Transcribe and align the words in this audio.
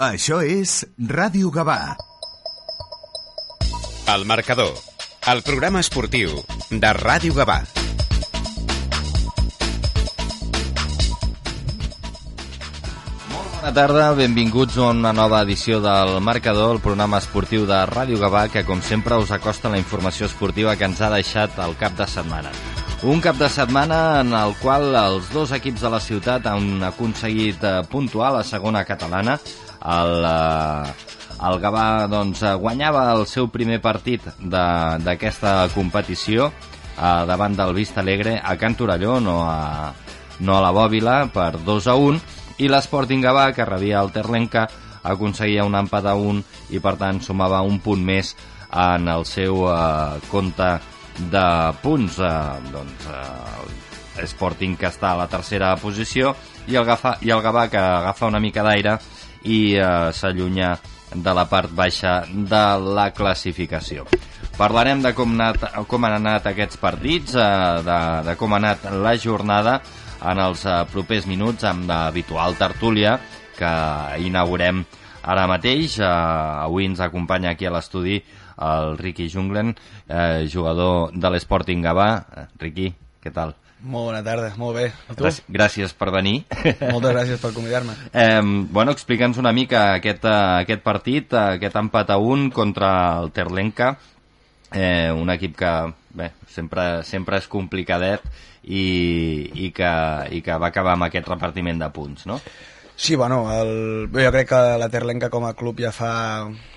Això 0.00 0.38
és 0.40 0.78
Ràdio 0.96 1.50
Gavà. 1.52 1.92
El 4.08 4.22
marcador, 4.24 4.70
el 5.28 5.42
programa 5.44 5.82
esportiu 5.84 6.38
de 6.70 6.92
Ràdio 6.96 7.36
Gavà. 7.36 7.58
Bona 13.28 13.74
tarda, 13.76 14.08
benvinguts 14.16 14.80
a 14.80 14.88
una 14.88 15.12
nova 15.12 15.42
edició 15.44 15.84
del 15.84 16.16
Marcador, 16.24 16.78
el 16.78 16.80
programa 16.80 17.20
esportiu 17.20 17.68
de 17.68 17.84
Ràdio 17.92 18.24
Gavà, 18.24 18.48
que 18.48 18.64
com 18.64 18.80
sempre 18.80 19.20
us 19.20 19.36
acosta 19.36 19.68
la 19.68 19.84
informació 19.84 20.32
esportiva 20.32 20.78
que 20.80 20.88
ens 20.88 21.04
ha 21.04 21.12
deixat 21.12 21.60
el 21.60 21.76
cap 21.76 22.00
de 22.00 22.08
setmana. 22.08 22.56
Un 23.04 23.20
cap 23.20 23.36
de 23.36 23.52
setmana 23.52 24.20
en 24.20 24.32
el 24.32 24.56
qual 24.60 24.94
els 24.96 25.28
dos 25.32 25.52
equips 25.56 25.84
de 25.84 25.92
la 25.92 26.00
ciutat 26.00 26.48
han 26.48 26.82
aconseguit 26.88 27.62
eh, 27.64 27.82
puntuar 27.88 28.32
la 28.34 28.42
segona 28.44 28.82
catalana. 28.88 29.38
El, 29.80 30.24
eh, 30.28 30.92
el 31.48 31.60
Gavà 31.62 31.86
doncs, 32.12 32.42
eh, 32.42 32.54
guanyava 32.60 33.06
el 33.14 33.24
seu 33.26 33.48
primer 33.48 33.80
partit 33.80 34.26
d'aquesta 34.40 35.70
competició 35.74 36.50
eh, 36.50 37.24
davant 37.30 37.56
del 37.56 37.74
Vista 37.74 38.04
Alegre 38.04 38.38
a 38.42 38.56
Can 38.60 38.76
Torelló, 38.76 39.18
no 39.20 39.40
a, 39.48 39.92
no 40.40 40.56
a 40.56 40.60
la 40.60 40.70
Bòbila, 40.76 41.24
per 41.32 41.56
2 41.64 41.88
a 41.88 41.96
1, 41.96 42.20
i 42.60 42.68
l'Sporting 42.68 43.24
Gavà, 43.24 43.50
que 43.56 43.64
rebia 43.64 44.02
el 44.04 44.12
Terlenca, 44.12 44.68
aconseguia 45.02 45.64
un 45.64 45.76
empat 45.78 46.06
a 46.06 46.14
1 46.14 46.42
i, 46.76 46.80
per 46.80 46.96
tant, 47.00 47.22
sumava 47.24 47.62
un 47.64 47.80
punt 47.80 48.02
més 48.04 48.34
en 48.70 49.08
el 49.08 49.24
seu 49.24 49.64
eh, 49.72 50.20
compte 50.30 50.74
de 51.32 51.46
punts. 51.82 52.18
Eh, 52.20 52.72
doncs, 52.72 53.08
eh, 53.08 54.26
Sporting 54.26 54.74
que 54.76 54.90
està 54.90 55.14
a 55.14 55.20
la 55.22 55.28
tercera 55.32 55.70
posició 55.80 56.34
i 56.68 56.76
el, 56.76 56.84
Gafa, 56.84 57.14
i 57.24 57.30
el 57.32 57.40
Gavà 57.40 57.68
que 57.72 57.80
agafa 57.80 58.28
una 58.28 58.40
mica 58.42 58.60
d'aire 58.66 58.98
i 59.44 59.76
eh, 59.76 60.10
s'allunya 60.12 60.74
de 61.14 61.32
la 61.34 61.46
part 61.50 61.72
baixa 61.74 62.20
de 62.28 62.64
la 62.96 63.10
classificació. 63.14 64.06
Parlarem 64.56 65.00
de 65.02 65.14
com, 65.16 65.32
anat, 65.38 65.86
com 65.88 66.04
han 66.04 66.18
anat 66.18 66.50
aquests 66.50 66.78
partits, 66.80 67.34
eh, 67.34 67.82
de, 67.86 67.98
de 68.28 68.36
com 68.38 68.52
ha 68.52 68.60
anat 68.60 68.90
la 69.00 69.16
jornada 69.18 69.80
en 70.20 70.40
els 70.42 70.64
eh, 70.66 70.80
propers 70.92 71.26
minuts 71.30 71.64
amb 71.64 71.88
l'habitual 71.88 72.58
tertúlia 72.60 73.16
que 73.56 73.72
inaugurem 74.26 74.84
ara 75.22 75.48
mateix. 75.50 75.98
Eh, 76.00 76.06
avui 76.06 76.88
ens 76.88 77.00
acompanya 77.00 77.54
aquí 77.54 77.66
a 77.66 77.74
l'estudi 77.74 78.20
el 78.60 78.98
Ricky 78.98 79.30
Junglen, 79.32 79.74
eh, 80.08 80.46
jugador 80.52 81.12
de 81.16 81.30
l'Sporting 81.30 81.82
Gavà. 81.82 82.10
Eh, 82.36 82.46
Ricky, 82.60 82.92
què 83.22 83.32
tal? 83.32 83.56
Molt 83.80 84.10
bona 84.10 84.20
tarda, 84.24 84.50
molt 84.60 84.76
bé. 84.76 84.86
I 85.08 85.16
tu? 85.16 85.28
Gràcies, 85.48 85.94
per 85.96 86.10
venir. 86.12 86.42
Moltes 86.92 87.14
gràcies 87.14 87.40
per 87.40 87.52
convidar-me. 87.56 87.96
Eh, 88.12 88.40
bueno, 88.70 88.92
explica'ns 88.92 89.40
una 89.40 89.54
mica 89.56 89.94
aquest, 89.96 90.26
eh, 90.28 90.64
aquest 90.66 90.84
partit, 90.84 91.32
eh, 91.32 91.56
aquest 91.60 91.78
empat 91.80 92.12
a 92.12 92.18
un 92.20 92.50
contra 92.52 92.90
el 93.22 93.32
Terlenca, 93.32 93.94
eh, 94.72 95.10
un 95.16 95.32
equip 95.32 95.56
que 95.56 95.72
bé, 96.14 96.32
sempre, 96.50 97.02
sempre 97.06 97.40
és 97.40 97.48
complicadet 97.48 98.26
i, 98.64 98.84
i, 99.54 99.70
que, 99.72 99.94
i 100.36 100.42
que 100.44 100.58
va 100.60 100.68
acabar 100.68 100.98
amb 100.98 101.08
aquest 101.08 101.30
repartiment 101.30 101.80
de 101.80 101.88
punts, 101.94 102.28
no? 102.28 102.40
Sí, 103.00 103.14
bueno, 103.16 103.46
el... 103.48 104.10
jo 104.12 104.30
crec 104.34 104.50
que 104.50 104.58
la 104.76 104.90
Terlenca 104.92 105.30
com 105.32 105.46
a 105.48 105.54
club 105.56 105.78
ja 105.80 105.88
fa 105.88 106.12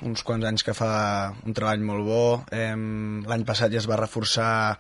uns 0.08 0.23
quants 0.23 0.48
anys 0.48 0.64
que 0.64 0.72
fa 0.72 1.34
un 1.44 1.52
treball 1.52 1.84
molt 1.84 2.08
bo. 2.08 2.22
Eh, 2.48 2.72
L'any 3.28 3.44
passat 3.44 3.73
ja 3.73 3.82
es 3.82 3.90
va 3.92 4.00
reforçar 4.00 4.78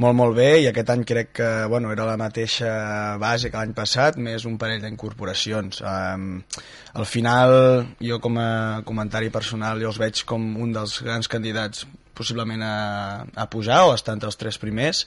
molt, 0.00 0.16
molt 0.16 0.36
bé 0.36 0.48
i 0.62 0.68
aquest 0.70 0.90
any 0.94 1.04
crec 1.08 1.32
que 1.40 1.48
bueno, 1.68 1.92
era 1.92 2.08
la 2.08 2.16
mateixa 2.20 2.72
base 3.20 3.50
que 3.50 3.60
l'any 3.60 3.74
passat, 3.76 4.16
més 4.16 4.46
un 4.48 4.56
parell 4.60 4.82
d'incorporacions. 4.84 5.82
Eh, 5.84 6.60
al 7.00 7.06
final, 7.06 7.56
jo 8.00 8.20
com 8.24 8.38
a 8.40 8.50
comentari 8.88 9.30
personal, 9.30 9.82
jo 9.82 9.92
els 9.92 10.00
veig 10.00 10.24
com 10.26 10.54
un 10.56 10.72
dels 10.76 11.00
grans 11.04 11.28
candidats 11.28 11.86
possiblement 12.20 12.62
a, 12.62 13.24
a 13.34 13.46
pujar 13.48 13.84
o 13.88 13.94
estar 13.94 14.12
entre 14.16 14.28
els 14.28 14.36
tres 14.36 14.58
primers 14.60 15.06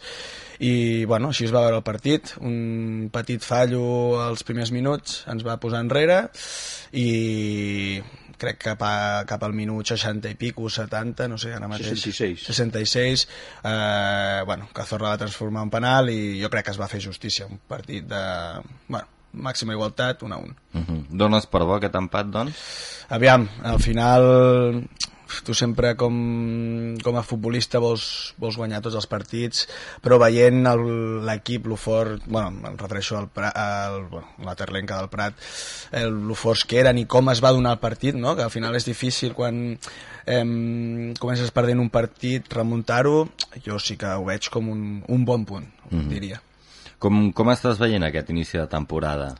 i 0.64 1.06
bueno, 1.10 1.30
així 1.30 1.46
es 1.46 1.54
va 1.54 1.62
veure 1.66 1.78
el 1.78 1.86
partit 1.86 2.34
un 2.42 3.10
petit 3.14 3.44
fallo 3.46 3.84
als 4.24 4.46
primers 4.48 4.72
minuts 4.74 5.22
ens 5.30 5.46
va 5.46 5.60
posar 5.62 5.84
enrere 5.86 6.24
i 6.98 8.02
crec 8.44 8.60
que 8.60 8.70
cap, 8.74 8.84
a, 8.88 9.24
cap 9.30 9.44
al 9.48 9.56
minut 9.56 9.90
60 9.94 10.32
i 10.34 10.38
pico, 10.40 10.70
70, 10.70 11.28
no 11.32 11.40
sé, 11.42 11.54
ara 11.56 11.70
mateix. 11.72 11.96
66. 11.96 12.46
66. 12.52 13.26
Eh, 13.64 14.44
bueno, 14.46 14.70
Cazorla 14.76 15.16
va 15.16 15.22
transformar 15.24 15.66
en 15.68 15.74
penal 15.74 16.12
i 16.14 16.38
jo 16.42 16.52
crec 16.54 16.68
que 16.68 16.76
es 16.76 16.82
va 16.82 16.92
fer 16.92 17.02
justícia. 17.04 17.48
Un 17.50 17.62
partit 17.68 18.08
de... 18.10 18.24
Bueno, 18.88 19.08
màxima 19.34 19.74
igualtat, 19.74 20.22
1 20.24 20.36
a 20.36 20.38
1. 20.38 20.56
Uh 20.74 20.82
-huh. 20.82 21.06
Dones 21.10 21.48
per 21.48 21.64
bo 21.64 21.76
aquest 21.76 21.96
empat, 21.96 22.28
doncs? 22.28 22.54
Aviam, 23.10 23.48
al 23.64 23.80
final 23.80 24.88
tu 25.46 25.54
sempre 25.58 25.96
com, 25.96 26.14
com 27.04 27.18
a 27.18 27.24
futbolista 27.26 27.80
vols, 27.80 28.34
vols 28.38 28.58
guanyar 28.60 28.82
tots 28.86 28.96
els 28.96 29.08
partits, 29.10 29.66
però 30.04 30.20
veient 30.22 30.66
el- 30.70 31.26
l'equip, 31.26 31.66
lo 31.68 31.76
fort, 31.76 32.22
bueno, 32.28 32.52
em 32.70 32.78
refereixo 32.78 33.18
al, 33.18 33.30
al 33.56 34.04
bueno, 34.12 34.28
la 34.46 34.56
Terlenca 34.56 34.98
del 35.00 35.10
Prat, 35.10 35.34
el, 35.92 36.12
lo 36.28 36.36
forts 36.36 36.66
que 36.66 36.80
eren 36.80 36.98
i 37.02 37.06
com 37.06 37.30
es 37.34 37.42
va 37.44 37.52
donar 37.52 37.74
el 37.78 37.80
partit, 37.80 38.16
no? 38.16 38.36
que 38.36 38.44
al 38.44 38.52
final 38.54 38.76
és 38.76 38.86
difícil 38.86 39.34
quan 39.34 39.78
eh, 40.26 40.46
comences 41.20 41.52
perdent 41.52 41.80
un 41.80 41.90
partit, 41.90 42.48
remuntar-ho, 42.54 43.30
jo 43.66 43.80
sí 43.80 43.98
que 43.98 44.14
ho 44.14 44.26
veig 44.26 44.50
com 44.54 44.70
un, 44.70 45.04
un 45.08 45.26
bon 45.26 45.46
punt, 45.46 45.68
mm 45.90 46.00
-hmm. 46.00 46.08
diria. 46.10 46.42
Com, 47.00 47.32
com 47.34 47.50
estàs 47.52 47.78
veient 47.80 48.04
aquest 48.04 48.30
inici 48.30 48.58
de 48.58 48.68
temporada? 48.68 49.36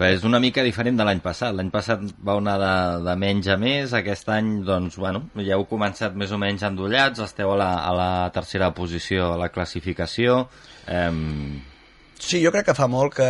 Però 0.00 0.16
és 0.16 0.22
una 0.24 0.38
mica 0.40 0.62
diferent 0.64 0.96
de 0.96 1.04
l'any 1.04 1.18
passat. 1.20 1.52
L'any 1.52 1.68
passat 1.68 2.04
va 2.24 2.38
anar 2.40 2.56
de, 2.62 2.74
de 3.04 3.16
menys 3.20 3.50
a 3.52 3.58
més, 3.60 3.92
aquest 3.92 4.30
any, 4.32 4.62
doncs, 4.64 4.96
bueno, 4.96 5.26
ja 5.44 5.58
heu 5.58 5.66
començat 5.68 6.16
més 6.16 6.32
o 6.32 6.38
menys 6.40 6.64
endollats, 6.64 7.20
esteu 7.20 7.52
a 7.52 7.58
la, 7.60 7.72
a 7.84 7.90
la 7.98 8.12
tercera 8.32 8.70
posició 8.72 9.34
a 9.34 9.42
la 9.42 9.50
classificació. 9.52 10.46
Eh, 10.88 11.10
Sí, 12.20 12.42
jo 12.44 12.50
crec 12.52 12.66
que 12.68 12.74
fa 12.76 12.84
molt 12.90 13.14
que 13.16 13.26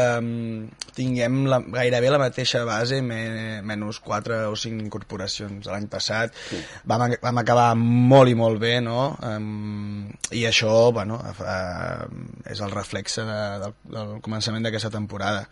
tinguem 0.96 1.36
la, 1.48 1.60
gairebé 1.62 2.10
la 2.10 2.18
mateixa 2.18 2.64
base, 2.66 2.98
me, 3.06 3.20
menys 3.62 4.00
4 4.02 4.40
o 4.50 4.56
5 4.58 4.82
incorporacions 4.82 5.68
l'any 5.70 5.86
passat. 5.92 6.34
Sí. 6.50 6.58
Vam, 6.90 7.06
vam 7.22 7.38
acabar 7.38 7.68
molt 7.78 8.32
i 8.32 8.34
molt 8.34 8.58
bé, 8.62 8.72
no? 8.82 9.12
Um, 9.22 10.10
I 10.34 10.42
això, 10.50 10.74
bueno, 10.96 11.20
uh, 11.22 12.10
és 12.50 12.62
el 12.66 12.74
reflexe 12.74 13.22
de, 13.30 13.38
del, 13.62 13.78
del 13.94 14.12
començament 14.26 14.66
d'aquesta 14.66 14.90
temporada. 14.98 15.46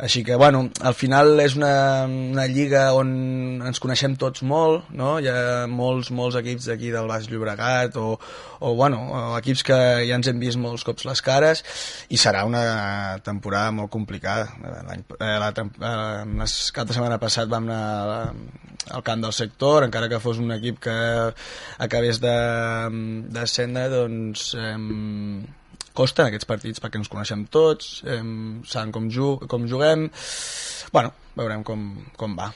Així 0.00 0.22
que, 0.24 0.32
bueno, 0.40 0.62
al 0.80 0.94
final 0.96 1.34
és 1.42 1.52
una, 1.58 2.06
una 2.08 2.46
lliga 2.48 2.86
on 2.96 3.10
ens 3.68 3.80
coneixem 3.84 4.14
tots 4.16 4.40
molt, 4.48 4.86
no? 4.96 5.18
Hi 5.20 5.28
ha 5.28 5.66
molts, 5.68 6.08
molts 6.16 6.38
equips 6.40 6.70
d'aquí 6.70 6.88
del 6.94 7.08
Baix 7.10 7.26
Llobregat 7.28 7.98
o, 8.00 8.14
o, 8.16 8.70
bueno, 8.78 9.02
equips 9.36 9.62
que 9.68 9.76
ja 10.08 10.16
ens 10.16 10.30
hem 10.32 10.40
vist 10.40 10.56
molts 10.62 10.86
cops 10.88 11.04
les 11.04 11.20
cares 11.26 11.60
i 12.08 12.16
serà 12.16 12.46
una 12.48 12.62
temporada 13.26 13.74
molt 13.76 13.92
complicada. 13.92 14.48
L'any- 14.88 15.04
Eh, 15.20 15.36
la, 15.42 15.50
eh, 15.52 16.24
les, 16.40 16.56
cap 16.72 16.88
de 16.88 16.94
setmana 16.96 17.18
passat 17.20 17.48
vam 17.52 17.66
anar 17.68 17.80
a 17.84 18.06
la, 18.08 18.20
al 18.96 19.02
camp 19.04 19.20
del 19.20 19.34
sector, 19.36 19.84
encara 19.84 20.08
que 20.08 20.20
fos 20.24 20.38
un 20.40 20.50
equip 20.56 20.78
que 20.80 20.96
acabés 21.78 22.20
de 22.24 22.36
descendre, 23.36 23.88
doncs... 23.92 24.54
Eh, 24.56 25.58
costa 25.96 26.28
aquests 26.28 26.48
partits 26.48 26.82
perquè 26.82 27.00
ens 27.00 27.10
coneixem 27.12 27.46
tots, 27.52 28.00
eh, 28.06 28.22
saben 28.64 28.92
com, 28.94 29.10
ju 29.10 29.36
com 29.50 29.66
juguem, 29.68 30.08
bueno, 30.92 31.12
veurem 31.36 31.64
com, 31.66 31.86
com 32.16 32.36
va. 32.38 32.50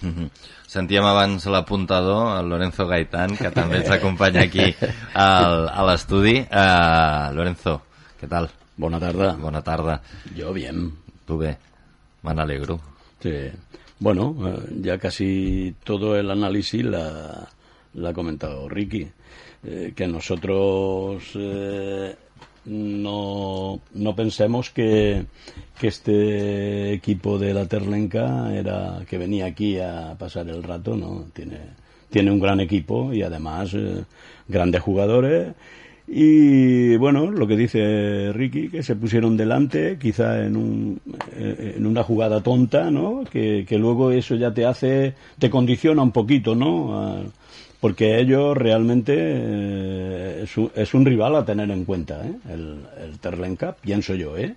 Mhm. 0.00 0.30
Sentíem 0.66 1.04
abans 1.06 1.46
l'apuntador, 1.46 2.36
el 2.40 2.50
Lorenzo 2.50 2.86
Gaitán, 2.86 3.36
que 3.38 3.52
també 3.54 3.80
ens 3.80 3.90
acompanya 3.94 4.42
aquí 4.44 4.74
al, 5.14 5.68
a 5.70 5.84
l'estudi. 5.88 6.40
Uh, 6.42 7.32
Lorenzo, 7.36 7.78
què 8.20 8.28
tal? 8.28 8.50
Bona 8.76 9.00
tarda. 9.00 9.32
Bona 9.40 9.62
tarda. 9.64 10.00
Yo 10.36 10.52
bien. 10.52 10.90
Tu 11.24 11.38
bé? 11.38 11.56
Me 12.22 12.34
n'alegro. 12.34 12.80
Sí. 13.22 13.32
Bueno, 13.98 14.34
eh, 14.44 14.68
ya 14.82 14.98
casi 14.98 15.74
todo 15.82 16.16
el 16.16 16.30
análisis 16.30 16.84
la, 16.84 17.48
la 17.94 18.10
ha 18.10 18.12
comentado 18.12 18.68
Ricky. 18.68 19.08
Eh, 19.64 19.92
que 19.96 20.06
nosotros 20.06 21.24
eh, 21.34 22.14
no, 22.66 23.80
no 23.94 24.16
pensemos 24.16 24.70
que, 24.70 25.24
que 25.78 25.88
este 25.88 26.92
equipo 26.92 27.38
de 27.38 27.54
la 27.54 27.66
Terlenca 27.66 28.54
era 28.54 29.02
que 29.08 29.18
venía 29.18 29.46
aquí 29.46 29.78
a 29.78 30.14
pasar 30.18 30.48
el 30.48 30.62
rato, 30.62 30.96
¿no? 30.96 31.26
Tiene, 31.32 31.58
tiene 32.10 32.30
un 32.30 32.40
gran 32.40 32.60
equipo 32.60 33.12
y 33.12 33.22
además 33.22 33.72
eh, 33.74 34.04
grandes 34.48 34.80
jugadores 34.82 35.54
Y 36.08 36.96
bueno, 36.98 37.30
lo 37.32 37.46
que 37.48 37.56
dice 37.56 38.32
Ricky, 38.32 38.68
que 38.68 38.82
se 38.84 38.94
pusieron 38.94 39.36
delante, 39.36 39.98
quizá 39.98 40.44
en, 40.46 40.56
un, 40.56 41.00
eh, 41.32 41.74
en 41.76 41.84
una 41.86 42.04
jugada 42.04 42.40
tonta, 42.42 42.90
¿no? 42.92 43.24
Que, 43.30 43.64
que 43.68 43.76
luego 43.78 44.12
eso 44.12 44.36
ya 44.36 44.54
te 44.54 44.64
hace, 44.66 45.14
te 45.38 45.50
condiciona 45.50 46.02
un 46.02 46.12
poquito, 46.12 46.54
¿no? 46.54 46.96
A- 47.00 47.22
porque 47.80 48.18
ellos 48.18 48.56
realmente 48.56 49.14
eh, 49.16 50.46
es, 50.74 50.94
un, 50.94 51.04
rival 51.04 51.36
a 51.36 51.44
tener 51.44 51.70
en 51.70 51.84
cuenta, 51.84 52.26
¿eh? 52.26 52.34
El, 52.52 52.80
el 53.02 53.18
Terlenca, 53.18 53.76
pienso 53.80 54.14
yo, 54.14 54.36
¿eh? 54.36 54.54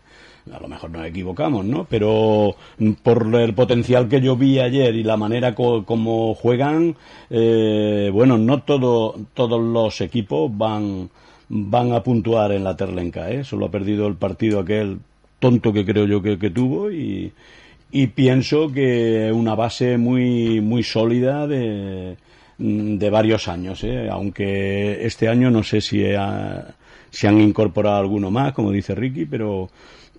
a 0.53 0.59
lo 0.59 0.67
mejor 0.67 0.89
nos 0.91 1.05
equivocamos, 1.05 1.65
¿no? 1.65 1.85
Pero 1.89 2.55
por 3.03 3.35
el 3.35 3.53
potencial 3.53 4.07
que 4.07 4.21
yo 4.21 4.35
vi 4.35 4.59
ayer 4.59 4.95
y 4.95 5.03
la 5.03 5.17
manera 5.17 5.53
como 5.55 6.33
juegan, 6.35 6.95
eh, 7.29 8.09
bueno, 8.11 8.37
no 8.37 8.63
todo, 8.63 9.15
todos 9.33 9.61
los 9.61 10.01
equipos 10.01 10.55
van, 10.55 11.09
van 11.49 11.93
a 11.93 12.03
puntuar 12.03 12.51
en 12.51 12.63
la 12.63 12.75
Terlenca, 12.75 13.29
¿eh? 13.31 13.43
Solo 13.43 13.67
ha 13.67 13.71
perdido 13.71 14.07
el 14.07 14.15
partido 14.15 14.59
aquel 14.59 14.99
tonto 15.39 15.71
que 15.71 15.85
creo 15.85 16.05
yo 16.05 16.21
que, 16.21 16.49
tuvo 16.49 16.91
y, 16.91 17.31
y 17.91 18.07
pienso 18.07 18.71
que 18.71 19.31
una 19.33 19.55
base 19.55 19.97
muy, 19.97 20.61
muy 20.61 20.83
sólida 20.83 21.47
de, 21.47 22.17
de 22.59 23.09
varios 23.09 23.47
años, 23.47 23.83
¿eh? 23.83 24.09
aunque 24.11 25.05
este 25.05 25.29
año 25.29 25.49
no 25.49 25.63
sé 25.63 25.81
si 25.81 26.03
se 27.09 27.27
han 27.27 27.41
incorporado 27.41 27.97
alguno 27.97 28.29
más, 28.29 28.53
como 28.53 28.71
dice 28.71 28.93
Ricky, 28.93 29.25
pero 29.25 29.69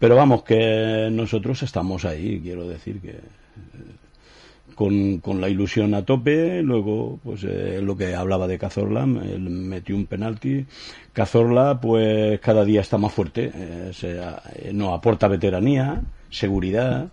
pero 0.00 0.16
vamos, 0.16 0.44
que 0.44 1.10
nosotros 1.12 1.62
estamos 1.62 2.06
ahí, 2.06 2.40
quiero 2.42 2.66
decir 2.66 3.02
que 3.02 3.10
eh, 3.10 3.20
con, 4.74 5.18
con 5.18 5.42
la 5.42 5.50
ilusión 5.50 5.92
a 5.92 6.06
tope, 6.06 6.62
luego 6.62 7.20
pues 7.22 7.44
eh, 7.44 7.80
lo 7.82 7.94
que 7.98 8.14
hablaba 8.14 8.48
de 8.48 8.58
Cazorla, 8.58 9.04
metió 9.04 9.94
un 9.94 10.06
penalti, 10.06 10.64
Cazorla 11.12 11.82
pues 11.82 12.40
cada 12.40 12.64
día 12.64 12.80
está 12.80 12.96
más 12.96 13.12
fuerte, 13.12 13.52
eh, 13.54 13.92
eh 14.02 14.72
nos 14.72 14.96
aporta 14.96 15.28
veteranía, 15.28 16.00
seguridad, 16.30 17.08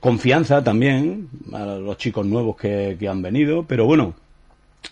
confianza 0.00 0.62
también 0.62 1.28
a 1.52 1.64
los 1.64 1.96
chicos 1.96 2.26
nuevos 2.26 2.56
que, 2.56 2.96
que 2.98 3.08
han 3.08 3.22
venido, 3.22 3.64
pero 3.64 3.86
bueno, 3.86 4.14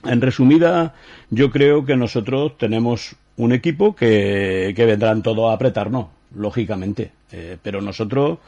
en 0.05 0.21
resumida, 0.21 0.95
yo 1.31 1.51
creo 1.51 1.85
que 1.85 1.97
nosotros 1.97 2.57
tenemos 2.59 3.17
un 3.37 3.53
equipo 3.53 3.95
que, 3.95 4.73
que 4.75 4.85
vendrán 4.87 5.23
todos 5.23 5.51
a 5.51 5.55
apretarnos 5.55 6.07
lógicamente. 6.37 7.13
Eh, 7.33 7.57
pero 7.61 7.81
nosotros, 7.81 8.39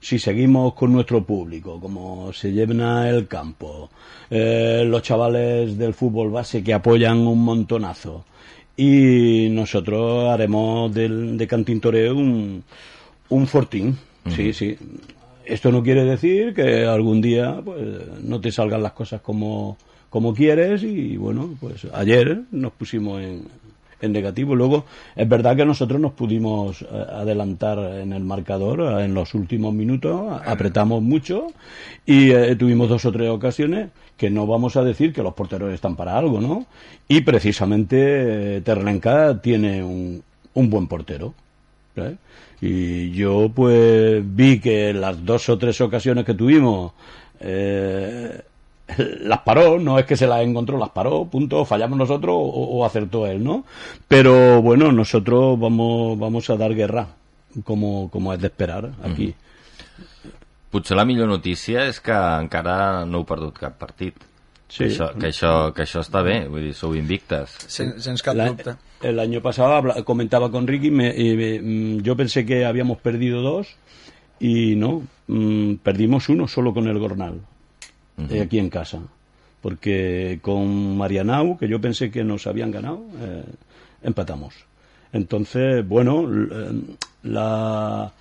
si 0.00 0.18
seguimos 0.18 0.74
con 0.74 0.92
nuestro 0.92 1.24
público, 1.24 1.80
como 1.80 2.32
se 2.32 2.52
llena 2.52 3.08
el 3.08 3.26
campo, 3.26 3.90
eh, 4.30 4.84
los 4.86 5.02
chavales 5.02 5.78
del 5.78 5.94
fútbol 5.94 6.30
base 6.30 6.62
que 6.62 6.74
apoyan 6.74 7.26
un 7.26 7.42
montonazo, 7.42 8.24
y 8.76 9.48
nosotros 9.50 10.28
haremos 10.30 10.92
del, 10.92 11.38
de 11.38 11.46
Cantintoreo 11.46 12.16
un, 12.16 12.64
un 13.28 13.46
fortín. 13.46 13.96
Sí, 14.28 14.52
sí. 14.52 14.76
Esto 15.46 15.70
no 15.70 15.82
quiere 15.82 16.04
decir 16.04 16.54
que 16.54 16.84
algún 16.84 17.20
día 17.20 17.60
pues, 17.64 17.78
no 18.22 18.40
te 18.40 18.50
salgan 18.50 18.82
las 18.82 18.92
cosas 18.92 19.20
como, 19.20 19.76
como 20.10 20.34
quieres 20.34 20.82
y 20.82 21.16
bueno, 21.16 21.50
pues 21.60 21.86
ayer 21.92 22.42
nos 22.50 22.72
pusimos 22.72 23.20
en, 23.20 23.44
en 24.00 24.12
negativo. 24.12 24.54
Luego, 24.54 24.84
es 25.16 25.28
verdad 25.28 25.56
que 25.56 25.64
nosotros 25.64 26.00
nos 26.00 26.12
pudimos 26.12 26.82
eh, 26.82 26.86
adelantar 27.12 27.78
en 28.00 28.12
el 28.12 28.22
marcador 28.22 28.80
eh, 28.80 29.04
en 29.04 29.14
los 29.14 29.34
últimos 29.34 29.74
minutos, 29.74 30.40
apretamos 30.44 31.02
mucho 31.02 31.48
y 32.06 32.30
eh, 32.30 32.54
tuvimos 32.56 32.88
dos 32.88 33.04
o 33.04 33.12
tres 33.12 33.30
ocasiones 33.30 33.90
que 34.16 34.30
no 34.30 34.46
vamos 34.46 34.76
a 34.76 34.84
decir 34.84 35.12
que 35.12 35.22
los 35.22 35.34
porteros 35.34 35.72
están 35.72 35.96
para 35.96 36.16
algo, 36.16 36.40
¿no? 36.40 36.66
Y 37.08 37.22
precisamente 37.22 38.60
Terlenca 38.60 39.40
tiene 39.40 39.82
un, 39.82 40.22
un 40.54 40.70
buen 40.70 40.86
portero. 40.86 41.34
Y 42.60 43.10
yo 43.12 43.50
pues 43.54 44.22
vi 44.24 44.60
que 44.60 44.92
las 44.94 45.24
dos 45.24 45.48
o 45.48 45.58
tres 45.58 45.80
ocasiones 45.80 46.24
que 46.24 46.34
tuvimos 46.34 46.92
las 49.20 49.40
paró, 49.40 49.78
no 49.78 49.98
es 49.98 50.06
que 50.06 50.16
se 50.16 50.26
las 50.26 50.42
encontró, 50.42 50.78
las 50.78 50.90
paró, 50.90 51.24
punto, 51.24 51.64
fallamos 51.64 51.98
nosotros 51.98 52.34
o, 52.36 52.84
acertó 52.84 53.26
él, 53.26 53.42
¿no? 53.42 53.64
Pero 54.08 54.60
bueno, 54.62 54.92
nosotros 54.92 55.58
vamos, 55.58 56.18
vamos 56.18 56.48
a 56.50 56.56
dar 56.56 56.74
guerra, 56.74 57.08
como, 57.64 58.10
como 58.10 58.32
és 58.34 58.40
d'esperar, 58.40 58.92
aquí. 59.02 59.32
Mm. 59.32 59.44
Potser 60.74 60.96
la 60.98 61.04
millor 61.06 61.28
notícia 61.30 61.84
és 61.86 62.00
que 62.02 62.14
encara 62.14 63.04
no 63.06 63.20
heu 63.22 63.26
perdut 63.28 63.54
cap 63.54 63.76
partit. 63.78 64.16
Sí. 64.74 64.82
Que 64.82 64.90
això, 64.90 65.06
que 65.14 65.28
això, 65.28 65.50
que 65.70 65.84
això 65.84 66.00
està 66.02 66.20
bé, 66.26 66.48
vull 66.50 66.64
dir, 66.66 66.72
sou 66.74 66.96
invictes. 66.98 67.52
Sen, 67.70 67.92
sense 68.02 68.24
cap 68.26 68.34
dubte. 68.34 68.72
El 69.06 69.20
año 69.22 69.40
pasado 69.40 70.02
comentaba 70.02 70.50
con 70.50 70.66
Ricky, 70.66 70.90
me, 70.90 71.12
y 71.14 71.36
me, 71.36 71.60
mm, 71.60 72.02
yo 72.02 72.16
pensé 72.16 72.44
que 72.44 72.64
habíamos 72.64 72.98
perdido 72.98 73.40
dos 73.40 73.68
y 74.40 74.74
no, 74.74 75.04
mmm, 75.28 75.74
perdimos 75.76 76.28
uno 76.28 76.48
solo 76.48 76.74
con 76.74 76.88
el 76.88 76.98
Gornal. 76.98 77.40
uh 78.18 78.42
aquí 78.42 78.58
en 78.58 78.68
casa. 78.68 78.98
Porque 79.60 80.40
con 80.42 80.98
Marianao, 80.98 81.56
que 81.56 81.68
yo 81.68 81.80
pensé 81.80 82.10
que 82.10 82.24
nos 82.24 82.48
habían 82.48 82.72
ganado, 82.72 83.00
eh, 83.20 83.44
empatamos. 84.02 84.54
Entonces, 85.12 85.86
bueno, 85.86 86.28
eh, 86.28 86.96
la 87.22 88.12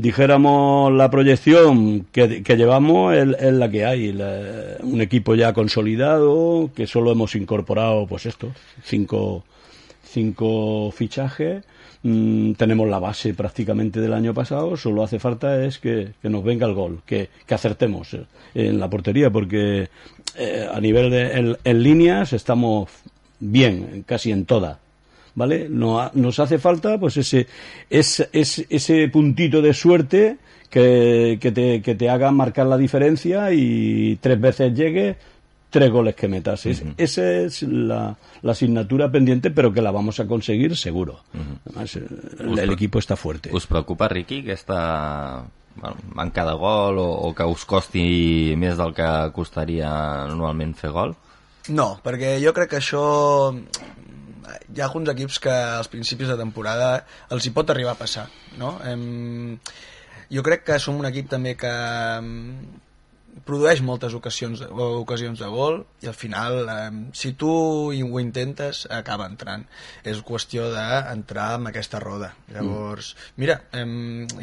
dijéramos 0.00 0.92
la 0.92 1.10
proyección 1.10 2.06
que, 2.12 2.42
que 2.42 2.56
llevamos 2.56 3.14
es, 3.14 3.52
la 3.52 3.70
que 3.70 3.84
hay 3.84 4.10
un 4.82 5.00
equipo 5.00 5.34
ya 5.34 5.52
consolidado 5.52 6.70
que 6.74 6.86
solo 6.86 7.12
hemos 7.12 7.34
incorporado 7.34 8.06
pues 8.06 8.26
esto 8.26 8.52
cinco 8.84 9.44
cinco 10.02 10.90
fichajes 10.92 11.64
Mm, 12.02 12.52
tenemos 12.52 12.88
la 12.88 13.00
base 13.00 13.34
prácticamente 13.34 14.00
del 14.00 14.12
año 14.12 14.32
pasado, 14.32 14.76
solo 14.76 15.02
hace 15.02 15.18
falta 15.18 15.64
es 15.64 15.78
que, 15.78 16.12
nos 16.22 16.44
venga 16.44 16.66
el 16.66 16.74
gol, 16.74 17.02
que, 17.04 17.28
acertemos 17.50 18.14
eh, 18.14 18.24
en 18.54 18.78
la 18.78 18.88
portería, 18.88 19.30
porque 19.30 19.88
eh, 20.36 20.68
a 20.72 20.80
nivel 20.80 21.10
de 21.10 21.56
en, 21.64 21.82
líneas 21.82 22.32
estamos 22.32 22.88
bien, 23.40 24.04
casi 24.06 24.30
en 24.30 24.44
toda. 24.44 24.78
¿Vale? 25.38 25.68
No, 25.70 26.10
nos 26.14 26.40
hace 26.40 26.58
falta 26.58 26.98
pues 26.98 27.16
ese, 27.16 27.46
ese, 27.88 28.28
ese 28.32 29.08
puntito 29.08 29.62
de 29.62 29.72
suerte 29.72 30.36
que, 30.68 31.38
que, 31.40 31.52
te, 31.52 31.80
que 31.80 31.94
te 31.94 32.10
haga 32.10 32.32
marcar 32.32 32.66
la 32.66 32.76
diferencia 32.76 33.52
y 33.52 34.16
tres 34.16 34.40
veces 34.40 34.74
llegue 34.74 35.16
tres 35.70 35.90
goles 35.92 36.16
que 36.16 36.26
metas. 36.26 36.66
Uh 36.66 36.70
-huh. 36.70 36.94
Esa 36.96 37.30
es 37.30 37.62
la, 37.62 38.16
la, 38.42 38.52
asignatura 38.52 39.12
pendiente, 39.12 39.50
pero 39.52 39.72
que 39.72 39.80
la 39.80 39.92
vamos 39.92 40.18
a 40.18 40.26
conseguir 40.26 40.76
seguro. 40.76 41.20
Uh 41.32 41.38
-huh. 41.38 41.58
Además, 41.66 41.96
el, 41.96 42.58
el 42.58 42.72
equipo 42.72 42.98
está 42.98 43.14
fuerte. 43.14 43.50
Us 43.52 43.66
preocupa, 43.66 44.08
Riqui, 44.08 44.40
aquesta 44.40 45.44
bueno, 45.76 45.96
manca 46.14 46.44
de 46.44 46.54
gol 46.54 46.98
o, 46.98 47.08
o 47.28 47.34
que 47.34 47.44
us 47.44 47.64
costi 47.64 48.54
més 48.58 48.76
del 48.76 48.92
que 48.92 49.30
costaria 49.32 50.26
normalment 50.26 50.74
fer 50.74 50.90
gol? 50.90 51.14
No, 51.68 52.00
perquè 52.02 52.38
jo 52.42 52.52
crec 52.56 52.70
que 52.70 52.80
això 52.80 53.54
hi 54.74 54.80
ha 54.80 54.88
alguns 54.88 55.12
equips 55.14 55.38
que 55.44 55.52
als 55.52 55.90
principis 55.92 56.32
de 56.32 56.38
temporada 56.40 56.90
els 57.34 57.46
hi 57.46 57.54
pot 57.54 57.70
arribar 57.70 57.94
a 57.96 58.00
passar 58.00 58.28
no? 58.58 58.76
Em, 58.88 59.58
jo 60.28 60.44
crec 60.44 60.66
que 60.68 60.78
som 60.82 60.98
un 61.00 61.08
equip 61.08 61.30
també 61.30 61.54
que 61.56 61.72
produeix 63.46 63.80
moltes 63.84 64.14
ocasions, 64.16 64.62
ocasions 64.68 65.40
de 65.40 65.48
gol 65.52 65.80
i 66.02 66.08
al 66.10 66.16
final, 66.16 66.58
eh, 66.68 66.90
si 67.12 67.32
tu 67.38 67.50
ho 67.50 68.20
intentes, 68.20 68.84
acaba 68.90 69.28
entrant. 69.30 69.66
És 70.04 70.22
qüestió 70.26 70.68
d'entrar 70.74 71.48
en 71.58 71.68
aquesta 71.70 72.00
roda. 72.02 72.32
Llavors, 72.52 73.14
mm. 73.14 73.40
mira, 73.40 73.60
eh, 73.72 73.86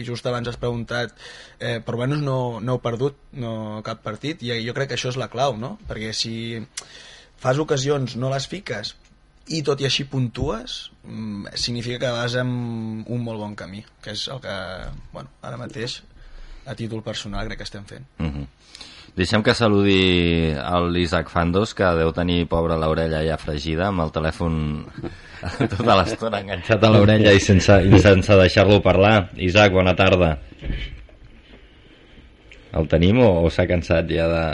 i 0.02 0.08
just 0.08 0.26
abans 0.26 0.50
has 0.50 0.60
preguntat, 0.62 1.16
eh, 1.60 1.80
per 1.86 1.96
almenys 1.96 2.24
no, 2.24 2.60
no 2.62 2.78
heu 2.78 2.84
perdut 2.84 3.20
no, 3.34 3.82
cap 3.86 4.04
partit, 4.06 4.44
i 4.44 4.56
jo 4.66 4.76
crec 4.78 4.94
que 4.94 5.00
això 5.00 5.12
és 5.14 5.20
la 5.22 5.32
clau, 5.34 5.58
no? 5.58 5.76
Perquè 5.90 6.14
si 6.14 6.36
fas 7.42 7.60
ocasions, 7.60 8.16
no 8.16 8.32
les 8.32 8.48
fiques, 8.48 8.96
i 9.48 9.62
tot 9.66 9.82
i 9.82 9.86
així 9.86 10.08
puntues, 10.10 10.92
mm, 11.04 11.54
significa 11.54 12.00
que 12.00 12.12
vas 12.12 12.36
en 12.42 12.50
un 13.06 13.24
molt 13.24 13.40
bon 13.40 13.56
camí, 13.56 13.84
que 14.02 14.12
és 14.12 14.28
el 14.28 14.42
que, 14.42 14.56
bueno, 15.14 15.30
ara 15.42 15.58
mateix 15.58 16.02
a 16.66 16.74
títol 16.74 17.04
personal 17.04 17.46
crec 17.46 17.62
que 17.62 17.68
estem 17.70 17.86
fent. 17.86 18.06
Uh 18.20 18.24
mhm. 18.24 18.42
-huh. 18.42 18.48
Deixem 19.16 19.42
que 19.42 19.54
saludi 19.54 20.52
l'Isaac 20.92 21.30
Fandos, 21.30 21.74
que 21.74 21.84
deu 21.84 22.12
tenir 22.12 22.50
pobra 22.52 22.76
l'orella 22.76 23.24
ja 23.24 23.38
fregida, 23.38 23.88
amb 23.88 24.02
el 24.02 24.12
telèfon 24.12 24.86
tota 25.72 25.96
l'estona 25.96 26.42
enganxat 26.42 26.84
a 26.84 26.90
l'orella 26.90 27.32
i 27.32 27.40
sense, 27.40 27.78
sense 28.02 28.36
deixar-lo 28.36 28.82
parlar. 28.82 29.30
Isaac, 29.38 29.72
bona 29.72 29.96
tarda. 29.96 30.38
El 32.74 32.90
tenim 32.92 33.22
o, 33.24 33.30
o 33.46 33.50
s'ha 33.50 33.66
cansat 33.66 34.12
ja 34.12 34.28
de... 34.28 34.46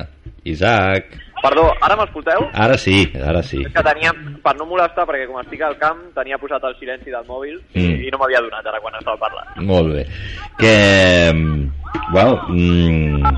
Isaac... 0.43 1.17
Perdó, 1.41 1.63
ara 1.81 1.95
m'escolteu? 1.98 2.43
Ara 2.53 2.77
sí, 2.77 3.01
ara 3.17 3.41
sí. 3.41 3.63
que 3.74 3.83
tenia, 3.86 4.12
per 4.43 4.53
no 4.60 4.67
molestar, 4.69 5.07
perquè 5.10 5.25
com 5.25 5.39
estic 5.41 5.63
al 5.65 5.77
camp, 5.81 6.03
tenia 6.13 6.38
posat 6.41 6.67
el 6.69 6.75
silenci 6.77 7.10
del 7.13 7.25
mòbil 7.25 7.55
mm. 7.74 8.03
i 8.05 8.12
no 8.13 8.19
m'havia 8.21 8.43
donat 8.45 8.67
ara 8.69 8.81
quan 8.83 9.00
estava 9.00 9.17
parlant. 9.21 9.55
Molt 9.65 9.89
bé. 9.95 10.03
Que, 10.60 10.75
bueno, 12.13 12.38
mm, 12.53 13.33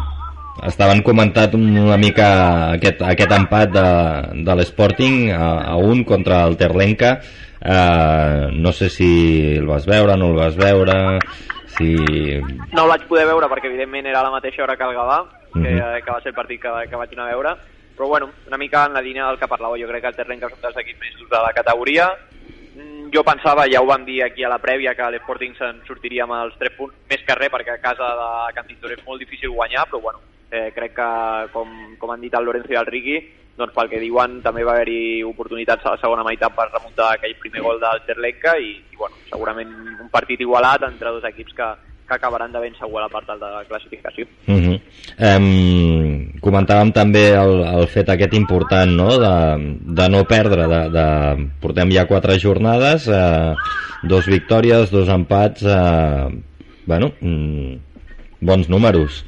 estaven 0.68 1.04
comentat 1.08 1.56
una 1.56 1.98
mica 2.02 2.28
aquest, 2.74 3.02
aquest 3.08 3.38
empat 3.40 3.72
de, 3.72 3.88
de 4.44 4.58
l'Sporting 4.60 5.32
a, 5.32 5.48
a 5.72 5.80
un 5.80 6.04
contra 6.04 6.44
el 6.48 6.60
Terlenca. 6.60 7.18
Uh, 7.64 8.52
no 8.52 8.74
sé 8.76 8.90
si 8.92 9.08
el 9.56 9.68
vas 9.70 9.88
veure, 9.88 10.18
no 10.20 10.34
el 10.34 10.36
vas 10.36 10.58
veure, 10.60 10.98
si... 11.78 11.94
No 12.76 12.84
el 12.84 12.92
vaig 12.92 13.06
poder 13.08 13.24
veure 13.30 13.48
perquè 13.48 13.70
evidentment 13.72 14.10
era 14.12 14.20
a 14.20 14.28
la 14.28 14.34
mateixa 14.34 14.66
hora 14.66 14.76
que 14.76 14.84
el 14.84 14.98
Gavà, 14.98 15.22
que, 15.54 15.60
uh 15.60 15.64
-huh. 15.64 16.04
que 16.04 16.12
va 16.12 16.20
ser 16.20 16.34
el 16.34 16.36
partit 16.36 16.62
que, 16.62 16.70
que 16.90 17.00
vaig 17.00 17.14
anar 17.14 17.30
a 17.30 17.32
veure, 17.32 17.56
però 17.96 18.08
bueno, 18.08 18.32
una 18.48 18.58
mica 18.58 18.86
en 18.86 18.94
la 18.94 19.02
línia 19.02 19.28
del 19.28 19.40
que 19.40 19.48
parlava, 19.48 19.78
jo 19.80 19.88
crec 19.88 20.02
que 20.02 20.12
el 20.14 20.16
Terrenca 20.16 20.50
és 20.50 20.56
un 20.58 20.64
dels 20.64 20.80
equips 20.82 21.00
més 21.02 21.20
durs 21.20 21.30
de 21.32 21.42
la 21.46 21.54
categoria. 21.54 22.08
Mm, 22.74 23.12
jo 23.14 23.24
pensava, 23.24 23.68
ja 23.70 23.82
ho 23.82 23.90
vam 23.90 24.06
dir 24.06 24.24
aquí 24.26 24.44
a 24.44 24.50
la 24.50 24.62
prèvia, 24.62 24.96
que 24.98 25.12
l'Sporting 25.14 25.54
se'n 25.60 25.84
sortiria 25.88 26.26
amb 26.26 26.38
els 26.40 26.58
3 26.58 26.76
punts, 26.78 26.98
més 27.10 27.22
que 27.28 27.38
res, 27.38 27.54
perquè 27.54 27.76
a 27.78 27.84
casa 27.84 28.10
de 28.20 28.32
Can 28.58 28.68
Tintor 28.68 28.98
és 28.98 29.06
molt 29.06 29.22
difícil 29.22 29.54
guanyar, 29.54 29.86
però 29.90 30.02
bueno, 30.02 30.26
eh, 30.50 30.72
crec 30.74 30.98
que, 30.98 31.10
com, 31.54 31.96
com 32.02 32.12
han 32.12 32.22
dit 32.22 32.34
el 32.34 32.46
Lorenzo 32.50 32.74
i 32.74 32.82
el 32.82 32.90
Riqui, 32.90 33.18
doncs 33.58 33.74
pel 33.76 33.90
que 33.90 34.02
diuen 34.02 34.40
també 34.42 34.64
va 34.66 34.74
haver-hi 34.74 35.22
oportunitats 35.30 35.86
a 35.86 35.94
la 35.94 36.02
segona 36.02 36.26
meitat 36.26 36.56
per 36.58 36.72
remuntar 36.72 37.12
aquell 37.14 37.36
primer 37.38 37.62
gol 37.62 37.82
del 37.82 38.02
Terlenca 38.08 38.56
i, 38.58 38.72
i 38.82 38.98
bueno, 38.98 39.20
segurament 39.30 39.74
un 40.02 40.10
partit 40.10 40.42
igualat 40.42 40.88
entre 40.90 41.14
dos 41.14 41.28
equips 41.30 41.54
que, 41.60 41.68
que 42.08 42.14
acabaran 42.16 42.52
de 42.52 42.60
ben 42.60 42.76
segur 42.76 43.00
a 43.00 43.06
la 43.06 43.10
part 43.10 43.28
de 43.28 43.38
la 43.40 43.64
classificació. 43.68 44.26
Uh 44.48 44.56
-huh. 44.56 44.78
um, 45.38 46.40
comentàvem 46.42 46.92
també 46.92 47.32
el, 47.32 47.64
el 47.80 47.88
fet 47.88 48.10
aquest 48.10 48.34
important 48.34 48.92
no? 48.92 49.18
de, 49.18 49.36
de 49.82 50.10
no 50.10 50.24
perdre 50.26 50.68
de, 50.68 50.82
de, 50.90 51.08
portem 51.62 51.92
ja 51.92 52.06
quatre 52.06 52.40
jornades 52.40 53.08
eh, 53.08 53.56
dos 54.04 54.26
victòries, 54.28 54.92
dos 54.92 55.08
empats 55.08 55.64
eh, 55.64 56.28
bueno, 56.86 57.14
mm, 57.22 57.76
bons 58.42 58.70
números 58.70 59.26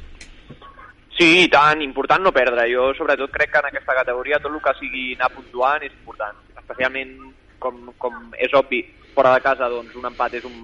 Sí, 1.16 1.46
i 1.46 1.48
tant, 1.48 1.80
important 1.80 2.20
no 2.22 2.32
perdre. 2.32 2.66
Jo 2.68 2.90
sobretot 2.96 3.30
crec 3.32 3.50
que 3.52 3.58
en 3.62 3.70
aquesta 3.70 3.94
categoria 3.96 4.38
tot 4.38 4.52
el 4.52 4.60
que 4.60 4.74
sigui 4.76 5.14
anar 5.14 5.30
puntuant 5.32 5.82
és 5.82 5.92
important. 5.92 6.36
Especialment, 6.60 7.14
com, 7.58 7.78
com 7.96 8.12
és 8.36 8.52
obvi, 8.52 8.82
fora 9.14 9.32
de 9.32 9.40
casa 9.40 9.70
doncs 9.72 9.96
un 9.96 10.04
empat 10.10 10.36
és 10.36 10.44
un 10.44 10.56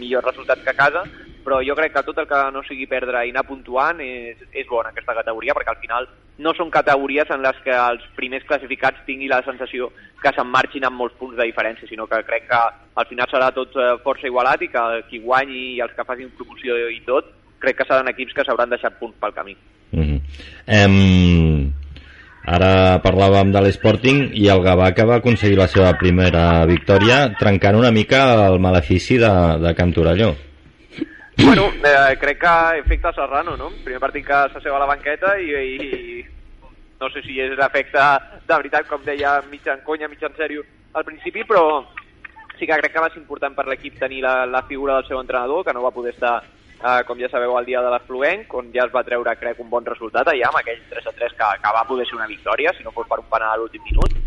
millor 0.00 0.24
resultat 0.24 0.62
que 0.64 0.72
a 0.72 0.78
casa, 0.78 1.04
però 1.48 1.62
jo 1.64 1.74
crec 1.78 1.94
que 1.94 2.02
tot 2.04 2.18
el 2.20 2.28
que 2.28 2.38
no 2.52 2.60
sigui 2.66 2.84
perdre 2.86 3.24
i 3.24 3.32
anar 3.32 3.46
puntuant 3.48 4.02
és, 4.04 4.36
és 4.52 4.66
bo 4.68 4.82
en 4.82 4.90
aquesta 4.90 5.16
categoria, 5.16 5.54
perquè 5.56 5.72
al 5.72 5.80
final 5.80 6.08
no 6.44 6.52
són 6.54 6.68
categories 6.70 7.30
en 7.32 7.40
les 7.42 7.56
que 7.64 7.72
els 7.72 8.04
primers 8.18 8.44
classificats 8.46 9.00
tinguin 9.06 9.32
la 9.32 9.40
sensació 9.46 9.88
que 10.20 10.32
se'n 10.36 10.50
marxin 10.52 10.84
amb 10.84 11.00
molts 11.00 11.16
punts 11.18 11.38
de 11.38 11.48
diferència, 11.48 11.88
sinó 11.88 12.06
que 12.06 12.20
crec 12.28 12.46
que 12.50 12.60
al 13.00 13.08
final 13.08 13.30
serà 13.32 13.48
tot 13.56 13.74
eh, 13.80 13.94
força 14.04 14.28
igualat 14.28 14.62
i 14.66 14.68
que 14.74 14.84
qui 15.08 15.22
guanyi 15.24 15.64
i 15.78 15.82
els 15.84 15.94
que 15.96 16.04
facin 16.04 16.30
promoció 16.36 16.76
i 16.92 17.00
tot, 17.06 17.32
crec 17.62 17.80
que 17.80 17.88
seran 17.88 18.12
equips 18.12 18.36
que 18.36 18.44
s'hauran 18.44 18.70
deixat 18.74 19.00
punts 19.00 19.16
pel 19.16 19.32
camí. 19.32 19.56
Mm 19.92 20.04
-hmm. 20.04 20.20
em... 20.66 21.72
Ara 22.48 23.02
parlàvem 23.04 23.52
de 23.52 23.60
l'Sporting 23.60 24.30
i 24.32 24.48
el 24.48 24.62
Gavà 24.64 24.94
que 24.96 25.04
va 25.04 25.16
aconseguir 25.16 25.58
la 25.58 25.68
seva 25.68 25.92
primera 25.98 26.64
victòria 26.64 27.34
trencant 27.38 27.76
una 27.76 27.90
mica 27.90 28.46
el 28.48 28.58
malefici 28.58 29.18
de, 29.18 29.58
de 29.60 29.74
Can 29.74 29.92
Torelló. 29.92 30.47
Bueno, 31.44 31.68
eh, 31.84 32.16
crec 32.18 32.40
que 32.40 32.78
efecte 32.80 33.12
Serrano, 33.14 33.56
no? 33.56 33.70
Primer 33.84 34.00
partit 34.02 34.26
que 34.26 34.38
s'asseu 34.52 34.74
a 34.74 34.80
la 34.82 34.88
banqueta 34.90 35.36
i, 35.38 35.52
i 35.54 36.24
no 36.98 37.08
sé 37.14 37.22
si 37.22 37.38
és 37.40 37.54
l'efecte 37.56 38.02
de 38.48 38.56
veritat, 38.56 38.88
com 38.88 39.04
deia, 39.06 39.38
mig 39.50 39.66
en 39.70 39.84
conya, 39.86 40.08
mig 40.10 40.22
en 40.26 40.34
sèrio 40.34 40.64
al 40.98 41.06
principi, 41.06 41.44
però 41.46 41.84
sí 42.58 42.66
que 42.66 42.78
crec 42.80 42.92
que 42.92 43.04
va 43.04 43.10
ser 43.12 43.20
important 43.22 43.54
per 43.54 43.68
l'equip 43.68 44.00
tenir 44.00 44.22
la, 44.24 44.46
la 44.46 44.64
figura 44.66 44.96
del 44.98 45.06
seu 45.06 45.20
entrenador, 45.20 45.64
que 45.64 45.74
no 45.76 45.84
va 45.84 45.94
poder 45.94 46.16
estar, 46.16 46.40
eh, 46.42 47.02
com 47.06 47.20
ja 47.22 47.30
sabeu, 47.30 47.54
al 47.56 47.68
dia 47.68 47.84
de 47.84 47.92
l'Afluent, 47.92 48.48
on 48.58 48.72
ja 48.74 48.88
es 48.88 48.94
va 48.94 49.04
treure, 49.06 49.36
crec, 49.38 49.60
un 49.62 49.70
bon 49.70 49.86
resultat 49.86 50.32
allà, 50.32 50.50
amb 50.50 50.58
aquell 50.58 50.82
3 50.90 51.06
a 51.06 51.14
3 51.20 51.38
que, 51.38 51.52
que 51.62 51.76
va 51.78 51.86
poder 51.86 52.08
ser 52.08 52.18
una 52.18 52.26
victòria, 52.26 52.74
si 52.74 52.82
no 52.82 52.94
fos 52.96 53.06
per 53.06 53.20
un 53.22 53.30
penal 53.30 53.54
a 53.54 53.60
l'últim 53.62 53.84
minut. 53.86 54.18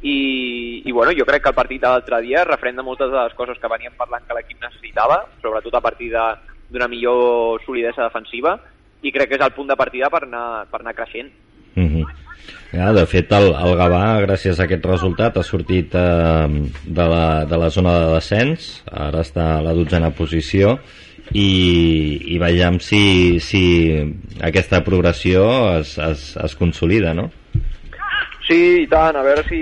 I, 0.00 0.80
i 0.86 0.92
bueno, 0.96 1.12
jo 1.18 1.26
crec 1.28 1.42
que 1.42 1.50
el 1.50 1.58
partit 1.58 1.82
de 1.82 1.90
l'altre 1.90 2.22
dia 2.24 2.46
refrenda 2.46 2.86
moltes 2.86 3.10
de 3.10 3.18
les 3.18 3.34
coses 3.36 3.58
que 3.58 3.68
veníem 3.68 3.98
parlant 3.98 4.22
que 4.24 4.38
l'equip 4.38 4.62
necessitava, 4.62 5.26
sobretot 5.42 5.74
a 5.76 5.82
partir 5.84 6.08
de, 6.14 6.22
d'una 6.70 6.88
millor 6.88 7.60
solidesa 7.66 8.06
defensiva 8.06 8.56
i 9.02 9.12
crec 9.12 9.30
que 9.30 9.38
és 9.38 9.44
el 9.44 9.54
punt 9.56 9.70
de 9.70 9.76
partida 9.78 10.10
per 10.12 10.24
anar, 10.26 10.66
per 10.70 10.80
anar 10.80 10.94
creixent. 10.94 11.30
Mm 11.74 11.86
-hmm. 11.86 12.06
ja, 12.72 12.92
de 12.92 13.06
fet, 13.06 13.32
el, 13.32 13.52
el 13.54 13.76
Gavà, 13.78 14.20
gràcies 14.26 14.60
a 14.60 14.64
aquest 14.64 14.84
resultat, 14.84 15.36
ha 15.36 15.42
sortit 15.42 15.94
eh, 15.94 16.48
de, 16.84 17.06
la, 17.12 17.44
de 17.44 17.56
la 17.56 17.70
zona 17.70 17.98
de 17.98 18.14
descens, 18.14 18.82
ara 18.90 19.20
està 19.20 19.58
a 19.58 19.62
la 19.62 19.74
dotzena 19.74 20.10
posició, 20.10 20.78
i, 21.32 22.34
i 22.34 22.38
veiem 22.38 22.80
si, 22.80 23.38
si 23.40 23.62
aquesta 24.40 24.82
progressió 24.82 25.78
es, 25.78 25.96
es, 25.98 26.36
es 26.36 26.56
consolida, 26.56 27.14
no? 27.14 27.30
Sí, 28.50 28.82
i 28.82 28.86
tant, 28.90 29.14
a 29.14 29.20
veure 29.22 29.44
si 29.46 29.58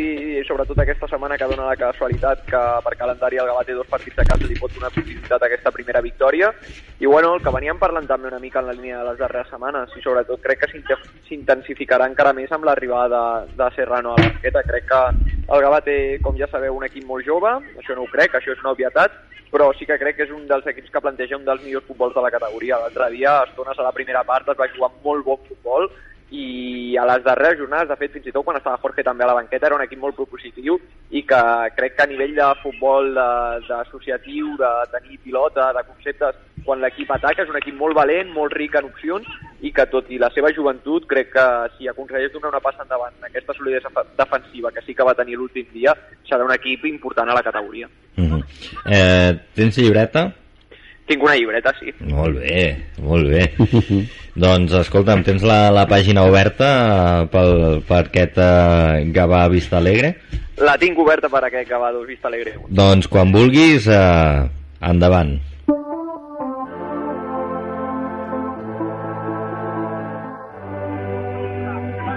sobretot 0.48 0.78
aquesta 0.80 1.04
setmana 1.10 1.36
que 1.36 1.44
dona 1.50 1.66
la 1.68 1.76
casualitat 1.76 2.46
que 2.48 2.60
per 2.86 2.94
calendari 2.96 3.36
el 3.36 3.50
Gavà 3.50 3.60
té 3.68 3.74
dos 3.76 3.90
partits 3.90 4.16
de 4.16 4.24
casa 4.24 4.48
li 4.48 4.56
pot 4.56 4.72
donar 4.72 4.88
possibilitat 4.94 5.44
a 5.44 5.50
aquesta 5.50 5.74
primera 5.76 6.00
victòria 6.00 6.48
i 6.96 7.04
bueno, 7.04 7.34
el 7.36 7.42
que 7.44 7.52
veníem 7.52 7.76
parlant 7.76 8.08
també 8.08 8.30
una 8.32 8.40
mica 8.40 8.62
en 8.62 8.70
la 8.70 8.76
línia 8.78 9.02
de 9.02 9.10
les 9.10 9.20
darreres 9.20 9.52
setmanes 9.52 9.92
i 9.92 10.00
sobretot 10.00 10.40
crec 10.40 10.64
que 10.64 10.96
s'intensificarà 11.28 12.08
encara 12.08 12.32
més 12.32 12.48
amb 12.48 12.64
l'arribada 12.64 13.20
de, 13.44 13.52
de 13.60 13.68
Serrano 13.76 14.14
a 14.14 14.22
la 14.22 14.30
banqueta 14.32 14.64
crec 14.72 14.88
que 14.88 15.04
el 15.52 15.66
Gavà 15.68 15.84
té, 15.84 15.98
com 16.24 16.40
ja 16.40 16.48
sabeu, 16.48 16.72
un 16.72 16.88
equip 16.88 17.04
molt 17.04 17.28
jove, 17.28 17.58
això 17.76 17.92
no 17.92 18.08
ho 18.08 18.12
crec, 18.16 18.40
això 18.40 18.56
és 18.56 18.64
una 18.64 18.72
obvietat 18.72 19.20
però 19.52 19.68
sí 19.76 19.84
que 19.84 20.00
crec 20.00 20.16
que 20.16 20.24
és 20.24 20.32
un 20.32 20.48
dels 20.48 20.66
equips 20.68 20.90
que 20.92 21.04
planteja 21.04 21.36
un 21.36 21.44
dels 21.44 21.60
millors 21.64 21.84
futbols 21.88 22.16
de 22.16 22.20
la 22.20 22.28
categoria. 22.28 22.76
L'altre 22.76 23.06
dia, 23.14 23.38
estones 23.48 23.78
a 23.78 23.86
la 23.86 23.94
primera 23.96 24.20
part, 24.28 24.48
es 24.52 24.58
va 24.58 24.68
jugar 24.74 24.90
molt 25.04 25.24
bon 25.24 25.40
futbol 25.48 25.88
i 26.30 26.96
a 27.00 27.06
les 27.08 27.22
darreres 27.24 27.58
jornades, 27.58 27.88
de 27.88 27.96
fet, 27.96 28.12
fins 28.12 28.26
i 28.28 28.32
tot 28.32 28.44
quan 28.44 28.58
estava 28.58 28.80
Jorge 28.82 29.04
també 29.04 29.24
a 29.24 29.30
la 29.30 29.36
banqueta, 29.38 29.66
era 29.66 29.76
un 29.78 29.84
equip 29.84 30.00
molt 30.02 30.16
propositiu 30.16 30.76
i 31.10 31.22
que 31.24 31.40
crec 31.76 31.96
que 31.96 32.04
a 32.04 32.10
nivell 32.10 32.34
de 32.36 32.48
futbol 32.62 33.14
d'associatiu, 33.68 34.52
de, 34.60 34.68
de 34.68 34.98
tenir 34.98 35.18
pilota, 35.24 35.70
de 35.72 35.84
conceptes, 35.88 36.36
quan 36.66 36.82
l'equip 36.84 37.10
ataca 37.14 37.44
és 37.44 37.52
un 37.52 37.56
equip 37.56 37.78
molt 37.78 37.96
valent, 37.96 38.32
molt 38.34 38.52
ric 38.52 38.76
en 38.76 38.90
opcions 38.90 39.28
i 39.64 39.72
que 39.72 39.86
tot 39.88 40.10
i 40.12 40.18
la 40.20 40.28
seva 40.34 40.52
joventut 40.52 41.06
crec 41.08 41.32
que 41.32 41.46
si 41.78 41.88
aconsegueix 41.88 42.34
donar 42.34 42.52
una 42.52 42.64
passa 42.64 42.84
endavant 42.84 43.14
en 43.16 43.30
aquesta 43.30 43.56
solidesa 43.56 44.04
defensiva 44.18 44.72
que 44.74 44.84
sí 44.84 44.94
que 44.94 45.06
va 45.08 45.16
tenir 45.16 45.38
l'últim 45.38 45.66
dia, 45.72 45.96
serà 46.28 46.44
un 46.44 46.52
equip 46.52 46.84
important 46.90 47.30
a 47.30 47.38
la 47.38 47.46
categoria. 47.46 47.88
Mm 48.16 48.28
-hmm. 48.28 48.44
eh, 48.84 49.32
tens 49.54 49.78
llibreta? 49.78 50.28
Tinc 51.08 51.24
una 51.24 51.34
llibreta, 51.38 51.72
sí. 51.80 51.92
Molt 52.04 52.36
bé, 52.42 52.64
molt 53.00 53.30
bé. 53.32 53.46
doncs, 54.44 54.74
escolta'm, 54.82 55.24
tens 55.24 55.44
la, 55.46 55.70
la 55.72 55.86
pàgina 55.88 56.26
oberta 56.28 56.68
pel, 57.32 57.80
per 57.88 58.02
aquest 58.04 58.36
uh, 58.44 59.00
Gavà 59.14 59.46
Vista 59.52 59.80
Alegre? 59.80 60.12
La 60.60 60.76
tinc 60.80 60.98
oberta 61.00 61.30
per 61.32 61.46
aquest 61.48 61.70
Gavà 61.70 61.94
Vista 62.04 62.28
Alegre. 62.28 62.58
Doncs, 62.68 63.08
quan 63.08 63.32
vulguis, 63.32 63.88
uh, 63.88 64.44
endavant. 64.84 65.38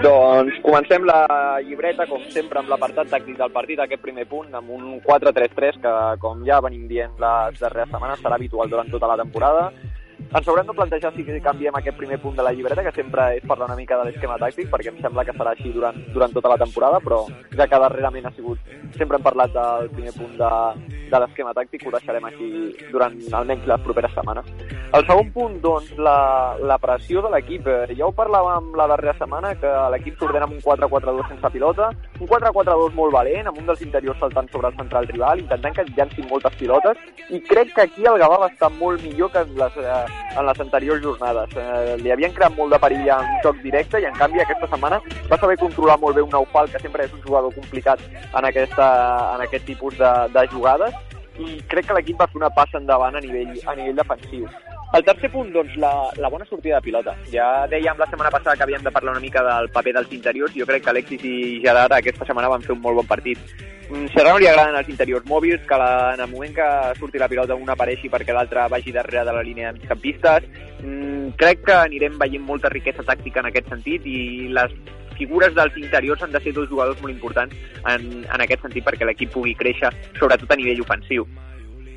Doncs 0.02 0.56
comencem 0.66 1.04
la 1.06 1.28
llibreta, 1.62 2.08
com 2.10 2.24
sempre, 2.34 2.58
amb 2.58 2.72
l'apartat 2.72 3.12
tàctic 3.12 3.36
del 3.38 3.52
partit, 3.54 3.78
aquest 3.84 4.02
primer 4.02 4.24
punt, 4.26 4.48
amb 4.58 4.72
un 4.74 4.96
4-3-3 5.06 5.78
que, 5.84 5.92
com 6.24 6.42
ja 6.48 6.58
venim 6.66 6.88
dient 6.90 7.14
les 7.22 7.60
darreres 7.62 7.92
setmanes, 7.92 8.24
serà 8.24 8.40
habitual 8.40 8.72
durant 8.72 8.90
tota 8.90 9.12
la 9.12 9.20
temporada. 9.22 9.68
Ens 10.32 10.48
haurem 10.48 10.68
de 10.68 10.74
plantejar 10.74 11.12
si 11.16 11.26
canviem 11.44 11.76
aquest 11.76 11.98
primer 11.98 12.18
punt 12.22 12.38
de 12.38 12.44
la 12.44 12.54
llibreta, 12.54 12.84
que 12.84 12.94
sempre 12.96 13.26
és 13.36 13.48
parlar 13.48 13.68
una 13.68 13.76
mica 13.76 13.98
de 14.00 14.06
l'esquema 14.08 14.38
tàctic, 14.40 14.70
perquè 14.72 14.94
em 14.94 15.00
sembla 15.04 15.26
que 15.28 15.36
serà 15.36 15.52
així 15.52 15.74
durant, 15.76 15.98
durant 16.14 16.32
tota 16.32 16.54
la 16.54 16.60
temporada, 16.62 17.02
però 17.04 17.26
ja 17.58 17.68
que 17.68 17.82
darrerament 17.86 18.30
ha 18.30 18.36
sigut... 18.38 18.60
Sempre 18.92 19.18
hem 19.18 19.24
parlat 19.24 19.54
del 19.56 19.90
primer 19.96 20.12
punt 20.14 20.34
de, 20.40 20.52
de 21.12 21.20
l'esquema 21.24 21.54
tàctic, 21.56 21.86
ho 21.88 21.94
deixarem 21.96 22.26
així 22.28 22.50
durant 22.92 23.18
almenys 23.40 23.68
les 23.68 23.84
properes 23.86 24.16
setmanes. 24.16 24.48
El 24.92 25.06
segon 25.08 25.30
punt, 25.32 25.54
doncs, 25.64 25.94
la, 25.96 26.16
la 26.68 26.78
pressió 26.84 27.22
de 27.24 27.32
l'equip. 27.32 27.68
Ja 27.96 28.10
ho 28.10 28.12
parlàvem 28.16 28.74
la 28.76 28.88
darrera 28.92 29.16
setmana, 29.20 29.54
que 29.60 29.72
l'equip 29.94 30.20
s'ordena 30.20 30.48
amb 30.50 30.58
un 30.58 30.64
4-4-2 30.66 31.30
sense 31.32 31.54
pilota, 31.54 31.88
un 32.20 32.28
4-4-2 32.28 32.98
molt 32.98 33.16
valent, 33.16 33.48
amb 33.48 33.62
un 33.62 33.72
dels 33.72 33.86
interiors 33.88 34.20
saltant 34.20 34.52
sobre 34.52 34.72
el 34.72 34.80
central 34.80 35.08
rival, 35.12 35.44
intentant 35.46 35.78
que 35.78 35.88
llancin 35.96 36.28
moltes 36.32 36.60
pilotes, 36.60 37.00
i 37.30 37.40
crec 37.48 37.72
que 37.76 37.88
aquí 37.88 38.08
el 38.12 38.20
Gavà 38.20 38.42
va 38.44 38.52
estar 38.52 38.72
molt 38.76 39.00
millor 39.08 39.32
que 39.32 39.46
les, 39.56 39.80
eh, 39.80 40.11
en 40.38 40.46
les 40.48 40.60
anteriors 40.64 41.02
jornades. 41.04 41.56
Eh, 41.58 41.96
li 42.02 42.12
havien 42.14 42.34
creat 42.36 42.56
molt 42.58 42.74
de 42.74 42.80
perill 42.80 43.08
en 43.18 43.32
joc 43.46 43.62
directe 43.64 44.02
i 44.02 44.08
en 44.10 44.18
canvi 44.20 44.44
aquesta 44.44 44.70
setmana 44.72 45.02
va 45.32 45.40
saber 45.40 45.60
controlar 45.62 46.00
molt 46.00 46.16
bé 46.16 46.26
un 46.26 46.32
Naufal, 46.32 46.70
que 46.72 46.80
sempre 46.80 47.06
és 47.06 47.14
un 47.14 47.24
jugador 47.26 47.54
complicat 47.56 48.04
en, 48.08 48.46
aquesta, 48.46 48.88
en 49.36 49.46
aquest 49.48 49.68
tipus 49.68 49.98
de, 50.00 50.12
de 50.36 50.46
jugades 50.54 50.96
i 51.40 51.62
crec 51.72 51.88
que 51.88 51.98
l'equip 51.98 52.20
va 52.22 52.30
fer 52.32 52.40
una 52.42 52.52
passa 52.54 52.80
endavant 52.80 53.16
a 53.16 53.24
nivell, 53.24 53.58
a 53.66 53.76
nivell 53.76 54.00
defensiu. 54.00 54.48
El 54.92 55.06
tercer 55.08 55.30
punt, 55.32 55.54
doncs, 55.54 55.78
la, 55.80 55.92
la 56.20 56.28
bona 56.28 56.44
sortida 56.44 56.76
de 56.76 56.84
pilota. 56.84 57.14
Ja 57.32 57.66
dèiem 57.72 57.96
la 57.96 58.10
setmana 58.10 58.32
passada 58.34 58.58
que 58.60 58.66
havíem 58.66 58.82
de 58.84 58.92
parlar 58.92 59.14
una 59.14 59.24
mica 59.24 59.40
del 59.46 59.70
paper 59.72 59.94
dels 59.96 60.16
interiors. 60.18 60.52
Jo 60.52 60.66
crec 60.68 60.84
que 60.84 60.92
Alexis 60.92 61.22
i 61.24 61.36
Gerard 61.64 61.96
aquesta 61.96 62.28
setmana 62.28 62.50
van 62.52 62.66
fer 62.66 62.74
un 62.76 62.82
molt 62.84 63.00
bon 63.00 63.08
partit. 63.08 63.40
Mm, 63.88 64.10
Serrano 64.12 64.42
li 64.42 64.50
agraden 64.52 64.76
els 64.76 64.90
interiors 64.92 65.24
mòbils, 65.30 65.64
que 65.68 65.78
la, 65.80 66.12
en 66.18 66.26
el 66.26 66.28
moment 66.32 66.52
que 66.58 66.68
surti 67.00 67.22
la 67.22 67.30
pilota 67.32 67.56
un 67.56 67.72
apareixi 67.72 68.12
perquè 68.12 68.36
l'altre 68.36 68.66
vagi 68.74 68.92
darrere 68.92 69.24
de 69.30 69.36
la 69.38 69.44
línia 69.48 69.72
de 69.72 69.80
migcampistes. 69.80 70.50
Mm, 70.82 71.38
crec 71.40 71.64
que 71.70 71.78
anirem 71.78 72.20
veient 72.20 72.44
molta 72.44 72.72
riquesa 72.74 73.08
tàctica 73.08 73.40
en 73.40 73.48
aquest 73.48 73.72
sentit 73.72 74.04
i 74.04 74.50
les 74.52 74.76
figures 75.16 75.56
dels 75.56 75.80
interiors 75.80 76.24
han 76.24 76.36
de 76.36 76.44
ser 76.44 76.52
dos 76.58 76.68
jugadors 76.68 77.00
molt 77.00 77.14
importants 77.16 77.56
en, 77.88 78.26
en 78.26 78.44
aquest 78.44 78.68
sentit 78.68 78.84
perquè 78.84 79.08
l'equip 79.08 79.32
pugui 79.32 79.56
créixer, 79.56 79.94
sobretot 80.20 80.52
a 80.52 80.60
nivell 80.60 80.84
ofensiu. 80.84 81.28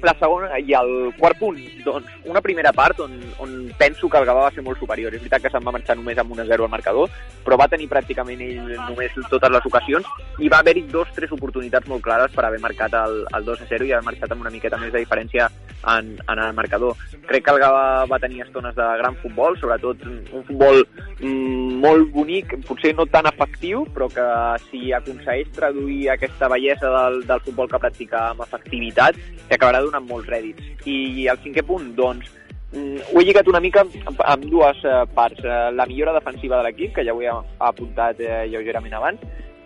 La 0.07 0.15
segona 0.19 0.59
i 0.59 0.75
el 0.77 0.91
quart 1.19 1.39
punt, 1.41 1.59
doncs, 1.85 2.11
una 2.31 2.43
primera 2.45 2.73
part 2.73 3.01
on, 3.05 3.15
on 3.43 3.55
penso 3.79 4.09
que 4.09 4.21
el 4.21 4.27
Gavà 4.29 4.47
va 4.47 4.53
ser 4.55 4.65
molt 4.67 4.81
superior. 4.81 5.15
És 5.15 5.23
veritat 5.23 5.45
que 5.45 5.53
se'n 5.53 5.65
va 5.65 5.75
marxar 5.75 5.97
només 5.99 6.19
amb 6.21 6.35
1-0 6.37 6.67
al 6.67 6.73
marcador, 6.73 7.13
però 7.45 7.59
va 7.61 7.69
tenir 7.71 7.91
pràcticament 7.91 8.43
ell 8.45 8.75
només 8.89 9.15
totes 9.31 9.53
les 9.53 9.69
ocasions 9.71 10.09
i 10.43 10.51
va 10.53 10.61
haver-hi 10.63 10.87
dos 10.93 11.11
tres 11.17 11.33
oportunitats 11.35 11.89
molt 11.91 12.05
clares 12.05 12.33
per 12.35 12.47
haver 12.47 12.61
marcat 12.63 12.97
el, 13.05 13.23
el 13.37 13.47
2-0 13.47 13.89
i 13.89 13.93
haver 13.93 14.09
marxat 14.09 14.33
amb 14.35 14.45
una 14.47 14.53
miqueta 14.55 14.81
més 14.81 14.93
de 14.93 15.05
diferència 15.05 15.49
en, 15.95 16.15
en 16.29 16.39
el 16.39 16.55
marcador. 16.55 16.97
Crec 17.29 17.45
que 17.45 17.55
el 17.55 17.61
Gavà 17.63 17.85
va 18.11 18.21
tenir 18.21 18.43
estones 18.45 18.75
de 18.77 18.89
gran 18.99 19.17
futbol, 19.23 19.59
sobretot 19.61 20.03
un 20.09 20.45
futbol 20.49 20.83
mm, 21.21 21.79
molt 21.85 22.11
bonic, 22.15 22.57
potser 22.67 22.95
no 22.97 23.07
tan 23.07 23.29
efectiu, 23.31 23.85
però 23.95 24.09
que 24.13 24.27
si 24.69 24.93
aconsegueix 24.97 25.53
traduir 25.55 26.11
aquesta 26.11 26.49
bellesa 26.49 26.91
del, 26.97 27.21
del 27.29 27.45
futbol 27.47 27.71
que 27.71 27.83
practica 27.83 28.31
amb 28.33 28.45
efectivitat, 28.47 29.19
acabarà 29.55 29.83
donant 29.85 29.94
molts 30.01 30.31
rèdits. 30.31 30.87
I 30.87 31.29
el 31.31 31.41
cinquè 31.45 31.65
punt, 31.67 31.93
doncs, 31.97 32.31
mm, 32.73 33.11
ho 33.13 33.21
he 33.21 33.25
lligat 33.25 33.49
una 33.49 33.61
mica 33.61 33.85
amb, 33.85 34.21
amb 34.25 34.45
dues 34.51 34.83
eh, 34.85 35.05
parts. 35.15 35.45
Eh, 35.45 35.71
la 35.73 35.87
millora 35.87 36.17
defensiva 36.17 36.59
de 36.59 36.69
l'equip, 36.69 36.95
que 36.97 37.05
ja 37.07 37.15
ho 37.15 37.23
he 37.23 37.31
apuntat 37.59 38.21
eh, 38.21 38.45
lleugerament 38.51 38.95
abans, 38.95 39.21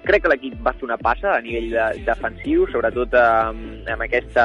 crec 0.05 0.23
que 0.25 0.31
l'equip 0.33 0.55
va 0.65 0.73
fer 0.77 0.87
una 0.87 0.97
passa 1.01 1.35
a 1.35 1.41
nivell 1.45 1.69
de, 1.73 1.87
defensiu, 2.07 2.67
sobretot 2.73 3.15
amb, 3.21 3.89
amb, 3.91 4.05
aquesta, 4.07 4.45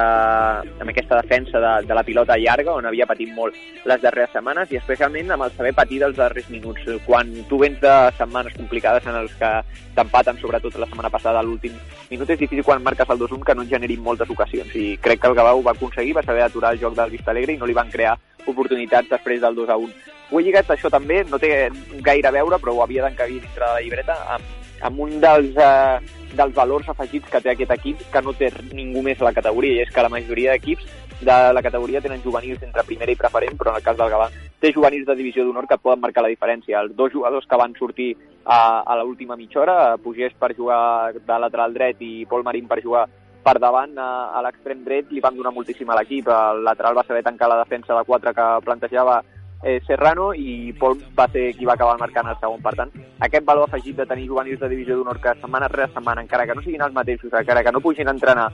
amb 0.82 0.92
aquesta 0.92 1.20
defensa 1.22 1.62
de, 1.64 1.74
de 1.88 1.98
la 1.98 2.04
pilota 2.08 2.38
llarga, 2.40 2.76
on 2.78 2.88
havia 2.90 3.08
patit 3.10 3.32
molt 3.36 3.58
les 3.88 4.02
darreres 4.04 4.34
setmanes, 4.36 4.72
i 4.72 4.80
especialment 4.80 5.32
amb 5.36 5.48
el 5.48 5.54
saber 5.58 5.74
patir 5.78 6.02
dels 6.04 6.18
darrers 6.18 6.50
minuts. 6.54 6.88
Quan 7.08 7.32
tu 7.50 7.60
vens 7.62 7.80
de 7.84 7.94
setmanes 8.18 8.58
complicades 8.58 9.08
en 9.08 9.20
els 9.22 9.36
que 9.40 9.52
t'empaten, 9.96 10.40
sobretot 10.42 10.80
la 10.82 10.90
setmana 10.90 11.12
passada, 11.14 11.40
a 11.40 11.46
l'últim 11.46 11.76
minut, 12.10 12.30
és 12.30 12.42
difícil 12.42 12.66
quan 12.66 12.84
marques 12.84 13.10
el 13.10 13.22
2-1 13.22 13.46
que 13.48 13.56
no 13.56 13.68
et 13.68 13.74
generin 13.74 14.04
moltes 14.04 14.30
ocasions, 14.30 14.74
i 14.76 14.98
crec 15.02 15.22
que 15.22 15.32
el 15.32 15.40
ho 15.44 15.62
va 15.64 15.76
aconseguir, 15.76 16.18
va 16.18 16.26
saber 16.26 16.44
aturar 16.44 16.74
el 16.74 16.82
joc 16.82 16.98
del 16.98 17.14
Vista 17.14 17.32
Alegre 17.32 17.54
i 17.54 17.62
no 17.62 17.70
li 17.70 17.78
van 17.78 17.92
crear 17.92 18.18
oportunitats 18.48 19.10
després 19.10 19.42
del 19.42 19.56
2-1. 19.56 19.94
Ho 20.32 20.40
he 20.40 20.44
lligat 20.44 20.70
això 20.74 20.90
també, 20.90 21.22
no 21.30 21.40
té 21.40 21.70
gaire 22.02 22.28
a 22.28 22.36
veure, 22.36 22.60
però 22.60 22.74
ho 22.74 22.84
havia 22.84 23.06
d'encabir 23.06 23.40
dintre 23.40 23.64
de 23.64 23.72
la 23.72 23.82
llibreta, 23.86 24.18
amb 24.36 24.63
amb 24.84 25.00
un 25.00 25.20
dels, 25.24 25.56
eh, 25.56 26.00
dels 26.36 26.56
valors 26.56 26.90
afegits 26.90 27.30
que 27.32 27.42
té 27.42 27.54
aquest 27.54 27.72
equip 27.78 28.04
que 28.12 28.22
no 28.22 28.34
té 28.34 28.52
ningú 28.74 29.02
més 29.02 29.22
a 29.22 29.30
la 29.30 29.34
categoria, 29.34 29.80
i 29.80 29.86
és 29.86 29.94
que 29.94 30.04
la 30.04 30.12
majoria 30.12 30.52
d'equips 30.52 30.86
de 31.24 31.38
la 31.56 31.62
categoria 31.64 32.02
tenen 32.02 32.22
juvenils 32.24 32.62
entre 32.64 32.84
primera 32.84 33.12
i 33.12 33.16
preferent, 33.16 33.56
però 33.58 33.72
en 33.72 33.80
el 33.80 33.86
cas 33.86 33.98
del 33.98 34.12
Gavà 34.12 34.30
té 34.60 34.74
juvenils 34.76 35.08
de 35.08 35.16
divisió 35.16 35.46
d'honor 35.46 35.68
que 35.68 35.80
poden 35.80 36.02
marcar 36.04 36.24
la 36.24 36.32
diferència. 36.32 36.82
Els 36.82 36.96
dos 36.96 37.12
jugadors 37.14 37.48
que 37.48 37.60
van 37.60 37.76
sortir 37.80 38.14
a, 38.44 38.84
a 38.84 38.98
l'última 39.02 39.38
mitja 39.40 39.62
hora, 39.62 39.98
Pugés 39.98 40.36
per 40.40 40.54
jugar 40.56 41.14
de 41.14 41.40
lateral 41.40 41.74
dret 41.74 42.02
i 42.02 42.26
Pol 42.30 42.44
Marín 42.44 42.68
per 42.68 42.82
jugar 42.84 43.08
per 43.44 43.58
davant 43.60 43.98
a, 44.00 44.10
a 44.32 44.42
l'extrem 44.44 44.84
dret 44.86 45.12
li 45.12 45.24
van 45.24 45.36
donar 45.36 45.52
moltíssim 45.56 45.90
a 45.90 45.98
l'equip. 46.00 46.28
El 46.32 46.64
lateral 46.64 46.96
va 46.96 47.08
saber 47.08 47.24
tancar 47.24 47.52
la 47.52 47.60
defensa 47.64 47.96
de 47.96 48.04
4 48.08 48.36
que 48.36 48.50
plantejava 48.64 49.22
eh, 49.64 49.82
Serrano 49.88 50.34
i 50.34 50.74
Pol 50.78 50.98
va 51.18 51.28
ser 51.32 51.52
qui 51.58 51.66
va 51.66 51.74
acabar 51.74 51.98
marcant 52.00 52.30
el 52.30 52.38
segon. 52.40 52.62
Per 52.62 52.76
tant, 52.78 52.94
aquest 53.28 53.46
valor 53.48 53.70
afegit 53.70 53.98
de 53.98 54.06
tenir 54.06 54.28
juvenils 54.28 54.60
de 54.60 54.70
divisió 54.70 54.98
d'honor 54.98 55.20
que 55.24 55.36
setmana 55.40 55.72
rere 55.72 55.90
setmana, 55.94 56.22
encara 56.22 56.46
que 56.46 56.56
no 56.56 56.62
siguin 56.66 56.86
els 56.86 56.96
mateixos, 56.96 57.34
encara 57.34 57.64
que 57.64 57.72
no 57.72 57.82
pugin 57.82 58.12
entrenar, 58.12 58.50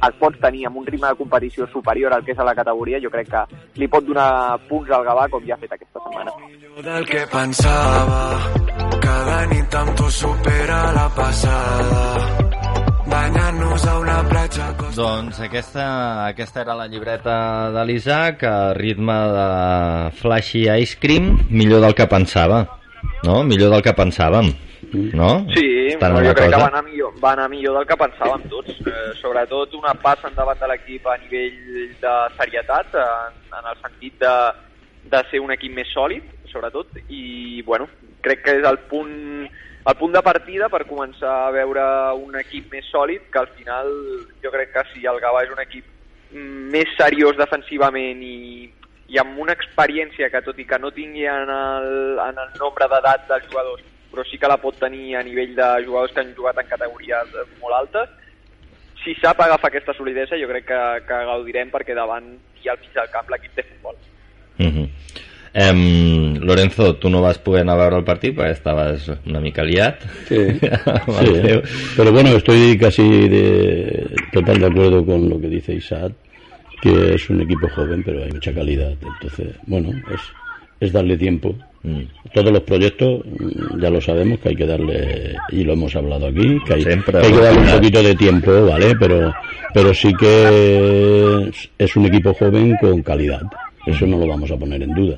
els 0.00 0.16
pots 0.20 0.40
tenir 0.40 0.66
amb 0.66 0.80
un 0.80 0.86
ritme 0.86 1.08
de 1.08 1.18
competició 1.18 1.66
superior 1.72 2.12
al 2.14 2.24
que 2.24 2.32
és 2.32 2.38
a 2.38 2.46
la 2.46 2.54
categoria, 2.54 3.00
jo 3.02 3.10
crec 3.12 3.28
que 3.32 3.44
li 3.80 3.88
pot 3.88 4.04
donar 4.04 4.58
punts 4.68 4.90
al 4.90 5.04
Gavà 5.04 5.28
com 5.32 5.44
ja 5.48 5.56
ha 5.56 5.60
fet 5.60 5.74
aquesta 5.76 6.04
setmana. 6.04 6.36
Del 6.84 7.08
que 7.08 7.26
pensava, 7.32 8.22
cada 9.00 9.42
nit 9.52 9.80
amb 9.82 9.96
tu 9.98 10.14
supera 10.20 10.80
la 10.96 11.08
passada 11.16 12.49
banyant-nos 13.10 13.84
a 13.86 13.98
una 13.98 14.16
platja... 14.30 14.70
Doncs 14.94 15.40
aquesta, 15.42 15.84
aquesta 16.30 16.62
era 16.62 16.76
la 16.78 16.86
llibreta 16.90 17.34
de 17.74 17.82
l'Isaac, 17.88 18.42
a 18.46 18.72
ritme 18.78 19.16
de 19.34 19.46
Flashy 20.20 20.66
Ice 20.80 20.98
Cream, 21.02 21.32
millor 21.50 21.82
del 21.82 21.96
que 21.98 22.06
pensava, 22.10 22.62
no? 23.26 23.42
Millor 23.46 23.74
del 23.74 23.84
que 23.86 23.94
pensàvem, 23.98 24.52
no? 25.18 25.30
Sí, 25.56 25.66
Estan 25.94 26.14
jo 26.16 26.34
crec 26.34 26.36
que 26.38 26.50
cosa? 26.54 26.62
va 26.62 26.68
anar, 26.70 26.84
millor, 26.86 27.14
va 27.22 27.32
anar 27.34 27.48
millor 27.52 27.80
del 27.80 27.88
que 27.90 27.98
pensàvem 28.00 28.44
tots. 28.52 28.76
Eh, 28.86 29.08
sobretot 29.20 29.74
una 29.78 29.94
passa 29.98 30.30
endavant 30.30 30.60
de 30.60 30.70
l'equip 30.70 31.08
a 31.10 31.16
nivell 31.24 31.96
de 32.02 32.14
serietat, 32.38 32.94
en, 32.94 33.40
en 33.58 33.72
el 33.72 33.80
sentit 33.82 34.20
de, 34.22 34.36
de 35.10 35.24
ser 35.32 35.42
un 35.42 35.50
equip 35.56 35.74
més 35.74 35.90
sòlid, 35.94 36.30
sobretot, 36.52 36.94
i 37.08 37.62
bueno, 37.66 37.90
crec 38.22 38.46
que 38.46 38.56
és 38.60 38.70
el 38.70 38.78
punt 38.90 39.50
el 39.86 39.96
punt 39.96 40.12
de 40.12 40.20
partida 40.22 40.68
per 40.68 40.84
començar 40.88 41.32
a 41.46 41.52
veure 41.54 41.84
un 42.20 42.36
equip 42.40 42.72
més 42.72 42.88
sòlid, 42.92 43.30
que 43.32 43.40
al 43.40 43.48
final 43.56 43.88
jo 44.42 44.52
crec 44.52 44.74
que 44.74 44.84
si 44.92 45.06
el 45.08 45.20
Gavà 45.22 45.44
és 45.46 45.54
un 45.54 45.62
equip 45.62 45.86
més 46.74 46.90
seriós 46.98 47.38
defensivament 47.38 48.20
i, 48.22 48.68
i 49.08 49.18
amb 49.18 49.38
una 49.40 49.56
experiència 49.56 50.28
que 50.30 50.42
tot 50.46 50.58
i 50.60 50.66
que 50.68 50.78
no 50.78 50.92
tingui 50.94 51.24
en 51.26 51.50
el, 51.50 52.20
en 52.28 52.42
el 52.44 52.52
nombre 52.60 52.86
d'edat 52.92 53.26
dels 53.30 53.48
jugadors, 53.48 53.86
però 54.12 54.26
sí 54.28 54.38
que 54.38 54.50
la 54.50 54.60
pot 54.60 54.76
tenir 54.78 55.16
a 55.16 55.24
nivell 55.26 55.56
de 55.56 55.70
jugadors 55.86 56.12
que 56.12 56.22
han 56.22 56.36
jugat 56.36 56.60
en 56.60 56.68
categories 56.70 57.34
molt 57.62 57.78
altes, 57.80 58.12
si 59.02 59.16
sap 59.16 59.40
agafar 59.40 59.70
aquesta 59.70 59.96
solidesa 59.96 60.36
jo 60.36 60.48
crec 60.50 60.68
que, 60.68 60.80
que 61.08 61.24
gaudirem 61.32 61.72
perquè 61.72 61.96
davant 61.96 62.26
i 62.60 62.68
al 62.68 62.78
mig 62.82 62.92
del 62.94 63.08
camp 63.14 63.32
l'equip 63.32 63.56
té 63.56 63.64
futbol. 63.64 63.96
Uh 64.60 64.68
-huh. 64.68 64.86
Em, 65.52 66.36
Lorenzo, 66.38 66.94
tu 66.96 67.10
no 67.10 67.20
vas 67.20 67.38
poder 67.42 67.64
anar 67.64 67.74
a 67.74 67.82
veure 67.82 67.98
el 67.98 68.04
partit 68.06 68.36
perquè 68.36 68.54
estaves 68.54 69.08
una 69.26 69.40
mica 69.42 69.64
liat. 69.66 70.04
Sí, 70.28 70.38
sí, 71.18 71.60
pero 71.96 72.12
bueno, 72.12 72.36
estoy 72.36 72.78
casi 72.78 73.02
de, 73.28 74.06
total 74.32 74.60
de 74.60 74.66
acuerdo 74.66 75.04
con 75.04 75.28
lo 75.28 75.40
que 75.40 75.48
dice 75.48 75.74
Isaac, 75.74 76.12
que 76.80 77.14
es 77.14 77.30
un 77.30 77.42
equipo 77.42 77.68
joven, 77.68 78.02
pero 78.04 78.22
hay 78.22 78.30
mucha 78.30 78.54
calidad. 78.54 78.92
Entonces, 78.92 79.56
bueno, 79.66 79.90
es, 80.14 80.20
es 80.78 80.92
darle 80.92 81.16
tiempo. 81.16 81.56
Mm. 81.82 82.02
Todos 82.32 82.52
los 82.52 82.62
proyectos, 82.62 83.24
ya 83.80 83.90
lo 83.90 84.00
sabemos 84.00 84.38
que 84.38 84.50
hay 84.50 84.56
que 84.56 84.66
darle, 84.66 85.34
y 85.50 85.64
lo 85.64 85.72
hemos 85.72 85.96
hablado 85.96 86.28
aquí, 86.28 86.58
que 86.64 86.74
hay, 86.74 86.82
Siempre 86.82 87.20
que 87.20 87.26
hay 87.26 87.32
que 87.32 87.40
darle 87.40 87.60
un 87.60 87.70
poquito 87.70 88.02
de 88.02 88.14
tiempo, 88.14 88.66
¿vale? 88.66 88.94
Pero, 89.00 89.34
pero 89.74 89.92
sí 89.94 90.12
que 90.14 91.48
es, 91.48 91.70
es 91.76 91.96
un 91.96 92.06
equipo 92.06 92.34
joven 92.34 92.76
con 92.80 93.02
calidad. 93.02 93.42
Eso 93.90 94.06
no 94.06 94.18
lo 94.18 94.26
vamos 94.26 94.50
a 94.50 94.56
poner 94.56 94.82
en 94.82 94.94
duda. 94.94 95.16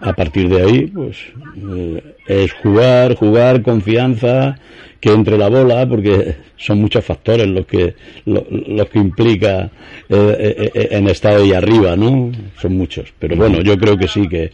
A 0.00 0.12
partir 0.12 0.48
de 0.48 0.62
ahí, 0.62 0.86
pues 0.88 1.16
eh, 1.56 2.02
es 2.26 2.52
jugar, 2.52 3.14
jugar, 3.14 3.62
confianza, 3.62 4.58
que 5.00 5.10
entre 5.12 5.38
la 5.38 5.48
bola, 5.48 5.86
porque 5.88 6.34
son 6.56 6.80
muchos 6.80 7.04
factores 7.04 7.46
los 7.46 7.66
que 7.66 7.94
lo- 8.24 8.46
los 8.50 8.88
que 8.88 8.98
implica 8.98 9.70
eh, 10.08 10.36
eh, 10.38 10.70
eh, 10.74 10.88
en 10.90 11.08
estar 11.08 11.36
ahí 11.36 11.52
arriba, 11.52 11.96
¿no? 11.96 12.30
Son 12.60 12.76
muchos. 12.76 13.12
Pero 13.18 13.36
bueno, 13.36 13.60
yo 13.62 13.78
creo 13.78 13.96
que 13.96 14.08
sí, 14.08 14.28
que, 14.28 14.50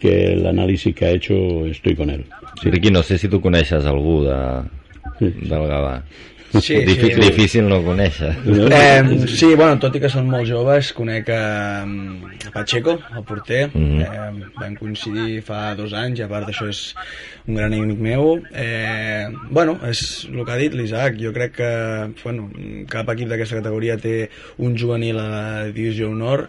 que 0.00 0.32
el 0.32 0.46
análisis 0.46 0.94
que 0.94 1.04
ha 1.06 1.10
hecho 1.10 1.64
estoy 1.66 1.94
con 1.94 2.10
él. 2.10 2.24
Sí. 2.60 2.70
Riqui, 2.70 2.90
no 2.90 3.02
sé 3.02 3.18
si 3.18 3.28
tu 3.28 3.40
coneixes 3.40 3.84
algú 3.86 4.24
de, 4.24 4.62
del 5.20 5.48
Gavà. 5.48 6.02
Sí, 6.60 6.76
Difí 6.84 7.14
sí. 7.14 7.20
Difícil 7.20 7.68
no 7.68 7.78
conèixer. 7.84 8.34
Eh, 8.44 9.26
sí, 9.26 9.54
bueno, 9.54 9.78
tot 9.80 9.96
i 9.96 10.02
que 10.02 10.10
són 10.12 10.28
molt 10.28 10.44
joves, 10.48 10.90
conec 10.96 11.30
a, 11.32 11.84
a 11.86 12.52
Pacheco, 12.52 12.98
el 13.16 13.24
porter. 13.24 13.70
Mhm. 13.72 14.00
eh, 14.04 14.50
vam 14.60 14.76
coincidir 14.76 15.40
fa 15.46 15.74
dos 15.78 15.94
anys, 15.96 16.20
i 16.20 16.26
a 16.26 16.28
part 16.28 16.50
això 16.52 16.68
és 16.68 16.82
un 17.46 17.56
gran 17.56 17.72
amic 17.72 17.98
meu. 17.98 18.36
Eh, 18.52 19.28
bueno, 19.50 19.78
és 19.88 20.26
el 20.28 20.44
que 20.44 20.52
ha 20.52 20.60
dit 20.60 20.76
l'Isaac. 20.76 21.16
Jo 21.22 21.32
crec 21.32 21.56
que 21.56 21.72
bueno, 22.22 22.50
cap 22.92 23.08
equip 23.14 23.32
d'aquesta 23.32 23.62
categoria 23.62 23.96
té 23.96 24.28
un 24.58 24.76
juvenil 24.78 25.18
a 25.18 25.28
la 25.32 25.44
divisió 25.72 26.10
honor. 26.10 26.48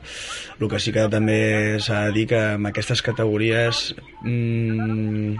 El 0.59 0.69
que 0.69 0.79
sí 0.79 0.91
que 0.95 1.07
també 1.11 1.79
s'ha 1.83 2.07
de 2.07 2.17
dir 2.19 2.27
que 2.27 2.43
en 2.57 2.65
aquestes 2.69 3.01
categories 3.01 3.93
mm, 4.23 5.35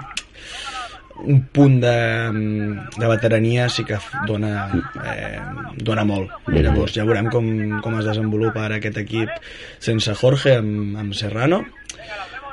un 1.21 1.43
punt 1.54 1.80
de, 1.80 1.97
de 2.97 3.08
veterania 3.08 3.69
sí 3.69 3.86
que 3.86 3.97
dona, 4.28 4.67
eh, 5.06 5.39
dona 5.78 6.04
molt. 6.04 6.32
I 6.52 6.63
llavors 6.65 6.95
ja 6.95 7.06
veurem 7.06 7.30
com, 7.32 7.47
com 7.84 7.99
es 7.99 8.10
desenvolupa 8.10 8.65
ara 8.65 8.80
aquest 8.82 8.97
equip 9.04 9.30
sense 9.80 10.15
Jorge 10.19 10.58
amb, 10.58 10.97
amb 10.99 11.13
Serrano. 11.13 11.63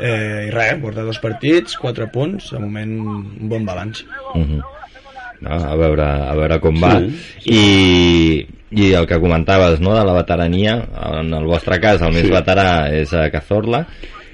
Eh, 0.00 0.46
I 0.48 0.52
res, 0.54 0.78
porta 0.80 1.04
dos 1.04 1.18
partits, 1.20 1.76
quatre 1.76 2.06
punts, 2.12 2.52
de 2.54 2.60
moment 2.62 2.94
un 3.00 3.48
bon 3.48 3.66
balanç. 3.66 4.04
Uh 4.34 4.44
-huh. 4.44 4.62
no, 5.40 5.50
a, 5.50 5.76
veure, 5.76 6.04
a 6.04 6.34
veure 6.34 6.60
com 6.60 6.80
va. 6.80 7.00
Sí, 7.00 7.50
I, 7.50 8.46
I 8.70 8.92
el 8.94 9.06
que 9.06 9.20
comentaves, 9.20 9.80
no?, 9.80 9.94
de 9.98 10.04
la 10.04 10.12
veterania, 10.12 10.86
en 11.20 11.34
el 11.34 11.44
vostre 11.44 11.80
cas, 11.80 12.00
el 12.02 12.12
més 12.12 12.22
Sí. 12.22 12.30
veterà 12.30 12.90
és 12.92 13.12
a 13.12 13.30
Cazorla, 13.30 13.86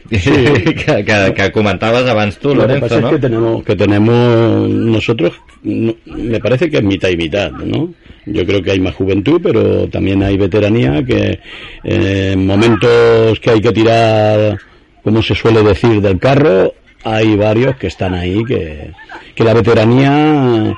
que, 0.85 1.05
que, 1.05 1.35
que 1.35 1.53
comentaves 1.53 2.07
abans 2.07 2.39
Lo 2.43 2.67
que 2.67 2.81
pasa 2.81 2.95
es 2.97 3.01
que 3.15 3.19
tenemos, 3.19 3.65
que 3.65 3.77
tenemos 3.77 4.69
nosotros, 4.69 5.33
no- 5.63 5.95
me 6.07 6.41
parece 6.41 6.71
que 6.71 6.79
es 6.79 6.83
mitad 6.85 7.09
y 7.09 7.17
mitad, 7.17 7.51
¿no? 7.53 7.93
Yo 8.27 8.45
creo 8.45 8.63
que 8.63 8.73
hay 8.73 8.81
más 8.81 8.95
juventud, 8.95 9.41
pero 9.43 9.89
también 9.89 10.23
hay 10.23 10.37
veteranía 10.37 11.05
que 11.05 11.39
eh, 11.85 12.31
en 12.33 12.47
momentos 12.47 13.39
que 13.41 13.51
hay 13.51 13.61
que 13.61 13.73
tirar, 13.73 14.59
como 15.03 15.23
se 15.23 15.35
suele 15.35 15.63
decir, 15.63 16.01
del 16.01 16.19
carro, 16.19 16.73
hay 17.05 17.37
varios 17.37 17.77
que 17.77 17.87
están 17.87 18.15
ahí, 18.15 18.45
que, 18.45 18.91
que 19.35 19.45
la 19.45 19.55
veteranía, 19.55 20.75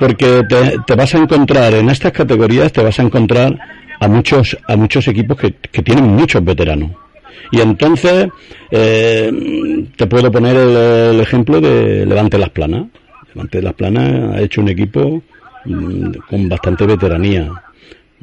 porque 0.00 0.42
te, 0.48 0.76
te 0.84 0.94
vas 0.96 1.14
a 1.14 1.18
encontrar 1.18 1.72
en 1.74 1.88
estas 1.88 2.10
categorías, 2.12 2.72
te 2.72 2.82
vas 2.82 2.98
a 2.98 3.02
encontrar 3.02 3.56
a 4.00 4.08
muchos, 4.08 4.56
a 4.66 4.76
muchos 4.76 5.06
equipos 5.06 5.36
que, 5.38 5.54
que 5.70 5.82
tienen 5.82 6.04
muchos 6.04 6.44
veteranos. 6.44 6.90
Y 7.50 7.60
entonces, 7.60 8.28
eh, 8.70 9.86
te 9.96 10.06
puedo 10.06 10.30
poner 10.30 10.56
el, 10.56 11.20
ejemplo 11.20 11.60
de 11.60 12.06
Levante 12.06 12.38
Las 12.38 12.50
Planas. 12.50 12.86
Levante 13.34 13.62
Las 13.62 13.74
Planas 13.74 14.34
ha 14.34 14.40
hecho 14.40 14.60
un 14.60 14.68
equipo 14.68 15.22
mm, 15.64 16.12
con 16.28 16.48
bastante 16.48 16.86
veteranía. 16.86 17.50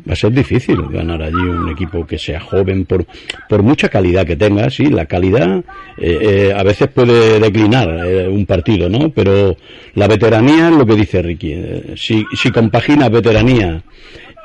Va 0.08 0.14
a 0.14 0.16
ser 0.16 0.32
difícil 0.32 0.82
ganar 0.90 1.22
allí 1.22 1.36
un 1.36 1.70
equipo 1.70 2.06
que 2.06 2.18
sea 2.18 2.40
joven 2.40 2.86
por, 2.86 3.06
por 3.48 3.64
mucha 3.64 3.90
calidad 3.90 4.26
que 4.26 4.36
tenga. 4.36 4.70
Sí, 4.70 4.86
la 4.86 5.06
calidad 5.06 5.64
eh, 5.98 6.20
eh, 6.22 6.54
a 6.56 6.64
veces 6.64 6.88
puede 6.90 7.40
declinar 7.40 8.06
eh, 8.06 8.28
un 8.28 8.46
partido, 8.46 8.90
¿no? 8.90 9.10
Pero 9.10 9.58
la 9.96 10.08
veteranía 10.08 10.70
es 10.70 10.76
lo 10.76 10.86
que 10.86 10.96
dice 10.96 11.22
Ricky. 11.22 11.56
Si, 11.96 12.26
si 12.36 12.52
compagina 12.52 13.10
veteranía 13.10 13.84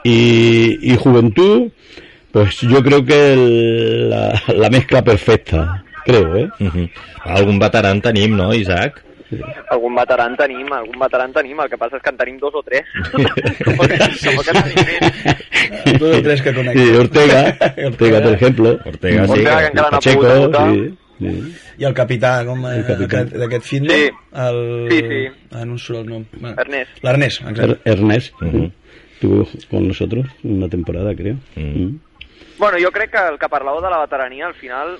y, 0.02 0.92
y 0.92 0.96
juventud, 0.96 1.70
pues 2.34 2.60
yo 2.60 2.82
creo 2.82 3.02
que 3.04 3.32
el- 3.32 4.10
la, 4.10 4.42
la 4.48 4.68
mezcla 4.70 5.02
perfecta, 5.02 5.82
creo, 6.04 6.36
¿eh? 6.36 6.50
Uh 6.60 6.66
-huh. 6.66 6.90
Algun 7.24 7.58
veterà 7.58 7.90
en 7.92 8.00
tenim, 8.02 8.36
no, 8.36 8.52
Isaac? 8.52 9.02
Algun 9.70 9.94
veterà 9.96 10.26
en 10.26 10.36
tenim, 10.36 10.70
algun 10.72 10.98
veterà 11.00 11.24
en 11.24 11.32
tenim, 11.32 11.58
el 11.60 11.70
que 11.70 11.78
passa 11.78 11.96
és 11.96 12.02
que 12.02 12.10
en 12.10 12.16
tenim 12.18 12.38
dos 12.38 12.54
o 12.54 12.62
tres. 12.62 12.84
Dos 15.98 16.16
o 16.18 16.22
tres 16.22 16.42
que 16.42 16.54
conec. 16.54 16.76
Sí, 16.76 16.90
Ortega, 16.96 17.56
Ortega, 17.86 18.22
por 18.22 18.32
ejemplo. 18.32 18.78
Ortega, 18.84 19.24
sí. 19.26 19.30
Ortega, 19.32 19.58
que 19.58 19.66
encara 19.66 19.90
no 19.90 19.96
ha 19.96 20.00
pogut 20.00 20.28
debutar. 20.28 20.72
sí, 20.74 20.94
sí. 21.18 21.54
I 21.78 21.84
el 21.84 21.94
capità, 21.94 22.44
com 22.46 22.64
eh, 22.66 22.76
El 22.78 22.84
capità. 22.86 23.20
aquest- 23.22 23.36
d'aquest 23.38 23.64
fitness? 23.66 23.96
Sí. 23.96 24.10
El... 24.34 24.88
Sí, 24.90 24.98
sí. 25.08 25.28
Ah, 25.52 25.64
no 25.64 25.78
surt 25.78 26.00
el 26.00 26.06
nom. 26.08 26.24
Bueno, 26.32 26.56
Ernest. 26.60 26.90
L'Ernest, 27.02 27.40
exacte. 27.42 27.62
Er- 27.64 27.78
Ernest 27.84 28.34
Ujú. 28.42 28.70
estuvo 29.14 29.48
con 29.70 29.88
nosotros 29.88 30.26
una 30.42 30.68
temporada, 30.68 31.14
creo. 31.14 31.36
Mm. 31.56 31.84
Mm. 31.84 32.00
Bueno, 32.58 32.78
jo 32.78 32.90
crec 32.94 33.10
que 33.10 33.22
el 33.32 33.38
que 33.38 33.50
parlàveu 33.50 33.82
de 33.82 33.90
la 33.90 34.02
veterania, 34.04 34.46
al 34.46 34.54
final, 34.54 34.98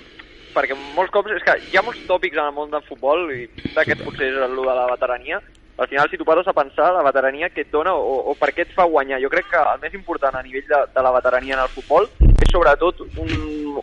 perquè 0.55 0.75
molts 0.95 1.11
cops, 1.11 1.31
és 1.35 1.43
que 1.43 1.55
hi 1.71 1.77
ha 1.77 1.83
molts 1.85 2.01
tòpics 2.07 2.37
en 2.37 2.49
el 2.49 2.55
món 2.55 2.73
del 2.73 2.83
futbol, 2.87 3.29
i 3.31 3.47
d'aquest 3.75 4.03
potser 4.03 4.31
és 4.31 4.41
el 4.43 4.57
de 4.59 4.75
la 4.75 4.89
veterania, 4.91 5.39
al 5.77 5.89
final, 5.89 6.09
si 6.09 6.17
tu 6.17 6.23
poses 6.23 6.47
a 6.47 6.53
pensar, 6.53 6.93
la 6.93 7.03
veterania 7.03 7.49
que 7.49 7.65
et 7.65 7.71
dona 7.71 7.93
o, 7.93 8.19
o 8.31 8.35
per 8.39 8.53
què 8.55 8.63
et 8.63 8.71
fa 8.71 8.85
guanyar, 8.87 9.19
jo 9.19 9.31
crec 9.31 9.49
que 9.51 9.59
el 9.59 9.81
més 9.81 9.95
important 9.97 10.37
a 10.39 10.43
nivell 10.43 10.63
de, 10.69 10.79
de 10.95 11.01
la 11.03 11.11
veterania 11.11 11.57
en 11.57 11.63
el 11.65 11.73
futbol 11.73 12.07
és 12.21 12.51
sobretot 12.51 13.01
un, 13.19 13.33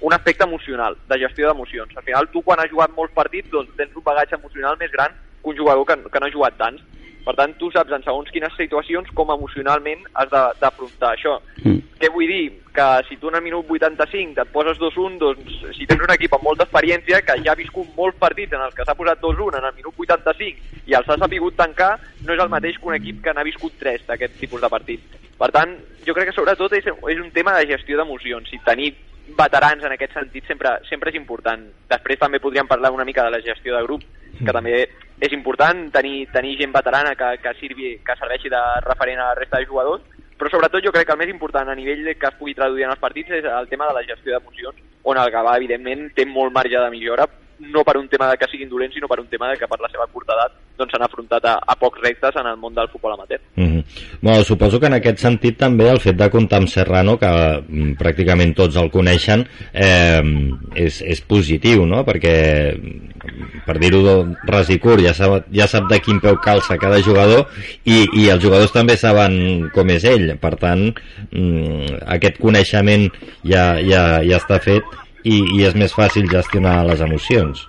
un 0.00 0.16
aspecte 0.16 0.48
emocional, 0.48 0.96
de 1.11 1.18
gestió 1.20 1.50
d'emocions. 1.50 1.92
Al 1.96 2.06
final, 2.06 2.30
tu 2.32 2.40
quan 2.46 2.62
has 2.64 2.72
jugat 2.72 2.96
molts 2.96 3.12
partits, 3.12 3.50
doncs 3.52 3.76
tens 3.76 3.92
un 3.92 4.06
bagatge 4.06 4.38
emocional 4.38 4.80
més 4.80 4.92
gran 4.94 5.12
que 5.12 5.52
un 5.52 5.58
jugador 5.58 5.85
que, 5.85 5.98
que 6.08 6.20
no 6.22 6.30
ha 6.30 6.32
jugat 6.32 6.56
tants. 6.56 6.80
Per 7.22 7.35
tant, 7.38 7.52
tu 7.58 7.70
saps 7.70 7.92
en 7.94 8.02
segons 8.02 8.30
quines 8.35 8.54
situacions 8.58 9.11
com 9.14 9.30
emocionalment 9.30 10.00
has 10.14 10.30
de- 10.30 10.52
d'afrontar 10.61 11.12
això. 11.14 11.38
Mm. 11.62 11.78
Què 12.00 12.11
vull 12.11 12.26
dir? 12.26 12.61
Que 12.74 12.87
si 13.08 13.16
tu 13.16 13.28
en 13.28 13.37
el 13.37 13.42
minut 13.42 13.66
85 13.68 14.40
et 14.42 14.48
poses 14.50 14.78
2-1, 14.78 15.18
doncs 15.18 15.76
si 15.76 15.87
tens 15.87 16.02
un 16.02 16.11
equip 16.11 16.32
amb 16.35 16.42
molta 16.42 16.64
experiència 16.64 17.20
que 17.22 17.37
ja 17.44 17.52
ha 17.52 17.54
viscut 17.54 17.87
molts 17.96 18.18
partits 18.18 18.52
en 18.52 18.61
els 18.61 18.74
que 18.74 18.85
s'ha 18.85 18.94
posat 18.98 19.20
2-1 19.20 19.58
en 19.58 19.64
el 19.64 19.74
minut 19.76 19.94
85 19.96 20.58
i 20.87 20.94
els 20.94 21.08
ha 21.08 21.16
sapigut 21.16 21.54
tancar, 21.54 22.00
no 22.24 22.35
és 22.35 22.40
el 22.40 22.48
mateix 22.48 22.78
que 22.78 22.87
un 22.88 22.94
equip 22.94 23.22
que 23.22 23.32
n'ha 23.32 23.44
viscut 23.44 23.72
3 23.78 24.06
d'aquest 24.08 24.40
tipus 24.40 24.61
de 24.61 24.68
partits. 24.68 25.02
Per 25.38 25.50
tant, 25.52 25.76
jo 26.06 26.14
crec 26.14 26.30
que 26.30 26.35
sobretot 26.35 26.72
és, 26.72 26.87
és 26.87 27.20
un 27.20 27.30
tema 27.30 27.54
de 27.58 27.66
gestió 27.66 27.96
d'emocions 27.98 28.52
i 28.52 28.58
tenir 28.64 28.94
veterans 29.38 29.85
en 29.85 29.94
aquest 29.94 30.14
sentit 30.16 30.46
sempre, 30.46 30.76
sempre 30.88 31.12
és 31.12 31.18
important. 31.18 31.62
Després 31.90 32.20
també 32.20 32.40
podríem 32.42 32.68
parlar 32.68 32.92
una 32.92 33.06
mica 33.08 33.24
de 33.24 33.30
la 33.35 33.42
gestió 33.44 33.76
de 33.76 33.82
grup, 33.87 34.04
que 34.38 34.54
també 34.54 34.87
és 35.22 35.32
important 35.32 35.90
tenir, 35.94 36.26
tenir 36.32 36.56
gent 36.58 36.72
veterana 36.74 37.14
que, 37.14 37.37
que, 37.42 37.54
sirvi, 37.61 37.94
que 38.04 38.16
serveixi 38.18 38.50
de 38.50 38.62
referent 38.87 39.20
a 39.20 39.30
la 39.30 39.38
resta 39.38 39.61
de 39.61 39.68
jugadors, 39.70 40.02
però 40.38 40.50
sobretot 40.50 40.82
jo 40.82 40.90
crec 40.90 41.06
que 41.06 41.14
el 41.14 41.20
més 41.20 41.30
important 41.30 41.68
a 41.70 41.76
nivell 41.78 42.02
de 42.08 42.16
que 42.18 42.26
es 42.26 42.38
pugui 42.38 42.56
traduir 42.58 42.88
en 42.88 42.94
els 42.94 43.02
partits 43.02 43.30
és 43.38 43.46
el 43.46 43.68
tema 43.70 43.87
de 43.87 43.94
la 43.94 44.02
gestió 44.08 44.35
d'emocions, 44.35 44.80
on 45.04 45.20
el 45.20 45.30
Gavà, 45.30 45.54
evidentment, 45.61 46.08
té 46.16 46.26
molt 46.26 46.54
marge 46.54 46.74
de 46.74 46.90
millora, 46.90 47.28
no 47.70 47.85
per 47.85 47.96
un 47.96 48.09
tema 48.09 48.31
de 48.31 48.37
que 48.37 48.48
siguin 48.51 48.68
dolents, 48.68 48.94
sinó 48.94 49.09
per 49.09 49.20
un 49.20 49.29
tema 49.31 49.48
de 49.51 49.57
que 49.59 49.68
per 49.70 49.79
la 49.81 49.90
seva 49.92 50.07
curta 50.11 50.35
edat 50.35 50.59
doncs 50.79 50.92
s'han 50.94 51.05
afrontat 51.05 51.44
a, 51.46 51.55
a 51.62 51.77
pocs 51.79 52.01
reptes 52.03 52.37
en 52.40 52.48
el 52.48 52.57
món 52.59 52.75
del 52.75 52.88
futbol 52.90 53.12
amateur. 53.12 53.40
Mm 53.57 53.66
-hmm. 53.66 53.85
bueno, 54.20 54.44
suposo 54.44 54.81
que 54.81 54.87
en 54.87 54.94
aquest 54.94 55.18
sentit 55.18 55.57
també 55.59 55.88
el 55.88 56.01
fet 56.01 56.16
de 56.16 56.31
comptar 56.31 56.59
amb 56.59 56.68
Serrano, 56.68 57.18
que 57.18 57.27
mm, 57.27 57.92
pràcticament 57.98 58.55
tots 58.55 58.77
el 58.77 58.90
coneixen, 58.90 59.46
eh, 59.72 60.22
és, 60.75 61.03
és 61.03 61.20
positiu, 61.20 61.87
no? 61.87 62.05
Perquè, 62.05 62.75
mm, 62.77 63.64
per 63.66 63.79
dir-ho 63.79 64.27
ras 64.44 64.70
i 64.70 64.79
curt, 64.79 65.03
ja 65.03 65.14
sap, 65.14 65.46
ja 65.53 65.66
sap 65.66 65.88
de 65.88 66.01
quin 66.01 66.20
peu 66.20 66.37
calça 66.37 66.79
cada 66.79 67.01
jugador 67.01 67.46
i, 67.85 68.09
i 68.14 68.29
els 68.29 68.42
jugadors 68.42 68.72
també 68.72 68.96
saben 68.96 69.70
com 69.75 69.88
és 69.90 70.05
ell. 70.05 70.37
Per 70.38 70.57
tant, 70.57 70.94
mm, 71.31 72.03
aquest 72.07 72.38
coneixement 72.38 73.11
ja, 73.44 73.79
ja, 73.81 74.22
ja 74.22 74.37
està 74.37 74.59
fet 74.59 74.83
i, 75.22 75.38
i 75.56 75.62
és 75.66 75.76
més 75.78 75.94
fàcil 75.94 76.28
gestionar 76.30 76.82
les 76.88 77.00
emocions. 77.04 77.66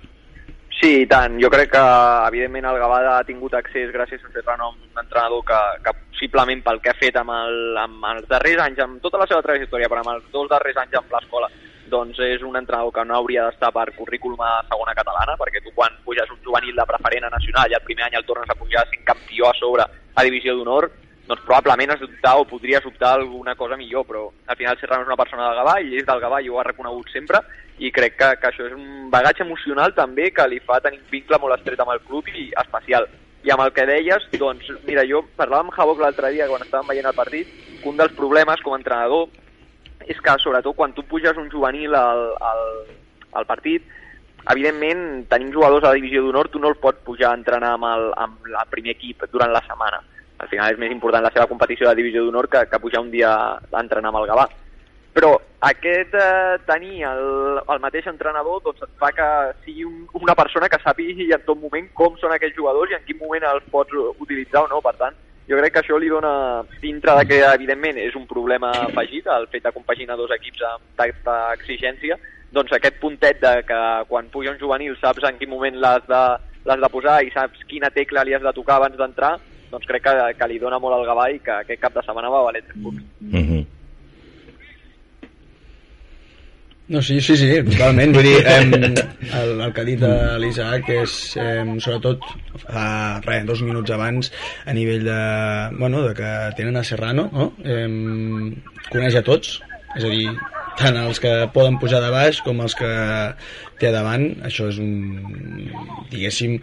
Sí, 0.84 1.04
i 1.04 1.08
tant. 1.08 1.38
Jo 1.40 1.48
crec 1.48 1.70
que, 1.72 1.82
evidentment, 2.28 2.66
el 2.68 2.80
Gavà 2.82 2.98
ha 3.14 3.20
tingut 3.24 3.54
accés 3.56 3.92
gràcies 3.94 4.24
a 4.26 4.32
Serrano, 4.34 4.74
un 4.76 5.00
entrenador 5.00 5.46
que, 5.48 5.60
que 5.86 5.94
possiblement 6.12 6.64
pel 6.66 6.82
que 6.84 6.92
ha 6.92 6.98
fet 7.00 7.16
amb, 7.22 7.32
el, 7.32 7.78
amb 7.80 8.10
els 8.10 8.26
darrers 8.28 8.66
anys, 8.66 8.82
amb 8.84 9.00
tota 9.06 9.22
la 9.22 9.28
seva 9.30 9.46
trajectòria, 9.46 9.88
però 9.88 10.04
amb 10.04 10.12
els 10.18 10.26
dos 10.34 10.50
darrers 10.52 10.82
anys 10.84 10.98
amb 11.00 11.16
l'escola, 11.16 11.48
doncs 11.94 12.20
és 12.26 12.44
un 12.44 12.58
entrenador 12.60 12.92
que 12.96 13.06
no 13.08 13.16
hauria 13.16 13.46
d'estar 13.48 13.72
per 13.76 13.86
currículum 13.96 14.44
a 14.44 14.52
segona 14.68 14.98
catalana, 14.98 15.38
perquè 15.40 15.64
tu 15.64 15.72
quan 15.78 15.96
puges 16.04 16.36
un 16.36 16.42
juvenil 16.44 16.76
de 16.76 16.90
preferent 16.90 17.30
a 17.30 17.32
nacional 17.38 17.72
i 17.72 17.78
el 17.80 17.88
primer 17.88 18.10
any 18.10 18.20
el 18.20 18.28
tornes 18.28 18.50
a 18.50 18.60
pujar 18.60 18.84
sent 18.90 19.08
campió 19.08 19.48
a 19.48 19.56
sobre 19.60 19.88
a 19.88 20.28
divisió 20.28 20.58
d'honor, 20.58 20.90
doncs 21.28 21.44
probablement 21.48 21.94
has 21.94 22.02
d'optar 22.02 22.36
o 22.40 22.46
podries 22.46 22.86
optar 22.86 23.14
alguna 23.16 23.56
cosa 23.56 23.78
millor, 23.80 24.06
però 24.06 24.24
al 24.48 24.58
final 24.60 24.78
Serrano 24.80 25.04
és 25.04 25.12
una 25.12 25.20
persona 25.20 25.48
del 25.48 25.60
Gavà 25.62 25.76
i 25.80 25.98
és 26.00 26.08
del 26.08 26.20
Gavà 26.20 26.42
i 26.44 26.50
ho 26.50 26.60
ha 26.60 26.66
reconegut 26.68 27.12
sempre 27.14 27.40
i 27.80 27.92
crec 27.92 28.18
que, 28.20 28.30
que 28.42 28.50
això 28.50 28.68
és 28.68 28.76
un 28.76 29.10
bagatge 29.14 29.46
emocional 29.46 29.96
també 29.96 30.30
que 30.36 30.48
li 30.52 30.60
fa 30.60 30.82
tenir 30.84 31.00
un 31.00 31.08
vincle 31.12 31.40
molt 31.40 31.56
estret 31.58 31.80
amb 31.80 31.94
el 31.96 32.04
club 32.04 32.28
i 32.36 32.52
especial. 32.64 33.08
I 33.44 33.52
amb 33.52 33.64
el 33.66 33.74
que 33.76 33.88
deies, 33.88 34.28
doncs, 34.40 34.70
mira, 34.88 35.04
jo 35.08 35.24
parlava 35.40 35.66
amb 35.66 35.74
Havoc 35.76 36.04
l'altre 36.04 36.32
dia 36.36 36.48
quan 36.48 36.64
estàvem 36.64 36.92
veient 36.92 37.10
el 37.10 37.18
partit, 37.18 37.50
que 37.82 37.90
un 37.90 37.98
dels 38.00 38.14
problemes 38.20 38.62
com 38.64 38.76
a 38.76 38.80
entrenador 38.80 39.28
és 40.08 40.20
que 40.20 40.38
sobretot 40.40 40.76
quan 40.76 40.94
tu 40.96 41.04
puges 41.08 41.40
un 41.40 41.50
juvenil 41.52 41.96
al, 41.96 42.24
al, 42.44 42.64
al 43.40 43.48
partit, 43.48 43.84
evidentment 44.52 45.24
tenim 45.32 45.52
jugadors 45.56 45.84
a 45.84 45.92
la 45.94 46.00
divisió 46.00 46.24
d'honor, 46.24 46.52
tu 46.52 46.60
no 46.60 46.72
el 46.72 46.80
pots 46.80 47.04
pujar 47.08 47.32
a 47.32 47.40
entrenar 47.40 47.78
amb 47.78 47.88
el, 47.88 48.10
amb 48.20 48.50
el 48.50 48.72
primer 48.72 48.98
equip 48.98 49.24
durant 49.32 49.52
la 49.56 49.64
setmana. 49.68 50.04
Al 50.42 50.50
final 50.50 50.74
és 50.74 50.80
més 50.82 50.92
important 50.92 51.24
la 51.24 51.32
seva 51.34 51.48
competició 51.48 51.90
de 51.90 51.96
divisió 52.00 52.24
d'honor 52.24 52.50
que, 52.50 52.66
que 52.70 52.82
pujar 52.82 53.04
un 53.04 53.12
dia 53.12 53.32
a 53.34 53.82
entrenar 53.82 54.12
amb 54.12 54.24
el 54.24 54.30
Gavà. 54.32 54.48
Però 55.14 55.36
aquest 55.62 56.16
eh, 56.18 56.56
tenir 56.66 57.04
el, 57.06 57.60
el 57.62 57.82
mateix 57.84 58.08
entrenador 58.10 58.64
doncs 58.66 58.82
et 58.82 58.96
fa 59.00 59.12
que 59.14 59.28
sigui 59.66 59.86
un, 59.86 60.08
una 60.18 60.34
persona 60.36 60.70
que 60.72 60.82
sàpigui 60.82 61.30
en 61.36 61.44
tot 61.46 61.60
moment 61.62 61.86
com 61.94 62.18
són 62.18 62.34
aquells 62.34 62.58
jugadors 62.58 62.92
i 62.92 62.98
en 62.98 63.06
quin 63.06 63.22
moment 63.22 63.46
els 63.52 63.68
pots 63.72 63.94
utilitzar 64.18 64.66
o 64.66 64.72
no. 64.72 64.82
Per 64.82 64.96
tant, 64.98 65.20
jo 65.50 65.60
crec 65.60 65.76
que 65.76 65.84
això 65.84 66.00
li 66.02 66.10
dona, 66.10 66.34
dintre 66.82 67.18
de 67.20 67.28
que 67.30 67.40
evidentment 67.46 68.02
és 68.02 68.18
un 68.18 68.26
problema 68.28 68.72
afegit, 68.88 69.30
el 69.30 69.46
fet 69.54 69.68
de 69.68 69.76
compaginar 69.76 70.18
dos 70.18 70.34
equips 70.34 70.66
amb 70.72 70.86
tanta 70.98 71.38
exigència, 71.60 72.18
doncs 72.54 72.74
aquest 72.74 72.98
puntet 73.02 73.42
de 73.42 73.54
que 73.68 73.80
quan 74.10 74.30
puja 74.34 74.54
un 74.54 74.62
juvenil 74.62 74.96
saps 75.02 75.26
en 75.30 75.38
quin 75.38 75.52
moment 75.52 75.78
l'has 75.84 76.06
de, 76.10 76.24
de 76.74 76.90
posar 76.94 77.20
i 77.22 77.34
saps 77.34 77.66
quina 77.70 77.94
tecla 77.94 78.24
li 78.24 78.34
has 78.34 78.46
de 78.46 78.54
tocar 78.56 78.80
abans 78.80 78.98
d'entrar, 78.98 79.36
doncs 79.74 79.90
crec 79.90 80.06
que, 80.06 80.18
que 80.40 80.50
li 80.52 80.60
dona 80.62 80.80
molt 80.82 81.00
al 81.00 81.08
Gavà 81.10 81.30
i 81.34 81.40
que 81.44 81.62
aquest 81.64 81.82
cap 81.82 81.96
de 81.98 82.06
setmana 82.06 82.32
va 82.34 82.46
valer 82.48 82.62
3 82.68 82.84
punts. 82.84 83.02
Mm 83.22 83.48
-hmm. 83.48 83.64
No, 86.94 87.02
sí, 87.02 87.22
sí, 87.22 87.36
sí, 87.38 87.48
totalment. 87.64 88.14
Vull 88.16 88.28
dir, 88.28 88.40
eh, 88.46 88.60
el, 89.40 89.62
el 89.62 89.74
que 89.74 89.82
ha 89.82 89.88
dit 89.88 90.02
a 90.04 90.38
l'Isaac 90.38 90.90
és, 90.90 91.14
eh, 91.40 91.64
sobretot, 91.80 92.26
fa 92.66 93.22
res, 93.24 93.46
dos 93.48 93.62
minuts 93.64 93.94
abans, 93.96 94.32
a 94.66 94.74
nivell 94.74 95.08
de, 95.08 95.22
bueno, 95.80 96.04
de 96.04 96.14
que 96.14 96.32
tenen 96.58 96.78
a 96.78 96.84
Serrano, 96.84 97.30
no? 97.32 97.54
Eh, 97.64 97.88
coneix 98.92 99.16
a 99.16 99.24
tots, 99.24 99.62
és 99.96 100.04
a 100.04 100.12
dir, 100.12 100.28
tant 100.78 100.98
els 100.98 101.24
que 101.24 101.34
poden 101.56 101.80
pujar 101.80 102.02
de 102.04 102.12
baix 102.12 102.42
com 102.44 102.62
els 102.62 102.76
que 102.76 102.94
té 103.80 103.92
davant, 103.96 104.28
això 104.44 104.68
és 104.68 104.78
un, 104.84 104.94
diguéssim, 106.12 106.60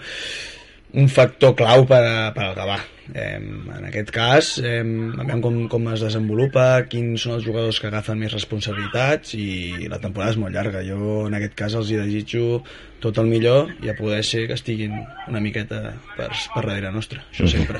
un 1.00 1.08
factor 1.08 1.56
clau 1.56 1.86
per, 1.88 2.04
a, 2.04 2.16
per 2.36 2.50
al 2.50 2.58
Gavà. 2.58 2.80
Eh, 3.14 3.40
en 3.76 3.86
aquest 3.88 4.10
cas, 4.14 4.52
eh, 4.58 4.82
veiem 4.84 5.42
com, 5.42 5.56
com 5.72 5.88
es 5.94 6.04
desenvolupa, 6.04 6.66
quins 6.90 7.26
són 7.26 7.38
els 7.38 7.46
jugadors 7.46 7.80
que 7.80 7.90
agafen 7.90 8.20
més 8.20 8.36
responsabilitats 8.36 9.34
i 9.38 9.88
la 9.90 10.00
temporada 10.02 10.36
és 10.36 10.40
molt 10.42 10.54
llarga. 10.54 10.84
Jo 10.86 11.26
en 11.26 11.38
aquest 11.38 11.58
cas 11.58 11.78
els 11.80 11.90
hi 11.90 12.00
desitjo 12.00 12.62
tot 13.00 13.16
el 13.18 13.26
millor 13.32 13.70
i 13.82 13.88
a 13.88 13.94
poder 13.96 14.22
ser 14.24 14.46
que 14.46 14.52
estiguin 14.58 14.92
una 15.28 15.40
miqueta 15.40 15.94
per, 16.18 16.28
per 16.28 16.62
darrere 16.66 16.90
nostra, 16.92 17.20
això 17.32 17.46
sempre. 17.48 17.78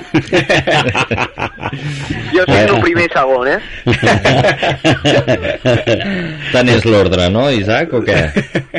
Jo 2.33 2.41
el 2.47 2.81
primer 2.81 3.05
i 3.05 3.09
segon, 3.13 3.47
eh? 3.51 3.59
Tant 6.53 6.69
és 6.73 6.85
l'ordre, 6.89 7.29
no, 7.33 7.43
Isaac, 7.53 7.93
o 7.93 8.01
què? 8.05 8.19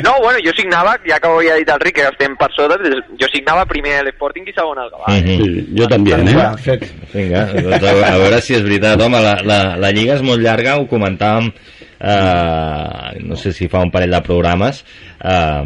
No, 0.03 0.11
bueno, 0.19 0.39
jo 0.43 0.51
signava, 0.57 0.97
ja 1.07 1.19
que 1.23 1.29
ho 1.31 1.39
havia 1.39 1.55
dit 1.61 1.69
el 1.71 1.79
Ric, 1.83 1.95
que 2.01 2.07
estem 2.09 2.35
per 2.39 2.49
sota, 2.57 2.75
jo 3.19 3.27
signava 3.31 3.63
primer 3.69 3.93
l'Sporting 4.03 4.45
i 4.49 4.53
segon 4.55 4.77
al 4.83 4.89
Gavà. 4.91 5.07
Mhm. 5.15 5.35
Sí, 5.39 5.47
yo 5.79 5.85
también, 5.87 6.19
¿eh? 6.27 6.35
Vinga, 6.51 6.63
fet. 6.65 6.85
Vinga, 7.13 7.45
doncs 7.55 7.87
a, 7.87 7.93
a 8.09 8.17
veure 8.21 8.41
si 8.43 8.57
és 8.57 8.65
veritat. 8.65 9.01
Home, 9.01 9.21
la, 9.23 9.35
la, 9.47 9.59
la 9.79 9.91
Lliga 9.95 10.17
és 10.17 10.25
molt 10.25 10.43
llarga, 10.43 10.77
ho 10.79 10.87
comentàvem, 10.91 11.51
eh, 11.99 13.19
no 13.23 13.39
sé 13.39 13.53
si 13.55 13.69
fa 13.71 13.83
un 13.85 13.93
parell 13.93 14.15
de 14.15 14.23
programes, 14.25 14.83
eh, 15.23 15.63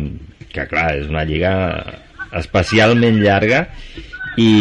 que 0.54 0.68
clar, 0.70 0.90
és 1.02 1.08
una 1.12 1.26
Lliga 1.28 1.54
especialment 2.38 3.22
llarga 3.24 3.64
i, 4.38 4.52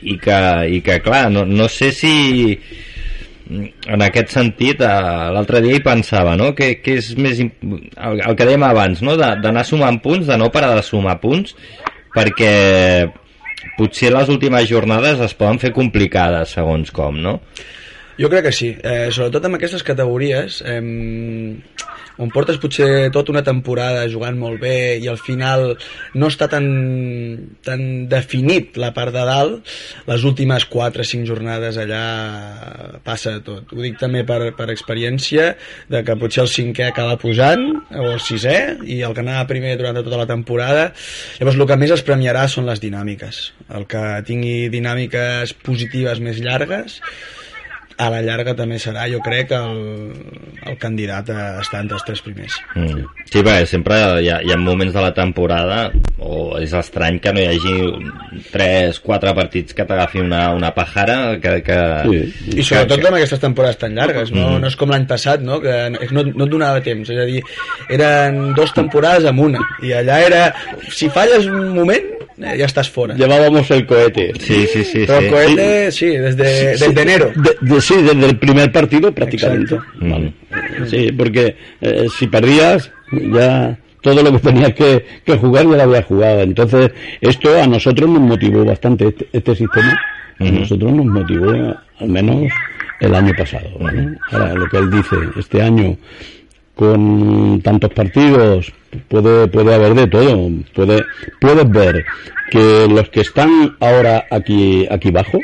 i, 0.00 0.16
que, 0.22 0.38
i 0.76 0.80
que 0.86 1.00
clar, 1.04 1.26
no, 1.32 1.44
no 1.44 1.66
sé 1.70 1.90
si 1.96 2.14
en 3.50 4.04
aquest 4.04 4.30
sentit, 4.36 4.82
eh, 4.86 5.30
l'altre 5.34 5.62
dia 5.64 5.76
hi 5.76 5.84
pensava, 5.84 6.36
no?, 6.38 6.52
que, 6.56 6.76
que 6.84 6.98
és 7.00 7.12
més... 7.18 7.40
El, 7.42 8.20
el 8.22 8.36
que 8.38 8.46
dèiem 8.46 8.66
abans, 8.66 9.02
no?, 9.04 9.16
d'anar 9.18 9.64
sumant 9.66 9.98
punts, 10.04 10.28
de 10.30 10.38
no 10.38 10.52
parar 10.54 10.76
de 10.78 10.84
sumar 10.86 11.18
punts, 11.22 11.56
perquè 12.14 12.52
potser 13.78 14.12
les 14.14 14.30
últimes 14.32 14.68
jornades 14.70 15.20
es 15.24 15.34
poden 15.36 15.60
fer 15.62 15.72
complicades, 15.76 16.54
segons 16.56 16.92
com, 16.94 17.18
no? 17.20 17.38
Jo 18.20 18.28
crec 18.28 18.50
que 18.50 18.52
sí, 18.52 18.74
eh, 18.76 19.08
sobretot 19.08 19.46
amb 19.48 19.56
aquestes 19.56 19.80
categories 19.86 20.60
eh, 20.68 20.80
on 22.20 22.28
portes 22.28 22.58
potser 22.60 23.08
tota 23.14 23.32
una 23.32 23.42
temporada 23.46 24.02
jugant 24.12 24.36
molt 24.36 24.60
bé 24.60 24.98
i 25.00 25.08
al 25.08 25.16
final 25.16 25.70
no 26.20 26.28
està 26.28 26.50
tan, 26.52 26.66
tan 27.64 27.86
definit 28.12 28.76
la 28.82 28.90
part 28.96 29.14
de 29.16 29.24
dalt, 29.24 29.72
les 30.10 30.26
últimes 30.28 30.68
4 30.68 31.00
o 31.00 31.08
5 31.12 31.30
jornades 31.30 31.80
allà 31.80 32.04
passa 33.06 33.38
tot. 33.46 33.72
Ho 33.72 33.80
dic 33.80 33.96
també 34.02 34.26
per, 34.28 34.52
per 34.58 34.68
experiència 34.68 35.54
de 35.88 36.04
que 36.04 36.18
potser 36.20 36.44
el 36.44 36.52
cinquè 36.52 36.90
acaba 36.90 37.16
pujant 37.24 37.66
o 37.88 38.06
el 38.12 38.20
sisè 38.20 38.58
i 38.84 39.00
el 39.00 39.16
que 39.16 39.24
anava 39.24 39.48
primer 39.48 39.78
durant 39.80 39.96
tota 39.96 40.20
la 40.20 40.28
temporada. 40.28 40.90
Llavors 41.40 41.56
el 41.56 41.68
que 41.72 41.80
més 41.80 41.96
es 41.96 42.04
premiarà 42.04 42.44
són 42.52 42.68
les 42.68 42.84
dinàmiques. 42.84 43.42
El 43.72 43.88
que 43.88 44.06
tingui 44.28 44.68
dinàmiques 44.68 45.56
positives 45.64 46.20
més 46.20 46.44
llargues 46.44 47.00
a 48.00 48.08
la 48.12 48.22
llarga 48.24 48.54
també 48.56 48.78
serà, 48.80 49.04
jo 49.12 49.18
crec, 49.20 49.50
el, 49.52 50.12
el 50.70 50.78
candidat 50.80 51.28
a 51.34 51.60
estar 51.60 51.82
entre 51.84 51.98
els 51.98 52.04
tres 52.06 52.22
primers. 52.24 52.56
Mm. 52.74 53.02
Sí, 53.28 53.42
perquè 53.44 53.66
sempre 53.68 53.98
hi 54.24 54.30
ha, 54.32 54.38
hi 54.42 54.52
ha 54.54 54.56
moments 54.56 54.94
de 54.96 55.02
la 55.04 55.12
temporada 55.14 55.90
o 56.18 56.56
és 56.60 56.72
estrany 56.76 57.18
que 57.20 57.32
no 57.36 57.40
hi 57.44 57.48
hagi 57.52 57.76
3, 58.52 59.00
4 59.04 59.34
partits 59.36 59.74
que 59.76 59.84
t'agafi 59.88 60.20
una, 60.24 60.50
una 60.56 60.72
pajara 60.76 61.36
que, 61.42 61.58
que... 61.66 61.78
Sí. 62.08 62.56
I 62.60 62.64
sobretot 62.66 63.04
amb 63.10 63.18
aquestes 63.20 63.42
temporades 63.42 63.78
tan 63.80 63.94
llargues, 63.98 64.32
no, 64.32 64.48
Mhm. 64.50 64.60
no 64.64 64.68
és 64.72 64.76
com 64.80 64.90
l'any 64.90 65.06
passat, 65.06 65.40
no? 65.44 65.60
que 65.60 65.76
no, 66.10 66.24
no 66.24 66.44
et 66.46 66.50
donava 66.50 66.80
temps, 66.84 67.08
és 67.10 67.18
a 67.20 67.26
dir, 67.28 67.42
eren 67.92 68.54
dos 68.56 68.72
temporades 68.76 69.24
amb 69.28 69.40
una, 69.50 69.60
i 69.84 69.92
allà 69.96 70.20
era, 70.26 70.42
si 70.90 71.08
falles 71.12 71.46
un 71.46 71.70
moment, 71.76 72.06
eh, 72.40 72.54
ja 72.58 72.64
estàs 72.66 72.88
fora. 72.90 73.14
Llevábamos 73.18 73.70
el 73.70 73.84
cohete. 73.86 74.30
Sí, 74.40 74.66
sí, 74.72 74.84
sí. 74.84 75.02
Però 75.06 75.18
sí. 75.20 75.26
el 75.26 75.30
cohete, 75.32 75.92
sí, 75.92 76.06
desde, 76.16 76.48
Sí, 76.78 76.84
desde 76.86 77.02
enero. 77.02 77.30
de- 77.36 77.56
de- 77.60 77.80
sí, 77.90 78.02
desde 78.02 78.26
el 78.26 78.38
primer 78.38 78.70
partido 78.72 79.12
prácticamente. 79.12 79.78
Vale. 80.00 80.32
Sí, 80.86 81.12
porque 81.12 81.56
eh, 81.80 82.06
si 82.16 82.26
perdías, 82.26 82.90
ya 83.12 83.78
todo 84.00 84.22
lo 84.22 84.32
que 84.32 84.38
tenías 84.50 84.74
que, 84.74 85.04
que 85.24 85.36
jugar 85.36 85.66
ya 85.66 85.76
lo 85.76 85.82
habías 85.82 86.04
jugado. 86.04 86.40
Entonces, 86.40 86.90
esto 87.20 87.60
a 87.60 87.66
nosotros 87.66 88.08
nos 88.08 88.22
motivó 88.22 88.64
bastante, 88.64 89.08
este, 89.08 89.28
este 89.32 89.56
sistema, 89.56 89.98
a 90.38 90.44
nosotros 90.44 90.92
nos 90.92 91.06
motivó 91.06 91.50
al 91.50 92.08
menos 92.08 92.52
el 93.00 93.14
año 93.14 93.32
pasado. 93.36 93.68
¿vale? 93.78 94.16
Ahora, 94.30 94.54
lo 94.54 94.68
que 94.68 94.78
él 94.78 94.90
dice, 94.90 95.16
este 95.36 95.62
año 95.62 95.96
con 96.74 97.60
tantos 97.60 97.92
partidos 97.92 98.72
puede 99.08 99.48
puede 99.48 99.74
haber 99.74 99.92
de 99.94 100.06
todo 100.06 100.50
puede 100.74 101.04
puedes 101.38 101.70
ver 101.70 102.06
que 102.50 102.86
los 102.88 103.10
que 103.10 103.20
están 103.20 103.76
ahora 103.80 104.24
aquí 104.30 104.88
aquí 104.90 105.10
abajo 105.10 105.38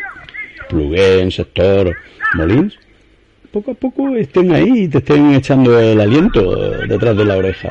Pluguén, 0.68 1.30
Sector, 1.30 1.96
Molins 2.34 2.78
poco 3.52 3.70
a 3.70 3.74
poco 3.74 4.14
estén 4.16 4.52
ahí 4.52 4.82
y 4.82 4.88
te 4.88 4.98
estén 4.98 5.32
echando 5.34 5.78
el 5.78 5.98
aliento 5.98 6.42
detrás 6.86 7.16
de 7.16 7.24
la 7.24 7.36
oreja. 7.36 7.70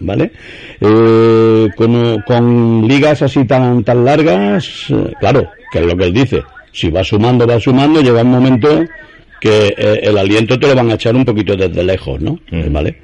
¿vale? 0.00 0.32
Eh, 0.80 1.68
con, 1.76 2.22
con 2.22 2.88
ligas 2.88 3.20
así 3.20 3.44
tan 3.44 3.84
tan 3.84 4.04
largas 4.04 4.86
eh, 4.90 5.12
claro 5.20 5.50
que 5.70 5.80
es 5.80 5.86
lo 5.86 5.96
que 5.96 6.04
él 6.04 6.12
dice 6.14 6.42
si 6.72 6.90
va 6.90 7.04
sumando 7.04 7.46
va 7.46 7.60
sumando 7.60 8.00
llega 8.00 8.22
un 8.22 8.30
momento 8.30 8.84
que 9.40 9.74
eh, 9.76 10.00
el 10.02 10.16
aliento 10.16 10.58
te 10.58 10.68
lo 10.68 10.74
van 10.74 10.90
a 10.90 10.94
echar 10.94 11.14
un 11.14 11.24
poquito 11.24 11.54
desde 11.56 11.82
lejos 11.82 12.20
¿no? 12.20 12.38
¿vale? 12.70 12.96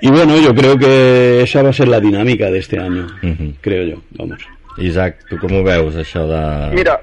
y 0.00 0.08
bueno 0.08 0.36
yo 0.38 0.54
creo 0.54 0.76
que 0.76 1.42
esa 1.42 1.62
va 1.62 1.70
a 1.70 1.72
ser 1.72 1.88
la 1.88 2.00
dinámica 2.00 2.50
de 2.50 2.58
este 2.58 2.78
año 2.78 3.06
creo 3.60 3.84
yo 3.84 4.02
vamos 4.12 4.38
Isaac, 4.78 5.24
tu 5.30 5.38
com 5.40 5.54
ho 5.56 5.62
veus, 5.64 5.94
això 5.96 6.26
de... 6.28 6.40
Mira, 6.76 6.98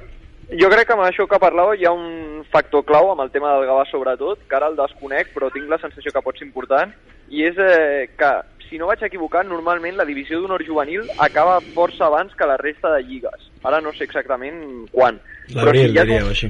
jo 0.59 0.69
crec 0.69 0.87
que 0.87 0.93
amb 0.95 1.03
això 1.07 1.25
que 1.29 1.39
parlàveu 1.41 1.75
hi 1.79 1.85
ha 1.87 1.91
un 1.95 2.43
factor 2.51 2.83
clau 2.85 3.11
amb 3.11 3.21
el 3.25 3.31
tema 3.33 3.53
del 3.55 3.67
Gavà 3.69 3.85
sobretot, 3.89 4.39
que 4.49 4.55
ara 4.55 4.67
el 4.71 4.75
desconec, 4.77 5.31
però 5.33 5.49
tinc 5.53 5.69
la 5.71 5.79
sensació 5.81 6.11
que 6.13 6.21
pot 6.21 6.37
ser 6.37 6.45
important, 6.47 6.91
i 7.29 7.43
és 7.47 7.57
eh, 7.57 8.09
que, 8.17 8.31
si 8.69 8.77
no 8.77 8.87
vaig 8.89 9.03
equivocat, 9.05 9.45
normalment 9.49 9.97
la 9.97 10.05
divisió 10.05 10.39
d'honor 10.41 10.63
juvenil 10.65 11.05
acaba 11.17 11.59
força 11.73 12.05
abans 12.07 12.33
que 12.35 12.45
la 12.49 12.57
resta 12.57 12.91
de 12.95 13.03
lligues. 13.03 13.49
Ara 13.63 13.81
no 13.81 13.93
sé 13.93 14.03
exactament 14.05 14.87
quan. 14.91 15.19
L'abril, 15.53 15.91
si 15.91 15.97
ha 15.99 16.03
diríeu, 16.05 16.25
un- 16.25 16.29
així. 16.31 16.49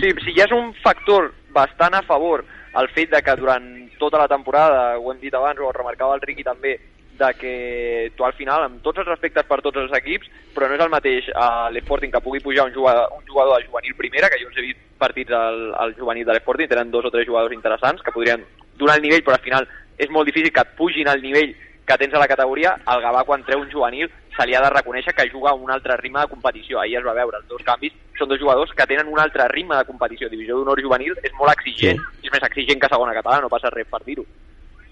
Sí, 0.00 0.12
si 0.24 0.32
hi 0.36 0.40
ha 0.42 0.48
un 0.54 0.72
factor 0.82 1.32
bastant 1.52 1.94
a 1.94 2.02
favor 2.02 2.44
el 2.80 2.88
fet 2.88 3.10
de 3.12 3.20
que 3.22 3.36
durant 3.36 3.66
tota 3.98 4.18
la 4.18 4.28
temporada, 4.28 4.96
ho 4.98 5.12
hem 5.12 5.20
dit 5.20 5.34
abans, 5.34 5.60
o 5.60 5.66
ho 5.68 5.72
remarcava 5.72 6.14
el 6.16 6.22
Riqui 6.24 6.42
també, 6.42 6.78
de 7.18 7.34
que 7.38 8.12
tu 8.16 8.24
al 8.24 8.34
final, 8.38 8.64
amb 8.64 8.82
tots 8.82 9.02
els 9.02 9.08
respectes 9.08 9.46
per 9.48 9.60
tots 9.62 9.78
els 9.82 9.92
equips, 9.98 10.30
però 10.54 10.68
no 10.68 10.76
és 10.78 10.84
el 10.84 10.92
mateix 10.92 11.28
uh, 11.32 11.68
l'Sporting 11.74 12.12
que 12.12 12.22
pugui 12.24 12.40
pujar 12.44 12.66
un 12.68 12.74
jugador, 12.74 13.12
un 13.18 13.26
jugador 13.28 13.60
de 13.60 13.68
juvenil 13.68 13.98
primera, 13.98 14.30
que 14.30 14.40
jo 14.42 14.48
els 14.48 14.58
he 14.58 14.66
vist 14.68 14.80
partits 14.98 15.34
al, 15.36 15.74
al 15.74 15.94
juvenil 15.98 16.26
de 16.26 16.36
l'Sporting, 16.36 16.70
tenen 16.70 16.90
dos 16.90 17.04
o 17.04 17.12
tres 17.14 17.26
jugadors 17.28 17.54
interessants 17.54 18.02
que 18.02 18.14
podrien 18.14 18.44
donar 18.78 18.96
el 18.96 19.06
nivell, 19.06 19.22
però 19.26 19.36
al 19.36 19.44
final 19.44 19.68
és 19.98 20.10
molt 20.10 20.26
difícil 20.26 20.52
que 20.52 20.64
et 20.64 20.74
pugin 20.78 21.08
al 21.08 21.22
nivell 21.22 21.54
que 21.86 21.98
tens 21.98 22.14
a 22.14 22.18
la 22.22 22.28
categoria, 22.30 22.76
el 22.94 23.02
Gavà 23.02 23.24
quan 23.26 23.42
treu 23.44 23.60
un 23.60 23.70
juvenil 23.70 24.10
se 24.36 24.46
li 24.46 24.54
ha 24.54 24.62
de 24.62 24.70
reconèixer 24.70 25.14
que 25.14 25.28
juga 25.30 25.50
a 25.50 25.54
un 25.58 25.70
altre 25.70 25.96
ritme 25.98 26.20
de 26.20 26.30
competició. 26.30 26.80
Ahir 26.80 26.98
es 27.00 27.04
va 27.04 27.14
veure, 27.16 27.40
els 27.42 27.48
dos 27.50 27.62
canvis 27.66 27.94
són 28.18 28.30
dos 28.30 28.40
jugadors 28.40 28.72
que 28.76 28.86
tenen 28.86 29.10
un 29.12 29.20
altre 29.20 29.48
ritme 29.50 29.76
de 29.76 29.84
competició. 29.88 30.30
Divisió 30.30 30.56
d'honor 30.56 30.80
juvenil 30.80 31.18
és 31.22 31.34
molt 31.38 31.52
exigent, 31.52 31.98
sí. 31.98 32.28
és 32.28 32.32
més 32.32 32.46
exigent 32.48 32.80
que 32.80 32.92
segona 32.92 33.16
catalana, 33.18 33.44
no 33.44 33.52
passa 33.52 33.72
res 33.74 33.90
per 33.90 34.00
dir-ho. 34.06 34.24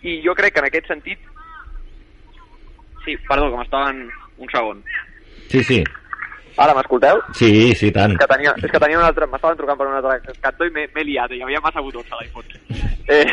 I 0.03 0.21
jo 0.25 0.35
crec 0.35 0.55
que 0.55 0.65
en 0.65 0.71
aquest 0.71 0.91
sentit... 0.91 1.31
Sí, 3.05 3.17
perdó, 3.29 3.51
que 3.51 3.63
m'estaven... 3.63 4.09
Un 4.41 4.49
segon. 4.49 4.79
Sí, 5.53 5.61
sí. 5.63 5.83
Ara 6.61 6.73
m'escolteu? 6.77 7.21
Sí, 7.37 7.75
sí, 7.77 7.91
tant. 7.93 8.15
És 8.17 8.23
que 8.23 8.29
tenia, 8.31 8.55
és 8.57 8.73
que 8.73 8.81
tenia 8.81 8.99
un 9.01 9.05
altre... 9.05 9.29
M'estaven 9.29 9.59
trucant 9.59 9.79
per 9.81 9.89
un 9.89 9.99
altre 9.99 10.37
cantó 10.41 10.69
i 10.69 10.73
m'he 10.75 11.05
liat, 11.05 11.33
hi 11.33 11.43
havia 11.45 11.61
massa 11.65 11.83
botons 11.85 12.13
a 12.13 12.21
l'iPhone. 12.21 12.61
Eh, 13.11 13.27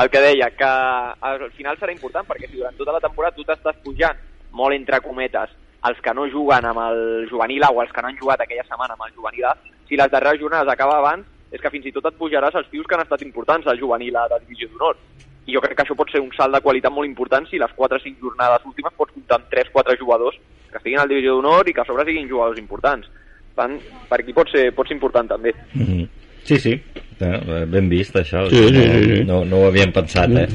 el 0.00 0.08
que 0.08 0.20
deia, 0.22 0.46
que 0.56 0.68
al 1.28 1.42
final 1.52 1.76
serà 1.76 1.92
important, 1.92 2.24
perquè 2.24 2.48
si 2.48 2.56
durant 2.56 2.78
tota 2.78 2.94
la 2.94 3.00
temporada 3.02 3.36
tu 3.36 3.44
t'estàs 3.44 3.76
pujant, 3.84 4.16
molt 4.56 4.72
entre 4.72 5.02
cometes, 5.04 5.52
els 5.84 6.00
que 6.00 6.14
no 6.16 6.24
juguen 6.32 6.64
amb 6.64 6.80
el 6.86 7.26
juvenil 7.28 7.66
A 7.66 7.70
o 7.74 7.82
els 7.82 7.92
que 7.92 8.00
no 8.00 8.08
han 8.08 8.16
jugat 8.16 8.40
aquella 8.40 8.64
setmana 8.64 8.96
amb 8.96 9.04
el 9.04 9.12
juvenil 9.12 9.50
A, 9.50 9.52
si 9.88 9.98
les 10.00 10.10
darreres 10.10 10.40
jornades 10.40 10.72
acaba 10.72 10.96
abans, 11.02 11.28
és 11.52 11.60
que 11.60 11.70
fins 11.70 11.86
i 11.86 11.92
tot 11.92 12.08
et 12.08 12.16
pujaràs 12.18 12.56
els 12.58 12.70
tios 12.72 12.88
que 12.88 12.96
han 12.96 13.04
estat 13.04 13.22
importants 13.26 13.68
al 13.68 13.78
juvenil 13.80 14.16
A 14.16 14.26
de 14.32 14.40
divisió 14.46 14.70
d'honor. 14.72 14.96
I 15.46 15.54
jo 15.54 15.62
crec 15.62 15.76
que 15.78 15.84
això 15.84 15.94
pot 15.94 16.10
ser 16.10 16.20
un 16.20 16.32
salt 16.34 16.54
de 16.54 16.60
qualitat 16.60 16.92
molt 16.92 17.06
important 17.06 17.46
si 17.46 17.58
les 17.58 17.72
4 17.76 17.98
o 17.98 18.02
5 18.02 18.20
jornades 18.20 18.66
últimes 18.66 18.94
pots 18.98 19.14
comptar 19.14 19.38
amb 19.38 19.50
3-4 19.52 19.98
jugadors 20.00 20.38
que 20.70 20.78
estiguin 20.78 20.98
al 20.98 21.08
divisió 21.08 21.36
d'honor 21.36 21.68
i 21.68 21.74
que 21.74 21.84
a 21.84 21.88
sobre 21.88 22.04
siguin 22.04 22.28
jugadors 22.28 22.58
importants. 22.58 23.06
Per 23.54 23.64
tant, 23.64 23.76
per 24.10 24.20
aquí 24.20 24.34
pot 24.36 24.50
ser, 24.52 24.72
pot 24.74 24.88
ser 24.88 24.96
important 24.98 25.30
també. 25.30 25.54
Mhm. 25.72 26.08
Sí, 26.46 26.58
sí. 26.58 26.72
Eh, 27.18 27.64
Ben 27.66 27.88
vist, 27.88 28.14
això. 28.14 28.48
Sí, 28.50 28.56
sí, 28.56 28.72
no, 28.72 28.82
sí, 28.82 29.04
sí. 29.04 29.24
No, 29.24 29.44
no 29.44 29.62
ho 29.62 29.70
havíem 29.70 29.92
pensat, 29.92 30.30
eh? 30.30 30.46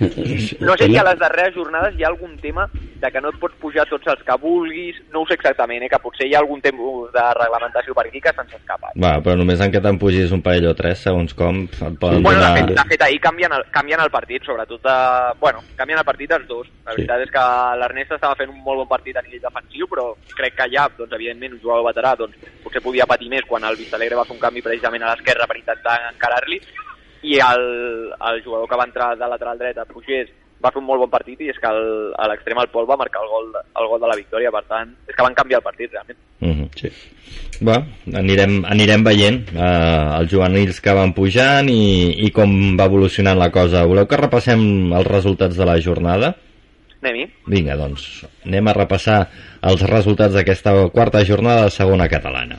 No 0.60 0.76
sé 0.76 0.86
si 0.86 0.96
a 0.96 1.04
les 1.04 1.18
darreres 1.18 1.54
jornades 1.54 1.94
hi 1.98 2.04
ha 2.04 2.08
algun 2.08 2.36
tema 2.38 2.68
de 2.72 3.10
que 3.14 3.20
no 3.20 3.30
et 3.30 3.38
pots 3.38 3.54
pujar 3.62 3.84
tots 3.88 4.06
els 4.10 4.22
que 4.26 4.36
vulguis, 4.42 4.96
no 5.12 5.22
ho 5.22 5.26
sé 5.28 5.34
exactament, 5.38 5.82
eh, 5.86 5.88
que 5.88 6.00
potser 6.02 6.26
hi 6.26 6.34
ha 6.34 6.40
algun 6.42 6.60
tema 6.60 6.82
de 7.14 7.24
reglamentació 7.38 7.94
per 7.94 8.06
aquí 8.08 8.20
que 8.20 8.32
se'ns 8.34 8.54
escapa. 8.58 8.90
Va, 8.98 9.12
però 9.22 9.36
només 9.38 9.60
en 9.62 9.70
que 9.70 9.80
te'n 9.84 9.98
pugis 10.00 10.32
un 10.34 10.42
parell 10.42 10.66
o 10.70 10.74
tres, 10.74 10.98
segons 11.06 11.34
com, 11.38 11.62
et 11.68 11.98
poden 12.00 12.22
Bueno, 12.22 12.40
de 12.40 12.46
donar... 12.46 12.58
fet, 12.58 12.74
de 12.76 12.86
fet, 12.90 13.02
ahir 13.06 13.20
canvien 13.22 13.52
el, 13.54 13.64
canvien 13.70 14.00
el 14.02 14.10
partit, 14.10 14.42
sobretot, 14.44 14.82
eh, 14.90 15.34
bueno, 15.40 15.62
canvien 15.76 15.98
el 16.02 16.04
partit 16.08 16.32
els 16.32 16.48
dos. 16.48 16.66
La 16.86 16.92
Sí. 16.94 17.02
veritat 17.04 17.20
és 17.26 17.30
que 17.30 17.44
l'Ernest 17.78 18.12
estava 18.16 18.34
fent 18.34 18.50
un 18.50 18.58
molt 18.64 18.78
bon 18.82 18.88
partit 18.88 19.16
a 19.16 19.22
nivell 19.22 19.42
defensiu, 19.44 19.86
però 19.86 20.14
crec 20.34 20.54
que 20.56 20.68
ja, 20.74 20.88
doncs, 20.98 21.12
evidentment, 21.12 21.52
un 21.54 21.60
jugador 21.60 21.84
veterà, 21.92 22.16
doncs, 22.16 22.34
potser 22.64 22.82
podia 22.82 23.06
patir 23.06 23.28
més 23.30 23.44
quan 23.46 23.62
el 23.64 23.76
Vistalegre 23.76 24.16
va 24.16 24.24
fer 24.24 24.34
un 24.34 24.40
canvi 24.42 24.62
precisament 24.62 25.02
a 25.04 25.14
l'esquerra 25.14 25.46
per 25.46 25.56
intentar 25.58 25.98
encarar-li, 26.14 26.60
i 27.22 27.38
el, 27.42 27.64
el 28.30 28.42
jugador 28.44 28.68
que 28.68 28.78
va 28.78 28.86
entrar 28.86 29.14
de 29.18 29.30
lateral 29.30 29.58
dret, 29.58 29.78
a 29.78 29.86
Pugés, 29.88 30.30
va 30.62 30.72
fer 30.74 30.80
un 30.80 30.88
molt 30.88 31.04
bon 31.04 31.10
partit 31.10 31.40
i 31.44 31.50
és 31.52 31.58
que 31.62 31.70
el, 31.70 32.10
a 32.18 32.26
l'extrem 32.30 32.58
el 32.58 32.70
Pol 32.72 32.86
va 32.88 32.98
marcar 32.98 33.22
el 33.22 33.30
gol, 33.30 33.52
el 33.54 33.88
gol 33.90 34.00
de 34.02 34.10
la 34.10 34.16
victòria, 34.18 34.50
per 34.54 34.64
tant, 34.70 34.90
és 35.06 35.14
que 35.14 35.26
van 35.26 35.36
canviar 35.38 35.60
el 35.60 35.66
partit, 35.66 35.92
realment. 35.94 36.18
Mhm. 36.42 36.68
Sí. 36.78 36.90
Va, 37.66 37.76
anirem, 38.20 38.60
anirem 38.70 39.04
veient 39.06 39.38
eh, 39.50 40.18
els 40.18 40.30
juvenils 40.30 40.80
que 40.82 40.94
van 40.94 41.14
pujant 41.14 41.70
i, 41.70 42.26
i 42.26 42.30
com 42.34 42.52
va 42.78 42.86
evolucionant 42.90 43.38
la 43.38 43.50
cosa. 43.54 43.86
Voleu 43.86 44.06
que 44.10 44.20
repassem 44.20 44.62
els 44.92 45.10
resultats 45.10 45.58
de 45.58 45.66
la 45.66 45.78
jornada? 45.82 46.34
Anem-hi? 46.98 47.28
Vinga, 47.46 47.76
doncs, 47.78 48.08
anem 48.46 48.70
a 48.70 48.74
repassar 48.74 49.20
els 49.70 49.82
resultats 49.86 50.34
d'aquesta 50.34 50.74
quarta 50.94 51.22
jornada 51.26 51.68
de 51.68 51.74
segona 51.74 52.08
catalana. 52.10 52.58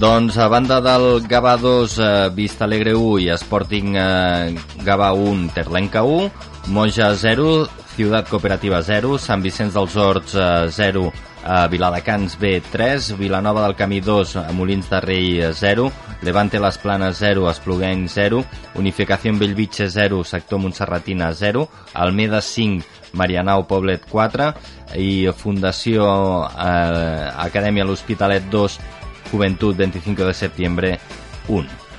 Doncs 0.00 0.38
a 0.38 0.46
banda 0.48 0.78
del 0.80 1.26
Gavà 1.28 1.58
2, 1.60 1.98
eh, 1.98 2.30
Vista 2.32 2.64
Alegre 2.64 2.94
1 2.94 3.18
i 3.18 3.36
Sporting 3.36 3.94
eh, 3.94 4.54
Gavà 4.80 5.12
1, 5.12 5.50
Terlenca 5.52 6.02
1, 6.02 6.30
Moja 6.68 7.14
0, 7.14 7.68
Ciutat 7.96 8.30
Cooperativa 8.30 8.80
0, 8.80 9.18
Sant 9.20 9.44
Vicenç 9.44 9.74
dels 9.76 9.96
Horts 10.00 10.32
eh, 10.40 10.70
0, 10.72 11.02
a 11.44 11.66
Viladecans 11.68 12.38
B 12.40 12.62
3, 12.70 13.10
Vilanova 13.18 13.66
del 13.66 13.76
Camí 13.76 14.00
2, 14.00 14.36
a 14.40 14.52
Molins 14.56 14.88
de 14.88 15.00
Rei 15.04 15.52
0, 15.52 15.90
Levante 16.22 16.58
Les 16.58 16.78
Planes 16.78 17.20
0, 17.20 17.50
Espluguenc 17.50 18.08
0, 18.08 18.40
Unificació 18.80 19.34
Bellvitge 19.36 19.90
0, 19.90 20.22
Sector 20.24 20.64
Montserratina 20.64 21.34
0, 21.34 21.66
Almeda 21.92 22.40
5, 22.40 22.88
Marianau 23.20 23.66
Poblet 23.68 24.08
4 24.08 24.48
i 24.96 25.28
Fundació 25.36 26.08
eh, 26.48 27.28
Acadèmia 27.44 27.84
L'Hospitalet 27.84 28.48
2, 28.48 28.80
Juventud 29.30 29.78
25 29.78 30.26
de 30.26 30.34
setembre 30.34 30.98
1. 31.48 31.90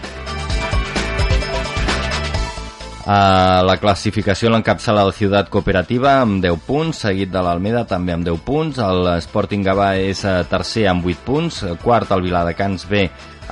Uh, 3.01 3.63
la 3.65 3.79
classificació 3.81 4.51
l'encapçala 4.53 5.01
la 5.07 5.13
Ciutat 5.15 5.47
Cooperativa 5.49 6.19
amb 6.21 6.37
10 6.43 6.59
punts, 6.67 6.99
seguit 7.07 7.31
de 7.33 7.41
l'Almeda 7.41 7.81
també 7.89 8.13
amb 8.13 8.27
10 8.27 8.43
punts, 8.45 8.77
el 8.77 9.09
Sporting 9.25 9.65
Gavà 9.65 9.95
és 9.97 10.21
uh, 10.21 10.43
tercer 10.45 10.85
amb 10.91 11.07
8 11.09 11.23
punts, 11.25 11.57
quart 11.81 12.13
el 12.13 12.21
Viladecans 12.27 12.85
B 12.85 13.07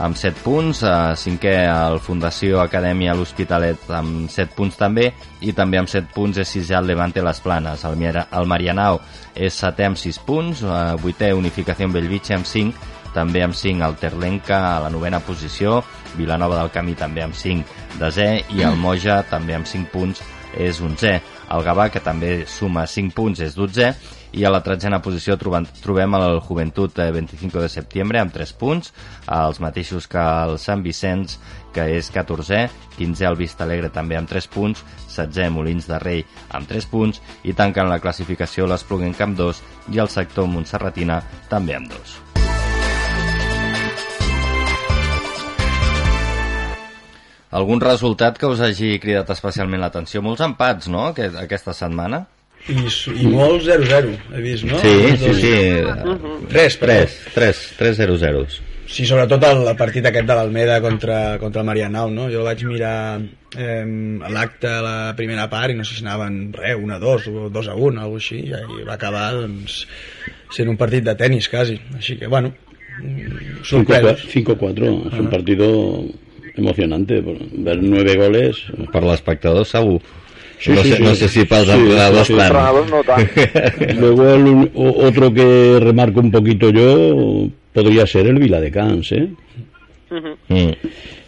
amb 0.05 0.19
7 0.21 0.43
punts, 0.45 0.83
uh, 0.85 1.17
cinquè 1.17 1.55
el 1.65 1.97
Fundació 2.05 2.61
Acadèmia 2.61 3.17
l'Hospitalet 3.17 3.89
amb 3.89 4.29
7 4.29 4.53
punts 4.53 4.77
també, 4.77 5.09
i 5.41 5.55
també 5.57 5.81
amb 5.81 5.89
7 5.89 6.13
punts 6.13 6.37
és 6.45 6.53
sisè 6.53 6.77
el 6.77 6.85
Levante 6.93 7.25
Les 7.25 7.41
Planes, 7.41 7.83
el, 7.89 7.97
el 8.05 8.53
Marianao 8.53 9.01
és 9.33 9.57
setè 9.65 9.89
amb 9.89 9.97
6 9.97 10.23
punts, 10.29 10.61
uh, 10.61 10.93
vuitè 11.01 11.33
Unificació 11.33 11.89
Bellvitge 11.89 12.37
amb 12.37 12.45
5, 12.45 12.98
també 13.19 13.43
amb 13.43 13.57
5 13.57 13.83
el 13.83 13.97
Terlenca 13.99 14.61
a 14.71 14.79
la 14.85 14.89
novena 14.93 15.19
posició, 15.19 15.81
Vilanova 16.15 16.61
del 16.61 16.71
Camí 16.71 16.95
també 16.95 17.25
amb 17.25 17.35
5 17.35 17.99
desè 17.99 18.29
i 18.55 18.63
el 18.63 18.79
Moja 18.79 19.21
també 19.27 19.57
amb 19.57 19.67
5 19.67 19.91
punts 19.91 20.23
és 20.57 20.79
11è. 20.81 21.19
El 21.53 21.65
Gavà, 21.65 21.89
que 21.89 22.01
també 22.01 22.45
suma 22.47 22.85
5 22.87 23.13
punts, 23.17 23.41
és 23.41 23.57
12è 23.57 23.93
i 24.37 24.43
a 24.45 24.51
la 24.53 24.61
tretzena 24.61 24.99
posició 25.01 25.37
trobem, 25.41 25.65
trobem 25.81 26.13
el 26.19 26.39
Juventut 26.45 26.99
25 27.01 27.63
de 27.63 27.69
setembre 27.73 28.21
amb 28.21 28.33
3 28.33 28.53
punts, 28.59 28.93
els 29.25 29.59
mateixos 29.63 30.05
que 30.07 30.21
el 30.21 30.59
Sant 30.61 30.85
Vicenç, 30.85 31.39
que 31.73 31.87
és 31.97 32.11
14è, 32.13 32.67
15è 32.99 33.29
el 33.29 33.39
Vista 33.39 33.65
Alegre 33.65 33.89
també 33.93 34.17
amb 34.19 34.29
3 34.29 34.49
punts, 34.53 34.85
16è 35.09 35.49
Molins 35.53 35.89
de 35.89 35.99
Rei 36.01 36.25
amb 36.53 36.69
3 36.69 36.89
punts. 36.89 37.21
I 37.43 37.57
tanquen 37.57 37.89
la 37.89 38.01
classificació 38.01 38.69
l'Espluguenc 38.69 39.21
amb 39.25 39.37
2 39.37 39.63
i 39.93 40.01
el 40.01 40.13
sector 40.13 40.49
Montserratina 40.49 41.23
també 41.49 41.77
amb 41.77 41.89
2. 41.93 42.28
Algun 47.49 47.81
resultat 47.81 48.37
que 48.37 48.49
us 48.49 48.59
hagi 48.61 48.99
cridat 49.01 49.29
especialment 49.33 49.81
l'atenció? 49.81 50.21
Molts 50.21 50.43
empats, 50.45 50.89
no?, 50.93 51.07
aquest, 51.09 51.37
aquesta 51.41 51.73
setmana? 51.73 52.25
I, 52.69 52.75
i 52.75 53.29
molts 53.31 53.65
0-0, 53.65 54.11
he 54.35 54.41
vist, 54.43 54.65
no? 54.69 54.77
Sí, 54.83 55.15
sí, 55.17 55.33
sí. 55.39 55.53
Tres, 56.51 56.77
Tres, 56.81 57.15
tres, 57.33 57.61
tres 57.79 58.01
0-0. 58.03 58.43
Sí, 58.89 59.05
sobretot 59.05 59.43
el, 59.45 59.63
el 59.69 59.77
partit 59.77 60.05
aquest 60.09 60.25
de 60.29 60.35
l'Almeda 60.37 60.79
contra, 60.81 61.37
contra 61.41 61.61
el 61.61 61.67
Marianao, 61.69 62.09
no? 62.13 62.25
Jo 62.33 62.41
vaig 62.45 62.63
mirar 62.65 63.21
eh, 63.21 63.83
l'acte 64.33 64.69
a 64.69 64.79
la 64.85 64.95
primera 65.17 65.45
part 65.49 65.73
i 65.73 65.77
no 65.77 65.85
sé 65.85 65.97
si 65.97 66.05
anaven, 66.05 66.39
res, 66.57 66.77
1-2 66.77 67.27
o 67.29 67.49
2-1, 67.53 67.73
alguna 67.73 68.07
així, 68.09 68.41
i 68.49 68.87
va 68.87 68.95
acabar, 68.97 69.27
doncs, 69.37 69.83
sent 70.53 70.69
un 70.69 70.77
partit 70.77 71.05
de 71.05 71.13
tennis, 71.17 71.49
quasi. 71.53 71.77
Així 71.97 72.17
que, 72.17 72.29
bueno, 72.29 72.53
sorpresos. 73.65 74.25
5-4, 74.33 74.89
és 75.13 75.21
un 75.21 75.29
partido 75.33 75.69
emocionante, 76.55 77.21
ver 77.21 77.81
nueve 77.81 78.15
goles. 78.15 78.63
Per 78.91 79.03
l'espectador 79.03 79.65
segur. 79.65 80.01
Sí, 80.59 80.71
no, 80.71 80.83
sí, 80.83 80.89
sé, 80.89 80.97
sí. 80.97 81.03
no 81.03 81.15
sé 81.15 81.27
si 81.29 81.45
pels 81.45 81.67
Sí, 81.67 81.71
entrenadors 81.71 82.27
sí, 82.27 82.33
no 82.33 83.03
tant. 83.07 83.95
Luego 83.99 84.29
el 84.29 84.71
otro 84.75 85.33
que 85.33 85.79
remarco 85.79 86.19
un 86.19 86.31
poquito 86.31 86.69
yo 86.69 87.47
podría 87.71 88.05
ser 88.05 88.27
el 88.27 88.39
Viladecans, 88.39 89.11
¿eh? 89.13 89.29
Mm. 90.11 90.71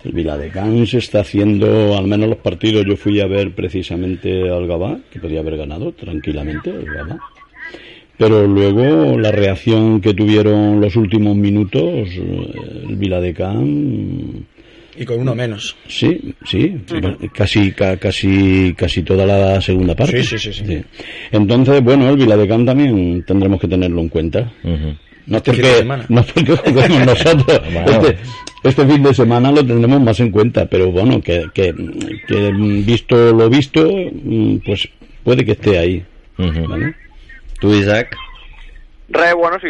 El 0.03 0.11
Viladecans 0.11 0.93
está 0.95 1.21
haciendo, 1.21 1.95
al 1.97 2.07
menos 2.07 2.27
los 2.27 2.39
partidos, 2.39 2.85
yo 2.85 2.97
fui 2.97 3.21
a 3.21 3.27
ver 3.27 3.53
precisamente 3.53 4.49
al 4.49 4.67
Gabá, 4.67 4.99
que 5.11 5.19
podía 5.19 5.39
haber 5.39 5.57
ganado 5.57 5.93
tranquilamente 5.93 6.71
el 6.71 6.85
Gabá. 6.85 7.19
Pero 8.17 8.45
luego 8.45 9.17
la 9.17 9.31
reacción 9.31 10.01
que 10.01 10.13
tuvieron 10.13 10.81
los 10.81 10.95
últimos 10.95 11.35
minutos, 11.35 12.09
eh, 12.09 12.53
el 12.89 12.95
Viladecans 12.95 14.43
Y 14.97 15.05
con 15.05 15.19
uno 15.19 15.33
menos. 15.33 15.75
Sí, 15.87 16.33
sí, 16.45 16.75
casi, 17.33 17.71
ca- 17.71 17.97
casi, 17.97 18.73
casi 18.77 19.03
toda 19.03 19.25
la 19.25 19.61
segunda 19.61 19.95
parte. 19.95 20.23
Sí, 20.23 20.37
sí, 20.37 20.51
sí, 20.53 20.63
sí. 20.65 20.83
Entonces, 21.31 21.81
bueno, 21.81 22.09
el 22.09 22.17
Viladecán 22.17 22.65
también 22.65 23.23
tendremos 23.25 23.59
que 23.59 23.67
tenerlo 23.67 24.01
en 24.01 24.09
cuenta. 24.09 24.51
No 25.27 25.37
es 25.37 25.43
Este 25.47 25.53
fin 25.53 25.61
de 25.61 25.67
porque, 25.67 25.77
semana. 25.77 26.05
no 26.09 26.19
es 26.21 26.31
porque 26.33 26.55
juguemos 26.65 27.05
nosotros. 27.05 27.61
Bueno. 27.71 27.91
Este, 27.91 28.17
este 28.63 28.85
fin 28.87 29.03
de 29.03 29.13
semana 29.13 29.51
lo 29.51 29.65
tendremos 29.65 30.01
más 30.01 30.19
en 30.19 30.29
cuenta, 30.31 30.65
pero 30.65 30.91
bueno, 30.91 31.21
que, 31.21 31.45
que, 31.53 31.73
que 32.27 32.51
visto 32.85 33.15
lo 33.33 33.49
visto, 33.49 33.89
mm, 34.23 34.57
pues 34.65 34.89
puede 35.23 35.45
que 35.45 35.53
esté 35.53 35.77
ahí. 35.79 36.03
¿vale? 36.37 36.95
Tu, 37.59 37.73
Isaac? 37.73 38.15
Res, 39.11 39.33
bueno, 39.35 39.59
si 39.59 39.67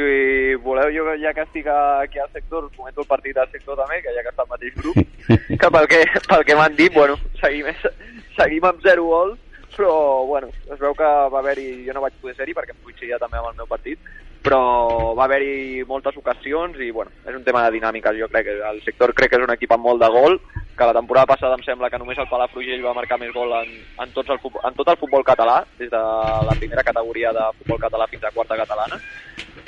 voleu, 0.62 0.92
jo 0.94 1.16
ja 1.18 1.34
que 1.34 1.42
estic 1.42 1.66
aquí 1.68 2.20
al 2.20 2.30
sector, 2.32 2.66
us 2.66 2.76
comento 2.78 3.02
el 3.02 3.08
partit 3.08 3.36
del 3.36 3.50
sector 3.50 3.80
també, 3.80 4.02
que 4.04 4.14
ja 4.14 4.22
que 4.22 4.30
està 4.30 4.46
al 4.46 4.52
mateix 4.52 4.76
grup, 4.78 5.00
que 5.62 5.72
pel 5.76 5.88
que, 5.90 6.02
pel 6.28 6.44
que 6.46 6.58
m'han 6.60 6.76
dit, 6.78 6.94
bueno, 6.94 7.18
seguim, 7.40 7.72
seguim 8.38 8.68
amb 8.70 8.84
zero 8.86 9.08
gols, 9.10 9.40
però, 9.76 9.94
bueno, 10.28 10.52
es 10.70 10.78
veu 10.78 10.94
que 10.94 11.10
va 11.34 11.40
haver-hi, 11.40 11.88
jo 11.88 11.96
no 11.98 12.04
vaig 12.04 12.20
poder 12.22 12.36
ser-hi 12.38 12.54
perquè 12.54 12.76
em 12.76 12.84
coincidia 12.84 13.18
també 13.18 13.40
amb 13.40 13.50
el 13.50 13.58
meu 13.64 13.70
partit, 13.72 13.98
però 14.42 15.14
va 15.18 15.26
haver-hi 15.26 15.84
moltes 15.90 16.18
ocasions 16.18 16.78
i, 16.82 16.90
bueno, 16.92 17.14
és 17.26 17.36
un 17.38 17.44
tema 17.46 17.64
de 17.66 17.76
dinàmiques, 17.78 18.18
jo 18.18 18.30
crec 18.30 18.48
que 18.48 18.58
el 18.70 18.82
sector 18.86 19.14
crec 19.18 19.32
que 19.32 19.40
és 19.40 19.46
un 19.46 19.54
equip 19.54 19.74
amb 19.74 19.86
molt 19.86 20.02
de 20.02 20.10
gol, 20.14 20.38
que 20.78 20.88
la 20.88 20.96
temporada 20.98 21.30
passada 21.30 21.58
em 21.58 21.64
sembla 21.66 21.92
que 21.94 22.00
només 22.02 22.18
el 22.18 22.30
Palafrugell 22.30 22.82
va 22.86 22.96
marcar 22.98 23.20
més 23.22 23.34
gol 23.36 23.54
en, 23.60 23.74
en, 24.02 24.14
tots 24.16 24.34
el, 24.34 24.42
en 24.42 24.78
tot 24.78 24.90
el 24.90 24.98
futbol 24.98 25.26
català, 25.28 25.62
des 25.78 25.92
de 25.94 26.02
la 26.48 26.58
primera 26.58 26.84
categoria 26.84 27.34
de 27.38 27.46
futbol 27.60 27.82
català 27.86 28.10
fins 28.10 28.26
a 28.26 28.34
quarta 28.34 28.58
catalana, 28.58 28.98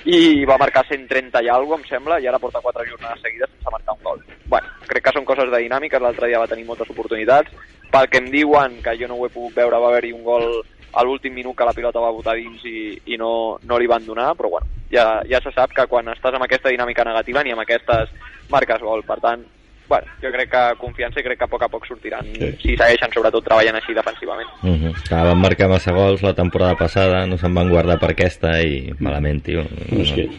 i 0.04 0.44
va 0.46 0.60
marcar 0.60 0.84
130 0.89 1.42
i 1.44 1.50
alguna 1.50 1.80
em 1.82 1.86
sembla, 1.88 2.20
i 2.20 2.28
ara 2.28 2.39
porta 2.39 2.62
quatre 2.63 2.86
jornades 2.89 3.22
seguides 3.24 3.50
sense 3.50 3.72
marcar 3.72 3.96
un 3.96 4.04
gol. 4.04 4.22
Bueno, 4.52 4.68
crec 4.88 5.06
que 5.06 5.13
són 5.16 5.26
coses 5.26 5.50
de 5.52 5.62
dinàmiques, 5.63 6.02
l'altre 6.04 6.28
dia 6.28 6.42
va 6.42 6.50
tenir 6.52 6.68
moltes 6.68 6.89
oportunitats, 6.92 7.54
pel 7.94 8.10
que 8.12 8.20
em 8.20 8.30
diuen, 8.34 8.82
que 8.84 8.98
jo 9.00 9.08
no 9.08 9.18
ho 9.18 9.28
he 9.28 9.32
pogut 9.34 9.56
veure, 9.62 9.80
va 9.80 9.92
haver-hi 9.94 10.12
un 10.12 10.24
gol 10.28 10.48
a 10.94 11.04
l'últim 11.04 11.34
minut 11.34 11.56
que 11.58 11.66
la 11.66 11.74
pilota 11.74 12.04
va 12.04 12.12
botar 12.13 12.36
dins 12.38 12.62
i, 12.70 12.94
i 13.13 13.18
no, 13.18 13.58
no 13.63 13.80
li 13.80 13.88
van 13.89 14.06
donar, 14.06 14.34
però 14.38 14.52
bueno, 14.58 14.68
ja, 14.92 15.24
ja 15.30 15.39
se 15.42 15.54
sap 15.56 15.74
que 15.74 15.88
quan 15.89 16.12
estàs 16.12 16.36
amb 16.36 16.46
aquesta 16.46 16.70
dinàmica 16.70 17.06
negativa 17.08 17.42
ni 17.44 17.56
amb 17.56 17.63
aquestes 17.63 18.12
marques 18.54 18.84
gol, 18.84 19.02
per 19.08 19.18
tant, 19.24 19.48
bueno, 19.89 20.08
jo 20.22 20.32
crec 20.32 20.50
que 20.50 20.62
confiança 20.80 21.19
i 21.19 21.24
crec 21.24 21.38
que 21.38 21.46
a 21.46 21.48
poc 21.48 21.63
a 21.63 21.67
poc 21.69 21.86
sortiran, 21.86 22.26
Sí. 22.34 22.52
si 22.62 22.76
segueixen 22.78 23.12
sobretot 23.13 23.43
treballant 23.46 23.76
així 23.76 23.93
defensivament. 23.93 24.50
Mhm. 24.63 24.93
Que 25.08 25.15
van 25.15 25.38
marcar 25.39 25.67
massa 25.69 25.91
gols 25.91 26.24
la 26.24 26.34
temporada 26.34 26.76
passada, 26.76 27.26
no 27.28 27.38
se'n 27.38 27.54
van 27.54 27.69
guardar 27.69 28.00
per 28.00 28.12
aquesta 28.12 28.62
i 28.63 28.93
malament, 29.00 29.43
tio. 29.43 29.63
Bueno, 29.89 30.04
es 30.04 30.12
que 30.13 30.30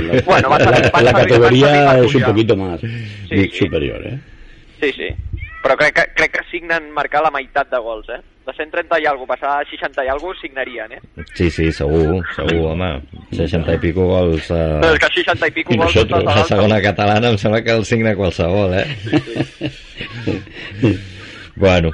la, 0.00 0.22
Bueno, 0.26 0.48
va 0.50 0.56
a 0.56 0.58
la- 0.58 0.70
la 0.70 0.76
salir- 0.76 0.92
va 0.94 1.10
a 1.10 1.12
categoría 1.14 1.66
salir 1.86 2.04
es 2.04 2.14
un 2.14 2.22
poquito 2.22 2.56
más 2.56 2.80
Sí. 2.80 3.50
superior, 3.52 4.06
¿eh? 4.06 4.18
Sí, 4.82 4.92
sí. 4.92 5.08
Però 5.60 5.76
crec 5.76 5.96
que, 5.96 6.04
crec 6.16 6.32
que 6.38 6.44
signen 6.48 6.88
marcar 6.96 7.20
la 7.24 7.32
meitat 7.34 7.68
de 7.68 7.78
gols, 7.84 8.08
eh? 8.14 8.20
De 8.46 8.52
130 8.56 8.96
i 9.02 9.06
alguna 9.06 9.34
passar 9.34 9.58
a 9.58 9.64
60 9.68 10.04
i 10.06 10.08
alguna 10.08 10.38
signarien, 10.40 10.94
eh? 10.96 11.24
Sí, 11.36 11.50
sí, 11.52 11.68
segur, 11.76 12.22
segur, 12.34 12.70
home. 12.70 12.88
60 13.36 13.74
i 13.76 13.80
pico 13.82 14.06
gols 14.08 14.48
eh, 14.50 14.62
No, 14.80 14.94
és 14.94 15.02
que 15.02 15.10
60 15.18 15.50
i 15.50 15.54
pico 15.58 15.76
gols... 15.76 15.84
nosaltres, 15.84 16.24
tots 16.24 16.32
a 16.32 16.44
els 16.44 16.52
segona 16.54 16.80
catalana 16.84 17.34
em 17.34 17.36
sembla 17.42 17.60
que 17.66 17.76
el 17.76 17.84
signa 17.84 18.14
qualsevol, 18.16 18.72
eh? 18.80 18.86
bueno, 21.64 21.92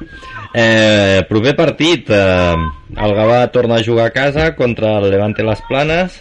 eh, 0.55 1.27
proper 1.29 1.57
partit, 1.59 2.13
eh, 2.15 2.55
el 2.95 3.17
Gavà 3.19 3.41
torna 3.51 3.81
a 3.81 3.85
jugar 3.85 4.07
a 4.13 4.15
casa 4.15 4.53
contra 4.55 5.01
el 5.01 5.11
Levante 5.11 5.43
Las 5.43 5.65
Planes 5.67 6.21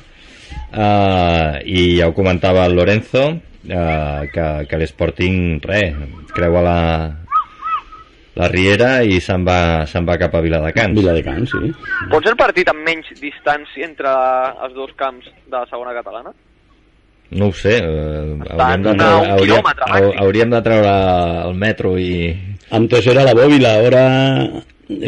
eh, 0.74 1.62
i 1.70 2.00
ja 2.00 2.10
ho 2.10 2.18
comentava 2.18 2.66
el 2.66 2.74
Lorenzo, 2.76 3.28
eh, 3.70 4.26
que, 4.34 4.50
que 4.66 4.82
l'Sporting, 4.82 5.62
res, 5.62 6.02
creua 6.34 6.66
la, 6.66 6.80
la 8.36 8.48
Riera 8.52 9.04
i 9.04 9.20
se'n 9.24 9.46
va, 9.48 9.86
se'n 9.88 10.06
va 10.08 10.18
cap 10.20 10.34
a 10.36 10.42
Viladecans. 10.44 10.94
Viladecans, 10.98 11.50
sí. 11.52 11.72
Pot 12.12 12.24
ser 12.24 12.34
el 12.34 12.38
partit 12.40 12.68
amb 12.70 12.84
menys 12.86 13.08
distància 13.22 13.86
entre 13.88 14.12
els 14.66 14.74
dos 14.76 14.92
camps 15.00 15.26
de 15.46 15.56
la 15.58 15.66
segona 15.72 15.94
catalana? 15.96 16.34
No 17.32 17.48
ho 17.48 17.54
sé, 17.58 17.78
eh, 17.82 18.36
hauríem 18.54 18.84
de, 18.84 18.90
a 18.92 18.96
treure, 18.96 19.22
un 19.24 19.32
hauríem, 19.32 20.20
hauríem 20.22 20.50
de 20.52 20.62
treure 20.62 20.92
el 21.50 21.56
metro 21.56 21.98
i... 21.98 22.12
Antes 22.72 23.08
era 23.08 23.24
la 23.24 23.34
bóvila, 23.34 23.76
ahora 23.76 24.04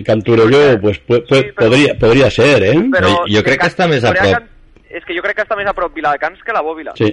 Canturelló, 0.05 0.79
pues 0.81 0.99
pu- 1.05 1.23
pu- 1.25 1.35
Sí, 1.41 1.49
però- 1.55 1.55
podría, 1.69 1.93
podría 1.99 2.29
ser, 2.31 2.63
¿eh? 2.63 2.73
Jo- 2.73 3.25
jo 3.29 3.43
crec 3.43 3.61
que 3.61 3.67
està 3.67 3.87
més 3.87 4.03
a 4.03 4.13
Podria 4.13 4.37
prop. 4.39 4.47
que- 4.47 4.97
És 4.97 5.05
que 5.05 5.15
jo 5.15 5.21
crec 5.21 5.35
que 5.37 5.43
està 5.43 5.55
més 5.57 5.67
a 5.67 5.73
prop 5.73 5.93
Viladecans 5.93 6.41
que 6.43 6.53
la 6.53 6.61
Bòbila. 6.61 6.93
Sí. 6.97 7.11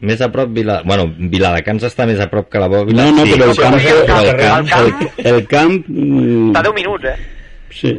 Més 0.00 0.20
a 0.20 0.28
prop, 0.32 0.50
Vila... 0.52 0.82
Bueno, 0.84 1.06
Viladecans 1.16 1.86
està 1.88 2.04
més 2.06 2.18
a 2.20 2.26
prop 2.28 2.50
que 2.52 2.60
la 2.60 2.68
Bòbila. 2.68 3.06
No, 3.06 3.14
no, 3.16 3.24
sí, 3.24 3.32
però 3.38 3.50
el 3.50 3.56
camp, 3.56 3.78
sí, 3.80 3.88
el 3.88 4.02
el 4.02 4.06
camp, 4.06 4.68
camp, 4.68 4.68
el 4.76 5.26
el, 5.26 5.34
el 5.34 5.46
camp, 5.48 5.78
mm, 5.88 6.50
Està 6.50 6.60
a 6.60 6.66
10 6.68 6.74
minuts, 6.76 7.04
eh? 7.04 7.16
sí. 7.72 7.94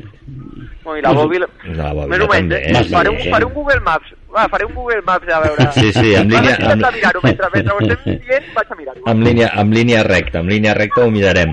Bueno, 0.84 1.00
I 1.00 1.02
la 1.04 1.12
Bòbila... 1.16 1.48
La 1.76 1.90
Bòbila 1.96 2.08
Més 2.14 2.22
o 2.24 2.28
menys, 2.32 2.52
també. 2.54 2.60
eh? 2.68 2.74
Més 2.78 2.88
o 2.88 2.94
Faré 2.96 3.10
un, 3.12 3.18
eh? 3.20 3.32
faré 3.34 3.46
un 3.48 3.54
Google 3.56 3.80
Maps. 3.84 4.14
Va, 4.38 4.44
faré 4.52 4.66
un 4.68 4.74
Google 4.76 5.02
Maps 5.08 5.30
a 5.34 5.40
veure... 5.44 5.66
Sí, 5.76 5.92
sí, 5.96 6.14
en 6.16 6.30
línia... 6.32 6.56
Amb, 6.70 6.86
mirar-ho. 6.96 7.22
Mentre, 7.24 7.50
mentre 7.54 7.74
ho 7.74 7.80
estem 7.84 8.20
dient, 8.28 8.50
vaig 8.56 8.72
a 8.72 8.78
mirar-ho. 8.80 9.04
amb, 9.12 9.24
línia, 9.28 9.50
amb 9.64 9.74
línia 9.76 10.04
recta, 10.08 10.40
amb 10.44 10.52
línia 10.54 10.76
recta 10.78 11.04
ho 11.04 11.10
mirarem. 11.12 11.52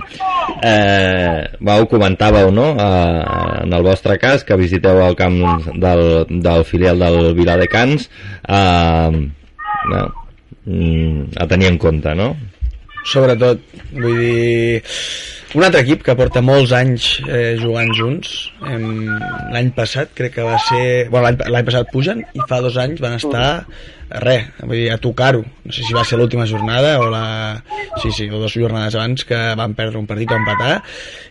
Eh, 0.63 1.39
va, 1.67 1.79
ho 1.81 1.87
comentàveu, 1.91 2.51
no?, 2.55 2.67
eh, 2.77 3.23
en 3.65 3.73
el 3.73 3.87
vostre 3.87 4.19
cas, 4.23 4.45
que 4.45 4.59
visiteu 4.61 5.01
el 5.07 5.17
camp 5.19 5.41
del, 5.81 6.05
del 6.29 6.65
filial 6.69 6.99
del 7.03 7.33
Viladecans. 7.39 8.11
Eh, 8.47 9.11
no, 9.91 10.05
mm, 10.67 11.39
a 11.41 11.49
tenir 11.51 11.71
en 11.73 11.79
compte, 11.79 12.15
no? 12.19 12.35
sobretot, 13.05 13.61
vull 13.93 14.19
dir 14.19 14.83
un 15.55 15.63
altre 15.63 15.85
equip 15.85 16.03
que 16.07 16.17
porta 16.19 16.43
molts 16.43 16.73
anys 16.75 17.09
eh, 17.29 17.55
jugant 17.61 17.93
junts 17.95 18.33
l'any 18.65 19.71
passat 19.77 20.11
crec 20.19 20.35
que 20.39 20.47
va 20.47 20.57
ser 20.67 20.87
bueno, 21.13 21.31
l'any 21.31 21.69
passat 21.69 21.93
pugen 21.93 22.25
i 22.25 22.47
fa 22.49 22.59
dos 22.65 22.79
anys 22.81 23.03
van 23.05 23.19
estar 23.21 23.49
res, 24.11 24.51
vull 24.61 24.77
dir, 24.77 24.89
a 24.93 24.99
tocar-ho. 25.03 25.43
No 25.65 25.73
sé 25.73 25.85
si 25.87 25.95
va 25.97 26.05
ser 26.05 26.19
l'última 26.21 26.47
jornada 26.47 26.99
o 27.01 27.09
la... 27.13 27.63
sí, 28.03 28.11
sí, 28.13 28.29
o 28.29 28.39
dues 28.39 28.57
jornades 28.57 28.95
abans 28.99 29.25
que 29.25 29.39
van 29.57 29.75
perdre 29.79 29.99
un 30.01 30.07
partit 30.07 30.33
o 30.33 30.39
empatar 30.39 30.81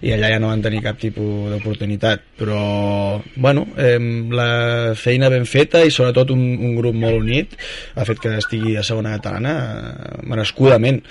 i 0.01 0.13
allà 0.15 0.31
ja 0.33 0.39
no 0.41 0.49
van 0.49 0.63
tenir 0.63 0.81
cap 0.85 0.99
tipus 1.01 1.51
d'oportunitat. 1.51 2.25
Però, 2.39 3.21
bueno 3.35 3.67
eh, 3.77 3.99
la 4.33 4.93
feina 4.99 5.29
ben 5.31 5.45
feta 5.49 5.83
i 5.85 5.93
sobretot 5.93 6.33
un, 6.33 6.41
un 6.57 6.73
grup 6.79 6.97
molt 6.97 7.21
unit 7.21 7.53
ha 7.95 8.07
fet 8.09 8.21
que 8.23 8.33
estigui 8.39 8.77
a 8.77 8.85
segona 8.85 9.15
catalana 9.17 9.53
eh, 9.59 10.17
merescudament. 10.29 11.03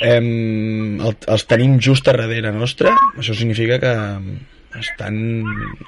Eh, 0.00 0.16
el, 0.16 1.12
els 1.12 1.46
tenim 1.50 1.78
just 1.82 2.08
a 2.08 2.16
darrere 2.16 2.52
nostra 2.54 2.96
això 3.18 3.36
significa 3.36 3.78
que 3.82 3.94
estan, 4.80 5.16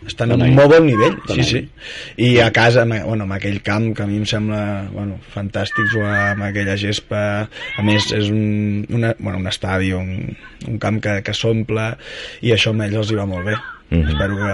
estan 0.06 0.32
Estan 0.34 0.42
un 0.42 0.54
molt 0.54 0.70
bon 0.74 0.86
nivell 0.86 1.14
sí, 1.32 1.42
sí. 1.48 1.60
i 2.16 2.38
a 2.40 2.50
casa, 2.52 2.84
bueno, 2.84 3.24
amb 3.24 3.32
aquell 3.36 3.60
camp 3.64 3.92
que 3.96 4.02
a 4.04 4.06
mi 4.06 4.18
em 4.20 4.26
sembla 4.28 4.88
bueno, 4.92 5.18
fantàstic 5.34 5.88
jugar 5.92 6.32
amb 6.34 6.44
aquella 6.50 6.76
gespa 6.80 7.22
a 7.78 7.82
més 7.86 8.10
és 8.12 8.28
un, 8.30 8.84
una, 8.90 9.14
bueno, 9.18 9.38
un 9.38 9.46
estadi 9.48 9.92
un, 9.96 10.36
un 10.68 10.78
camp 10.78 11.00
que, 11.04 11.20
que 11.24 11.34
s'omple 11.34 11.90
i 12.42 12.52
això 12.52 12.74
a 12.76 12.84
ells 12.86 13.00
els 13.04 13.10
hi 13.14 13.20
va 13.22 13.26
molt 13.30 13.46
bé 13.52 13.56
Mhm. 13.90 14.08
espero 14.08 14.36
que 14.36 14.52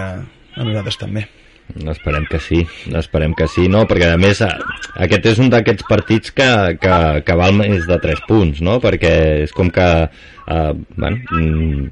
a 0.59 0.63
nosaltres 0.65 0.97
també 0.99 1.27
Esperem 1.87 2.25
que 2.27 2.37
sí, 2.43 2.57
esperem 2.99 3.31
que 3.33 3.45
sí, 3.47 3.69
no? 3.71 3.85
Perquè 3.87 4.09
a 4.11 4.17
més 4.19 4.41
a- 4.43 4.57
aquest 5.05 5.25
és 5.31 5.37
un 5.39 5.47
d'aquests 5.49 5.85
partits 5.87 6.33
que, 6.35 6.47
que, 6.81 6.95
que 7.23 7.37
val 7.39 7.53
més 7.55 7.87
de 7.87 7.97
3 8.03 8.19
punts, 8.27 8.59
no? 8.59 8.81
Perquè 8.83 9.13
és 9.45 9.53
com 9.55 9.69
que 9.71 9.85
eh, 10.47 10.73
bueno, 10.95 11.17
mm, 11.31 11.87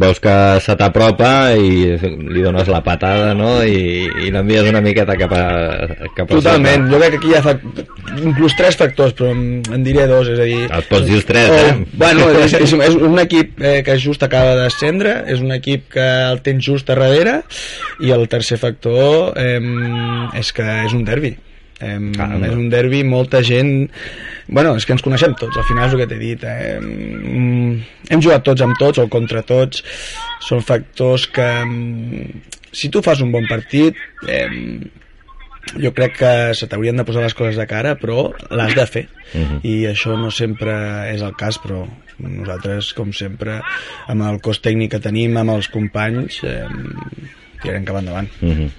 veus 0.00 0.20
que 0.20 0.34
se 0.64 0.76
t'apropa 0.78 1.30
i 1.58 1.96
li 1.98 2.42
dones 2.44 2.68
la 2.70 2.82
patada, 2.84 3.32
no? 3.38 3.58
I, 3.64 4.06
i 4.26 4.32
l'envies 4.34 4.68
una 4.70 4.82
miqueta 4.84 5.16
cap 5.20 5.34
a, 5.34 5.44
cap 6.16 6.26
a 6.26 6.30
Totalment, 6.34 6.86
sota. 6.86 6.92
jo 6.92 7.00
crec 7.02 7.14
que 7.14 7.20
aquí 7.22 7.32
hi 7.32 7.38
ha 7.38 7.42
fac... 7.44 7.64
inclús 8.18 8.56
tres 8.58 8.78
factors, 8.80 9.14
però 9.18 9.32
en, 9.34 9.42
en 9.74 9.84
diré 9.86 10.06
dos, 10.10 10.30
és 10.32 10.40
a 10.40 10.46
dir... 10.48 10.62
Et 10.66 10.88
pots 10.90 11.06
dir 11.08 11.18
els 11.18 11.28
tres, 11.28 11.50
o, 11.50 11.58
eh? 11.58 11.74
Bueno, 11.98 12.30
és, 12.44 12.54
és, 12.58 12.76
és 12.88 12.96
un 13.10 13.18
equip 13.22 13.60
eh, 13.62 13.82
que 13.86 13.98
just 14.02 14.24
acaba 14.26 14.54
de 14.56 14.68
descendre, 14.68 15.18
és 15.28 15.44
un 15.44 15.52
equip 15.56 15.90
que 15.96 16.08
el 16.30 16.42
tens 16.46 16.64
just 16.64 16.88
a 16.90 16.96
darrere, 16.98 17.42
i 18.04 18.14
el 18.14 18.26
tercer 18.30 18.58
factor 18.60 19.36
eh, 19.38 19.60
és 20.38 20.54
que 20.56 20.66
és 20.86 20.96
un 20.96 21.04
derbi. 21.08 21.34
Eh, 21.78 21.94
Caramba. 22.16 22.48
és 22.48 22.56
un 22.56 22.68
derbi, 22.72 23.04
molta 23.06 23.44
gent... 23.46 23.88
Bueno, 24.48 24.74
és 24.80 24.86
que 24.88 24.94
ens 24.96 25.04
coneixem 25.04 25.34
tots, 25.36 25.58
al 25.60 25.66
final 25.68 25.88
és 25.88 25.94
el 25.94 26.00
que 26.02 26.08
t'he 26.08 26.20
dit. 26.20 26.44
Eh, 26.44 26.78
mm, 26.80 27.72
hem 28.08 28.22
jugat 28.24 28.46
tots 28.46 28.64
amb 28.64 28.78
tots 28.80 29.02
o 29.02 29.08
contra 29.12 29.42
tots. 29.44 29.82
Són 30.40 30.62
factors 30.64 31.26
que, 31.28 31.48
mm, 31.64 32.56
si 32.72 32.88
tu 32.88 33.02
fas 33.04 33.20
un 33.20 33.32
bon 33.32 33.46
partit, 33.46 33.96
eh, 34.26 34.48
jo 35.76 35.92
crec 35.92 36.16
que 36.16 36.32
se 36.54 36.66
t'haurien 36.66 36.96
de 36.96 37.04
posar 37.04 37.22
les 37.22 37.34
coses 37.34 37.56
de 37.56 37.66
cara, 37.66 37.94
però 38.00 38.32
l'has 38.50 38.74
de 38.74 38.86
fer. 38.86 39.08
Mhm. 39.34 39.60
I 39.62 39.86
això 39.92 40.16
no 40.16 40.30
sempre 40.30 40.72
és 41.12 41.20
el 41.20 41.34
cas, 41.36 41.58
però 41.58 41.86
nosaltres, 42.18 42.94
com 42.94 43.12
sempre, 43.12 43.60
amb 44.08 44.22
el 44.22 44.40
cos 44.40 44.62
tècnic 44.62 44.90
que 44.90 45.00
tenim, 45.00 45.36
amb 45.36 45.50
els 45.50 45.68
companys, 45.68 46.42
eh, 46.44 46.66
tirarem 47.62 47.84
cap 47.84 47.96
endavant. 47.96 48.28
Mm 48.40 48.50
-hmm. 48.50 48.70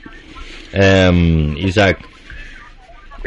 eh, 0.74 1.68
Isaac, 1.68 2.00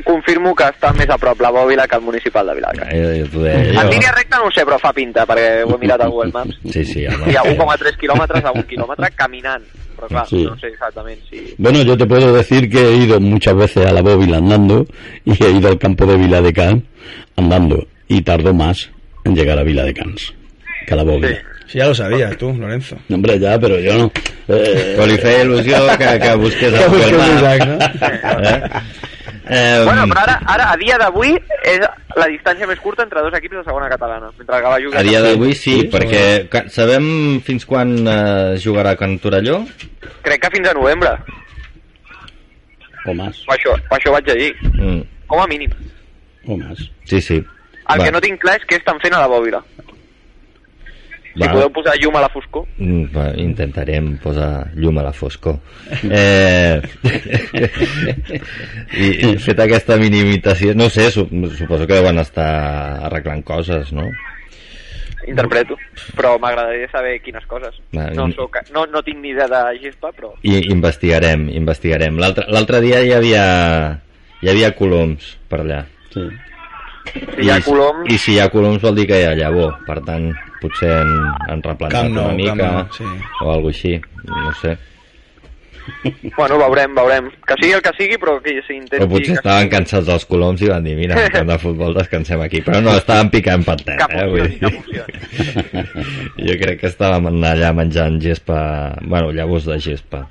Confirmo 0.05 0.55
que 0.55 0.65
està 0.65 0.93
més 0.97 1.09
a 1.11 1.19
prop 1.21 1.41
la 1.45 1.51
Bòbila 1.51 1.87
que 1.87 1.97
el 1.97 2.03
municipal 2.03 2.47
de 2.47 2.55
Vilaca. 2.55 2.89
eh, 2.91 3.21
jo 3.23 3.27
t'ho 3.33 3.43
deia 3.45 3.59
En 3.71 3.75
jo. 3.83 3.91
línia 3.91 4.13
recta 4.13 4.39
no 4.39 4.47
ho 4.47 4.51
sé, 4.51 4.65
però 4.65 4.79
fa 4.81 4.93
pinta, 4.93 5.27
perquè 5.27 5.65
ho 5.65 5.75
he 5.75 5.79
mirat 5.79 6.01
a 6.01 6.07
Google 6.09 6.33
Maps. 6.37 6.59
Sí, 6.73 6.85
sí, 6.85 7.07
home. 7.07 7.31
Hi 7.31 7.37
ha 7.37 7.43
1,3 7.45 7.97
quilòmetres 8.01 8.45
a 8.45 8.53
un 8.53 8.63
quilòmetre 8.63 9.11
caminant. 9.17 9.63
Però 9.97 10.09
clar, 10.09 10.27
Sí. 10.27 10.45
no 10.45 10.57
sé 10.59 10.69
exactament 10.69 11.21
si... 11.31 11.55
Bueno, 11.59 11.83
yo 11.83 11.97
te 11.97 12.07
puedo 12.07 12.33
decir 12.33 12.69
que 12.71 12.81
he 12.89 12.97
ido 12.97 13.21
muchas 13.21 13.55
veces 13.55 13.87
a 13.87 13.93
la 13.93 14.01
bóvila 14.03 14.39
andando 14.39 14.87
y 15.25 15.33
he 15.45 15.51
ido 15.51 15.69
al 15.69 15.79
campo 15.79 16.07
de 16.07 16.17
Vila 16.17 16.41
de 16.41 16.53
Cans 16.53 16.83
andando 17.37 17.87
y 18.09 18.23
tardo 18.23 18.53
más 18.55 18.91
en 19.25 19.37
llegar 19.37 19.59
a 19.59 19.63
Vila 19.63 19.85
de 19.85 19.95
Cans 19.95 20.35
que 20.87 20.95
a 20.95 20.97
la 20.97 21.05
bóvila. 21.05 21.39
Si 21.69 21.79
ja 21.79 21.87
lo 21.87 21.95
sabia, 21.95 22.37
tu, 22.37 22.53
Lorenzo. 22.53 22.97
No, 23.09 23.17
Hombre, 23.17 23.39
ya, 23.39 23.59
pero 23.59 23.79
yo 23.79 23.97
no. 23.97 24.13
Eh, 24.49 25.19
feia 25.23 25.45
il·lusió 25.45 25.79
que, 25.97 26.19
que 26.21 26.29
el 26.29 26.39
busqués 26.39 26.73
Google 26.89 27.37
Isaac, 27.37 27.69
Maps. 27.79 27.99
Eh? 28.43 28.61
Eh, 29.47 29.83
Bueno, 29.85 30.07
però 30.11 30.23
ara, 30.25 30.35
ara 30.47 30.71
a 30.73 30.77
dia 30.77 30.97
d'avui, 30.99 31.33
és 31.65 31.81
la 32.17 32.27
distància 32.31 32.67
més 32.67 32.81
curta 32.83 33.05
entre 33.05 33.23
dos 33.23 33.35
equips 33.39 33.57
de 33.61 33.65
segona 33.65 33.89
catalana. 33.89 34.31
Mentre 34.39 34.57
el 34.59 34.63
Gavà 34.65 34.81
juga... 34.83 34.99
A 34.99 35.03
dia 35.07 35.21
d'avui 35.23 35.55
sí, 35.55 35.81
Sí, 35.83 35.89
perquè 35.93 36.67
sabem 36.71 37.41
fins 37.47 37.65
quan 37.69 37.95
eh, 38.03 38.59
jugarà 38.63 38.97
Can 38.99 39.19
Torelló? 39.23 39.63
Crec 40.23 40.43
que 40.43 40.51
fins 40.57 40.69
a 40.69 40.75
novembre. 40.75 41.15
o 43.07 43.15
más, 43.15 43.41
Per 43.47 43.57
això, 43.57 43.73
per 43.91 43.99
això 43.99 44.13
vaig 44.15 44.29
a 44.31 44.35
dir. 44.39 44.53
Mm, 44.75 45.01
Com 45.27 45.41
a 45.43 45.47
mínim. 45.47 45.71
o 46.47 46.57
más. 46.57 46.79
sí, 47.05 47.21
sí. 47.21 47.43
El 47.91 47.99
Va, 47.99 48.05
que 48.05 48.13
no 48.13 48.21
tinc 48.23 48.39
clar 48.41 48.57
és 48.61 48.67
què 48.67 48.77
estan 48.79 48.99
fent 49.03 49.15
a 49.15 49.21
la 49.25 49.27
bòbila. 49.29 49.59
Si 51.33 51.41
va. 51.41 51.53
podeu 51.55 51.71
posar 51.73 51.95
llum 51.97 52.17
a 52.19 52.23
la 52.25 52.29
foscor. 52.33 52.67
Mm, 52.77 53.05
va, 53.15 53.29
intentarem 53.41 54.11
posar 54.21 54.51
llum 54.77 54.99
a 55.01 55.07
la 55.07 55.15
foscor. 55.17 55.57
Eh, 56.13 56.83
I, 58.93 59.07
I 59.31 59.31
fet 59.41 59.63
aquesta 59.65 59.97
minimitació, 60.01 60.75
no 60.77 60.89
sé, 60.93 61.09
su, 61.15 61.25
suposo 61.57 61.87
que 61.87 61.97
deuen 61.97 62.21
estar 62.21 62.51
arreglant 63.09 63.43
coses, 63.47 63.93
no? 63.97 64.05
Interpreto. 65.27 65.77
Però 66.19 66.35
m'agradaria 66.43 66.89
saber 66.91 67.17
quines 67.23 67.45
coses. 67.49 67.77
Va, 67.95 68.09
No, 68.17 68.27
soc, 68.35 68.59
no, 68.75 68.85
no 68.91 69.03
tinc 69.07 69.21
ni 69.23 69.33
idea 69.33 69.49
de 69.49 69.63
gespa, 69.83 70.11
però... 70.13 70.33
I 70.43 70.59
investigarem, 70.75 71.47
investigarem. 71.55 72.19
L'altre 72.21 72.49
l'altre 72.51 72.83
dia 72.85 73.03
hi 73.07 73.13
havia, 73.17 73.45
hi 74.43 74.51
havia 74.51 74.73
coloms 74.77 75.37
per 75.49 75.63
allà. 75.63 75.85
Sí. 76.13 76.27
Si 77.11 77.43
hi 77.45 77.51
ha 77.51 77.59
coloms... 77.65 78.07
I 78.13 78.19
si 78.19 78.37
hi 78.37 78.39
ha 78.41 78.49
coloms 78.53 78.83
vol 78.85 78.97
dir 79.01 79.09
que 79.11 79.19
hi 79.21 79.27
ha 79.27 79.35
llavor. 79.39 79.75
Per 79.89 79.99
tant, 80.07 80.31
potser 80.63 80.95
han, 80.95 81.13
han 81.49 81.65
replantat 81.65 81.99
Camp 81.99 82.15
Nou, 82.15 82.31
una 82.31 82.39
mica 82.39 82.57
Nou, 82.63 82.89
sí. 82.97 83.11
o 83.43 83.53
alguna 83.53 83.75
així. 83.75 83.99
No 84.31 84.57
sé. 84.61 84.79
Bueno, 86.37 86.59
veurem, 86.61 86.95
veurem. 86.95 87.29
Que 87.47 87.57
sigui 87.59 87.73
el 87.77 87.83
que 87.83 87.93
sigui, 87.97 88.19
però 88.23 88.37
que 88.43 88.55
s'intenti... 88.67 89.03
O 89.03 89.09
potser 89.11 89.33
que 89.33 89.41
estaven 89.41 89.71
cansats 89.73 90.07
dels 90.07 90.27
coloms 90.31 90.63
i 90.63 90.71
van 90.71 90.87
dir, 90.87 90.95
mira, 90.99 91.19
en 91.19 91.35
camp 91.35 91.51
de 91.51 91.59
futbol 91.63 91.97
descansem 91.97 92.45
aquí. 92.45 92.63
Però 92.67 92.81
no, 92.85 92.95
estaven 92.99 93.33
picant 93.35 93.67
patet, 93.67 93.97
Cap 93.99 94.15
eh? 94.15 94.27
Vull 94.31 94.47
dir. 94.53 95.03
jo 96.47 96.57
crec 96.63 96.83
que 96.85 96.91
estàvem 96.93 97.29
allà 97.51 97.73
menjant 97.77 98.21
gespa... 98.23 98.61
Bueno, 99.03 99.35
llavors 99.35 99.67
de 99.71 99.81
gespa. 99.83 100.25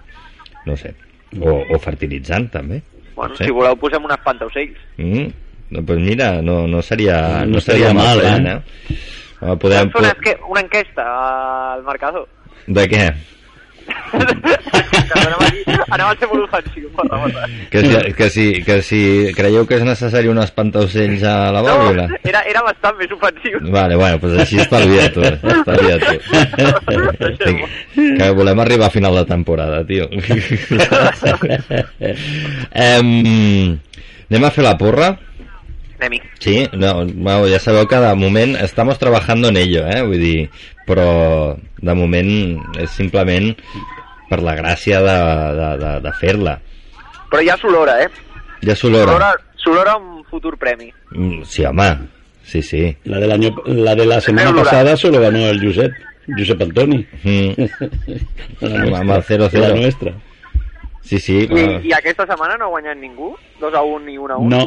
No 0.67 0.79
sé. 0.79 0.95
O, 1.39 1.59
o 1.67 1.79
fertilitzant, 1.83 2.47
també. 2.53 2.81
Bueno, 3.15 3.35
si 3.37 3.51
voleu 3.53 3.75
posem 3.79 4.07
un 4.07 4.15
espantaocells. 4.15 4.79
Mm? 4.97 5.29
No, 5.71 5.83
pues 5.85 5.99
mira, 5.99 6.41
no, 6.41 6.67
no 6.67 6.81
seria, 6.81 7.45
No 7.45 7.55
no 7.55 7.61
seria 7.61 7.89
estaria 7.89 7.93
mal, 7.93 8.17
mal, 8.21 8.45
eh? 8.47 8.63
eh? 8.89 8.95
Home, 9.41 9.57
podem, 9.57 9.91
una, 9.97 10.09
esque 10.09 10.37
una 10.47 10.61
enquesta 10.61 11.05
al 11.73 11.83
marcador. 11.83 12.27
de 12.67 12.83
què? 12.91 13.05
anem, 15.91 16.11
ser 16.19 16.27
molt 16.29 16.51
morta. 16.51 17.47
Que 17.71 17.81
si, 17.81 18.13
que, 18.13 18.29
si, 18.29 18.45
que 18.63 18.81
si 18.85 18.99
creieu 19.35 19.65
que 19.67 19.79
és 19.79 19.85
necessari 19.87 20.29
un 20.31 20.39
espantaocells 20.43 21.23
a 21.27 21.35
la 21.55 21.63
No, 21.65 21.73
bòbila? 21.79 22.05
era, 22.23 22.43
era 22.51 22.61
bastant 22.67 22.97
més 22.99 23.11
ofensiu. 23.15 23.59
Vale, 23.73 23.95
bueno, 23.99 24.19
pues 24.21 24.37
així 24.43 24.59
estalvia 24.61 25.09
tu, 25.15 25.23
estalvia 25.25 25.97
tu. 26.03 26.13
Que 27.95 28.29
volem 28.37 28.59
arribar 28.63 28.87
a 28.91 28.93
final 28.93 29.15
de 29.21 29.25
temporada, 29.25 29.81
tio. 29.87 30.07
em, 32.71 33.77
anem 34.29 34.47
a 34.47 34.51
fer 34.53 34.63
la 34.67 34.77
porra? 34.79 35.11
Anem-hi. 36.01 36.19
Sí, 36.41 36.67
no, 36.73 37.05
bueno, 37.05 37.45
ja 37.47 37.59
sabeu 37.61 37.85
que 37.87 37.99
de 38.01 38.13
moment 38.17 38.55
estamos 38.57 38.97
trabajando 38.97 39.49
en 39.49 39.57
ello, 39.57 39.85
eh? 39.87 40.01
Vull 40.01 40.17
dir, 40.17 40.49
però 40.87 41.53
de 41.77 41.93
moment 41.93 42.31
és 42.81 42.89
simplement 42.97 43.51
per 44.31 44.39
la 44.41 44.55
gràcia 44.57 45.01
de, 45.05 45.17
de, 45.59 45.69
de, 45.83 45.91
de 46.07 46.13
fer-la. 46.17 46.55
Però 47.29 47.43
ja 47.45 47.53
s'olora, 47.61 47.99
eh? 48.01 48.09
Ja 48.65 48.73
s'olora. 48.75 49.35
S'olora 49.61 49.93
un 50.01 50.23
futur 50.25 50.55
premi. 50.57 50.89
Mm, 51.13 51.43
Sí, 51.45 51.63
home, 51.65 51.91
sí, 52.43 52.63
sí. 52.65 52.81
La 53.05 53.19
del 53.21 53.31
año, 53.31 53.53
la 53.67 53.93
de 53.93 54.05
la 54.07 54.19
semana 54.21 54.55
pasada 54.55 54.97
solo 54.97 55.21
ganó 55.21 55.45
el 55.49 55.61
Josep, 55.61 55.91
Josep 56.35 56.61
Antoni. 56.65 57.05
Mm, 57.23 57.51
La 58.65 58.99
Amb 59.05 59.11
el 59.19 59.23
0-0. 59.23 59.59
La 59.59 59.75
nuestra. 59.75 60.13
sí, 61.03 61.19
sí. 61.19 61.45
I, 61.45 61.87
I 61.89 61.93
aquesta 61.93 62.25
setmana 62.25 62.57
no 62.57 62.65
ha 62.65 62.73
guanyat 62.73 62.97
ningú? 62.97 63.35
2 63.61 63.73
a 63.75 63.81
1 63.83 64.09
i 64.09 64.17
1 64.17 64.33
a 64.33 64.37
1? 64.37 64.49
No, 64.49 64.65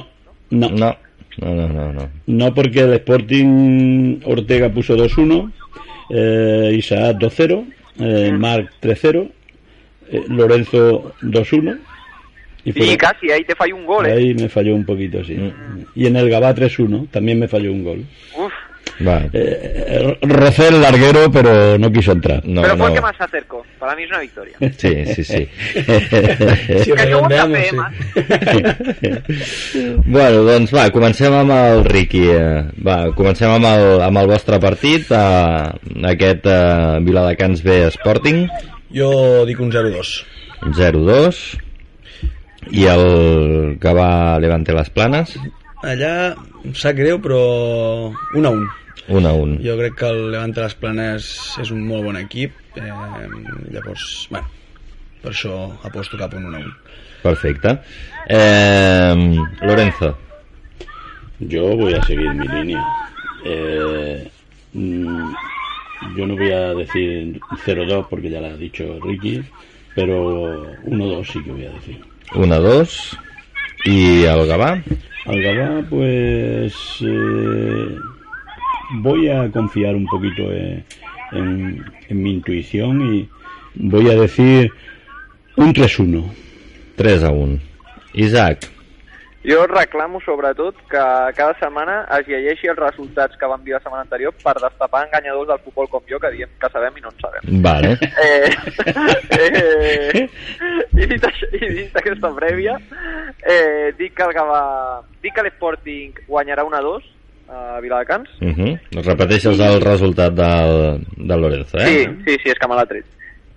no, 0.50 0.68
No, 0.68 0.68
no, 0.76 0.96
no, 1.38 1.68
no. 1.68 1.92
no. 1.92 2.08
no 2.26 2.54
porque 2.54 2.80
el 2.80 2.92
Sporting 2.94 4.20
Ortega 4.24 4.68
puso 4.68 4.96
2-1, 4.96 5.50
eh, 6.10 6.74
Isaac 6.76 7.16
2-0, 7.18 7.64
eh, 8.00 8.32
Marc 8.32 8.70
3-0, 8.80 9.30
eh, 10.10 10.22
Lorenzo 10.28 11.14
2-1. 11.22 11.78
Y 12.66 12.70
I 12.70 12.72
fueron- 12.72 12.96
quasi, 12.96 13.30
ahí 13.30 13.44
te 13.44 13.54
falla 13.54 13.74
un 13.74 13.84
gol, 13.84 14.06
eh? 14.06 14.12
Ahí 14.12 14.34
me 14.34 14.48
falló 14.48 14.74
un 14.74 14.86
poquito, 14.86 15.22
sí. 15.22 15.34
Mm. 15.34 15.84
Y 15.94 16.06
en 16.06 16.16
el 16.16 16.30
Gabá 16.30 16.54
3-1 16.54 17.08
también 17.10 17.38
me 17.38 17.46
falló 17.48 17.70
un 17.72 17.84
gol. 17.84 18.04
Uf, 18.38 18.52
Va. 19.06 19.18
Eh, 19.32 19.32
eh, 19.32 20.18
rocé 20.22 20.68
el 20.68 20.80
larguero, 20.80 21.30
pero 21.30 21.76
no 21.78 21.90
quiso 21.90 22.12
entrar. 22.12 22.44
No, 22.46 22.62
pero 22.62 22.76
fue 22.76 22.86
no. 22.86 22.88
el 22.88 22.94
que 22.94 23.00
más 23.00 23.16
se 23.16 23.24
acercó. 23.24 23.64
Para 23.78 23.96
mí 23.96 24.04
es 24.04 24.10
una 24.10 24.20
victoria. 24.20 24.56
Sí, 24.78 25.04
sí, 25.14 25.24
sí. 25.24 25.48
Si 26.84 26.92
que 26.92 27.14
un 27.14 27.28
cafè, 27.28 27.70
sí. 27.70 27.76
bueno, 30.04 30.44
doncs 30.46 30.74
va, 30.74 30.86
comencem 30.94 31.34
amb 31.34 31.50
el 31.54 31.84
Riqui. 31.84 32.24
eh, 32.30 32.62
Va, 32.84 32.98
comencem 33.16 33.50
amb 33.50 33.66
el, 33.68 34.02
amb 34.04 34.22
el 34.22 34.30
vostre 34.30 34.60
partit, 34.60 35.10
eh, 35.10 36.06
aquest 36.12 36.46
eh, 36.46 37.00
Viladecans 37.04 37.62
B 37.64 37.82
Sporting, 37.94 38.46
Jo 38.94 39.10
dic 39.48 39.58
un 39.58 39.72
0-2. 39.74 40.14
0-2, 40.78 41.38
i 42.70 42.86
el 42.88 43.76
que 43.82 43.92
va 43.96 44.38
Levante 44.40 44.72
les 44.76 44.90
Planes, 44.94 45.34
Allà 45.84 46.12
sap 46.72 46.96
greu, 46.96 47.20
però 47.20 47.40
1-1. 48.32 48.66
1-1. 49.08 49.56
Jo 49.64 49.78
crec 49.80 49.98
que 50.00 50.10
el 50.10 50.30
Levante 50.32 50.64
les 50.64 50.76
Planes 50.80 51.30
és 51.60 51.72
un 51.74 51.84
molt 51.86 52.08
bon 52.08 52.18
equip. 52.20 52.56
Eh, 52.80 52.90
llavors, 53.74 54.06
bueno, 54.32 54.48
per 55.22 55.34
això 55.34 55.58
aposto 55.84 56.20
cap 56.20 56.32
a 56.32 56.40
un 56.40 56.48
1-1. 56.52 56.72
Perfecte. 57.24 57.78
Eh, 58.28 59.14
Lorenzo, 59.62 60.14
Yo 61.40 61.76
voy 61.76 61.94
a 61.94 62.02
seguir 62.04 62.32
mi 62.32 62.46
línea. 62.46 62.84
Eh, 63.44 64.28
mm, 64.72 65.34
yo 66.16 66.26
no 66.26 66.36
voy 66.36 66.50
a 66.50 66.74
decir 66.74 67.40
0-2 67.64 68.06
porque 68.08 68.30
ya 68.30 68.40
lo 68.40 68.46
ha 68.48 68.56
dicho 68.56 68.98
Ricky, 69.02 69.42
pero 69.94 70.64
1-2 70.84 71.26
sí 71.26 71.42
que 71.42 71.50
voy 71.50 71.66
a 71.66 71.70
decir. 71.70 72.00
1-2, 72.32 73.18
i 73.84 74.24
el 74.24 74.46
Gavà, 74.48 74.82
Al 75.26 75.40
Gabá, 75.40 75.82
pues 75.88 76.74
eh, 77.00 77.96
voy 79.00 79.28
a 79.30 79.50
confiar 79.50 79.94
un 79.94 80.06
poquito 80.06 80.52
eh, 80.52 80.84
en, 81.32 81.82
en 82.08 82.22
mi 82.22 82.32
intuición 82.32 83.14
y 83.14 83.28
voy 83.74 84.10
a 84.10 84.16
decir 84.16 84.70
un 85.56 85.72
3-1. 85.72 86.24
3-1. 86.98 87.58
Isaac, 88.12 88.70
Jo 89.44 89.66
reclamo 89.66 90.20
sobretot 90.24 90.76
que 90.88 91.04
cada 91.36 91.52
setmana 91.60 91.98
es 92.16 92.28
llegeixi 92.30 92.70
els 92.72 92.78
resultats 92.80 93.36
que 93.36 93.48
vam 93.50 93.60
dir 93.64 93.74
la 93.74 93.80
setmana 93.82 94.06
anterior 94.06 94.32
per 94.40 94.54
destapar 94.56 95.02
enganyadors 95.04 95.50
del 95.50 95.60
futbol 95.66 95.90
com 95.92 96.06
jo 96.08 96.20
que 96.22 96.30
diem 96.32 96.54
que 96.60 96.70
sabem 96.72 96.96
i 96.96 97.04
no 97.04 97.12
en 97.12 97.20
sabem. 97.20 97.60
vale. 97.66 97.90
Eh, 98.24 98.48
eh, 99.36 100.22
i, 100.96 101.06
dit 101.10 101.26
això, 101.28 101.50
I 101.52 101.68
dit 101.76 101.98
aquesta 102.00 102.32
prèvia, 102.38 102.78
eh, 103.42 103.92
dic 103.98 104.16
que 104.16 104.24
el 104.24 104.32
Gavà, 104.32 104.62
dic 105.20 105.36
que 105.36 105.44
l'Sporting 105.44 106.24
guanyarà 106.26 106.64
1 106.64 106.78
a 106.78 106.82
2 106.88 107.12
a 107.48 107.80
Viladecans. 107.84 108.30
Uh 108.40 108.48
-huh. 108.56 109.04
Repeteixes 109.04 109.60
el 109.60 109.80
resultat 109.82 110.32
del, 110.32 111.04
del 111.16 111.40
Lorenzo, 111.40 111.76
eh? 111.78 111.86
Sí, 111.86 112.04
sí, 112.24 112.36
sí, 112.42 112.48
és 112.48 112.58
que 112.58 112.68
me 112.68 112.76
l'ha 112.76 112.86
tret. 112.86 113.04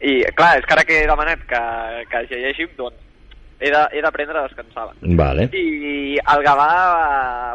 I 0.02 0.24
clar, 0.36 0.58
és 0.60 0.66
que 0.66 0.74
ara 0.74 0.84
que 0.84 1.00
he 1.00 1.08
demanat 1.08 1.40
que, 1.48 1.62
que 2.12 2.18
es 2.24 2.30
llegeixi, 2.30 2.68
doncs 2.76 3.07
he 3.60 3.70
de- 3.74 3.88
he 3.94 4.02
d'aprendre 4.02 4.40
a 4.40 4.44
descansar. 4.48 4.90
Vale. 5.02 5.50
I 5.54 6.18
el 6.22 6.44
Gavà 6.46 6.70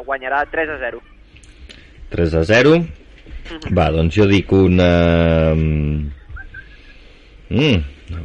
eh, 0.01 0.05
guanyarà 0.07 0.45
3 0.51 0.69
a 0.75 0.79
0. 0.79 1.01
3 2.11 2.35
a 2.41 2.45
0. 2.45 2.75
Va, 3.75 3.91
doncs 3.91 4.15
jo 4.17 4.27
dic 4.31 4.51
un... 4.53 4.79
Uh... 4.81 5.55
Mm, 7.53 7.81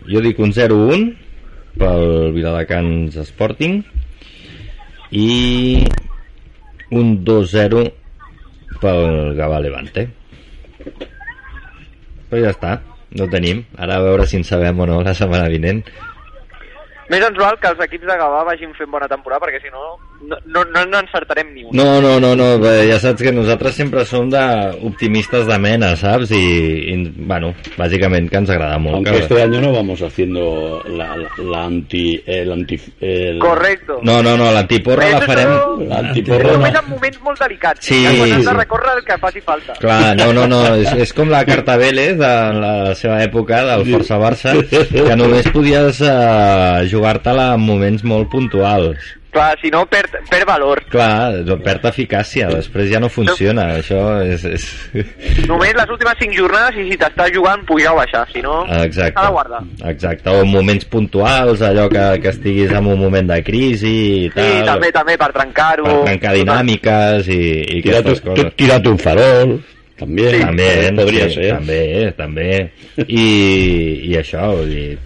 jo 0.07 0.21
dic 0.23 0.37
un 0.39 0.53
0-1 0.55 1.07
pel 1.77 2.31
Viladecans 2.33 3.17
Sporting 3.27 3.81
i 5.11 5.83
un 6.95 7.11
2-0 7.27 7.83
pel 8.81 9.01
Gavà 9.37 9.59
Levante. 9.63 10.07
Però 12.29 12.41
ja 12.43 12.51
està, 12.53 12.77
no 13.19 13.27
tenim. 13.31 13.61
Ara 13.79 13.97
a 13.99 14.03
veure 14.05 14.25
si 14.27 14.37
en 14.39 14.45
sabem 14.47 14.79
o 14.79 14.87
no 14.89 15.01
la 15.03 15.13
setmana 15.17 15.47
vinent. 15.51 15.83
Més 17.07 17.23
ens 17.23 17.37
val 17.39 17.55
que 17.61 17.69
els 17.71 17.79
equips 17.85 18.03
de 18.09 18.15
Gavà 18.19 18.41
vagin 18.43 18.73
fent 18.75 18.89
bona 18.91 19.07
temporada, 19.07 19.39
perquè 19.45 19.61
si 19.63 19.69
no, 19.71 19.93
no, 20.27 20.35
no, 20.51 20.63
no, 20.73 20.81
no 20.91 20.99
encertarem 20.99 21.53
ni 21.53 21.63
un. 21.63 21.69
No, 21.77 22.01
no, 22.03 22.17
no, 22.19 22.33
no, 22.35 22.47
bé, 22.59 22.73
ja 22.89 22.97
saps 22.99 23.21
que 23.23 23.31
nosaltres 23.31 23.77
sempre 23.79 24.03
som 24.05 24.27
de 24.29 24.41
optimistes 24.83 25.45
de 25.47 25.57
mena, 25.63 25.93
saps? 25.95 26.33
I, 26.35 26.41
i 26.91 26.97
bueno, 27.15 27.53
bàsicament 27.77 28.27
que 28.29 28.41
ens 28.41 28.49
agrada 28.51 28.77
molt. 28.77 28.97
Aunque 28.99 29.11
que- 29.13 29.21
este 29.23 29.41
año 29.41 29.61
no 29.61 29.71
vamos 29.71 30.01
haciendo 30.01 30.81
la, 30.89 31.15
la, 31.15 31.29
la 31.37 31.63
anti... 31.65 32.21
El 32.25 32.51
anti 32.51 32.75
el, 32.99 33.39
Correcto. 33.39 34.01
No, 34.03 34.21
no, 34.21 34.35
no, 34.35 34.51
l'antiporra 34.51 35.07
la 35.09 35.21
farem... 35.21 35.53
això- 35.53 35.87
La 35.87 35.99
antiporra 36.03 36.51
Només 36.57 36.73
no. 36.73 36.79
en 36.83 36.89
moments 36.89 37.21
molt 37.23 37.39
delicats. 37.39 37.85
Sí, 37.87 38.01
que 38.03 38.17
quan 38.19 38.33
has 38.33 38.45
de 38.49 38.53
recórrer 38.59 38.97
el 38.97 39.03
que 39.07 39.17
faci 39.23 39.41
falta. 39.47 39.77
Clar, 39.79 40.11
no, 40.19 40.33
no, 40.35 40.43
no, 40.51 40.61
és, 40.75 40.91
és 41.07 41.13
com 41.15 41.31
la 41.31 41.45
carta 41.47 41.77
Vélez 41.79 42.17
de 42.19 42.33
la 42.59 42.73
seva 42.99 43.21
època 43.23 43.63
del 43.71 43.85
Força 43.93 44.19
Barça, 44.19 44.57
que 44.91 45.15
només 45.15 45.47
podies 45.55 46.01
uh, 46.03 46.83
jugar-te-la 46.97 47.53
en 47.55 47.63
moments 47.63 48.03
molt 48.03 48.29
puntuals. 48.33 49.13
Clar, 49.37 49.51
si 49.61 49.69
no, 49.69 49.83
perd, 49.85 50.15
perd 50.31 50.47
valor. 50.49 50.79
Clar, 50.89 51.43
perd 51.61 51.83
eficàcia, 51.91 52.47
després 52.49 52.87
ja 52.89 52.97
no 53.03 53.09
funciona, 53.11 53.67
això 53.77 53.99
és... 54.25 54.45
és... 54.49 54.65
Només 55.51 55.75
les 55.77 55.91
últimes 55.93 56.17
5 56.23 56.33
jornades 56.39 56.79
i 56.81 56.87
si 56.89 56.97
t'estàs 56.97 57.29
jugant 57.35 57.61
pujar 57.67 57.91
o 57.93 57.99
baixar, 57.99 58.23
si 58.31 58.41
no, 58.41 58.63
Exacte. 58.79 59.13
s'ha 59.19 59.27
de 59.27 59.35
guardar. 59.35 59.61
Exacte, 59.91 60.31
o 60.31 60.41
en 60.41 60.49
moments 60.55 60.87
puntuals, 60.89 61.61
allò 61.61 61.85
que, 61.91 62.05
que 62.23 62.31
estiguis 62.33 62.71
en 62.73 62.89
un 62.89 62.97
moment 63.03 63.29
de 63.29 63.41
crisi 63.45 63.93
i 64.23 64.25
Sí, 64.31 64.33
tal. 64.39 64.65
també, 64.73 64.91
també, 64.95 65.19
per 65.21 65.29
trencar-ho. 65.35 65.85
per 65.85 66.01
trencar 66.07 66.33
dinàmiques 66.39 67.29
i, 67.29 67.41
i 67.77 67.81
aquestes 67.83 68.23
coses. 68.25 68.55
tírate 68.57 68.89
un 68.89 68.97
farol. 69.05 69.59
También. 69.97 70.35
Sí, 70.35 70.41
també, 70.43 70.69
podria 70.93 71.27
sí, 71.27 71.35
ser. 71.39 71.49
també, 71.55 71.81
també. 72.17 72.51
I, 73.07 73.25
i 74.11 74.15
això, 74.19 74.45
vull 74.53 74.69
dir... 74.69 74.97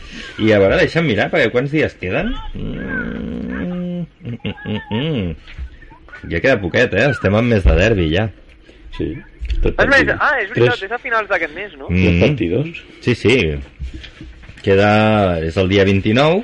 I 0.44 0.52
a 0.52 0.60
veure, 0.60 0.80
deixa'm 0.82 1.08
mirar, 1.08 1.30
perquè 1.32 1.52
quants 1.54 1.72
dies 1.72 1.96
queden? 2.02 2.34
Mm, 2.60 4.04
mm, 4.28 4.38
mm, 4.52 4.80
mm. 4.92 5.60
Ja 6.32 6.42
queda 6.44 6.60
poquet, 6.62 6.94
eh? 6.94 7.08
Estem 7.16 7.38
en 7.40 7.48
mes 7.54 7.64
de 7.64 7.76
derbi, 7.80 8.10
ja. 8.12 8.28
Sí. 8.98 9.14
Tres 9.62 9.74
És 9.78 9.88
més, 9.88 10.04
partidos. 10.04 10.18
ah, 10.20 10.34
és 10.42 10.50
veritat, 10.52 10.76
Tres, 10.76 10.84
és 10.88 10.92
a 10.92 11.00
finals 11.02 11.30
d'aquest 11.32 11.56
mes, 11.56 11.78
no? 11.80 11.88
Mm. 11.90 12.20
partidos. 12.26 12.84
Sí, 13.06 13.16
sí. 13.16 13.38
Queda... 14.66 14.92
És 15.48 15.58
el 15.58 15.72
dia 15.72 15.88
29. 15.88 16.44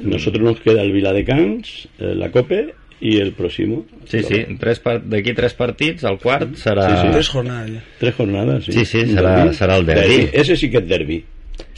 Nosotros 0.00 0.42
nos 0.46 0.60
queda 0.64 0.80
el 0.86 0.94
Viladecans, 0.94 1.88
eh, 1.98 2.14
la 2.16 2.30
Cope 2.32 2.70
y 3.00 3.18
el 3.18 3.32
próximo. 3.32 3.84
Sí, 4.06 4.22
sí. 4.22 4.44
Tres. 4.58 4.80
D'aquí 4.84 5.32
tres 5.34 5.54
partits, 5.54 6.04
el 6.04 6.18
quart 6.18 6.54
serà... 6.54 6.88
Sí, 6.90 7.06
sí. 7.06 7.12
Tres 7.12 7.28
jornades 7.28 7.70
ja. 7.76 7.82
Tres 7.98 8.14
jornadas. 8.14 8.64
Sí, 8.64 8.72
Sí, 8.72 8.84
sí, 8.84 9.02
serà- 9.14 9.36
derbi. 9.44 9.54
serà 9.56 9.76
el 9.78 9.86
derbi. 9.86 10.28
Ese 10.32 10.56
sí 10.56 10.70
que 10.70 10.78
es 10.78 10.88
derbi. 10.88 11.24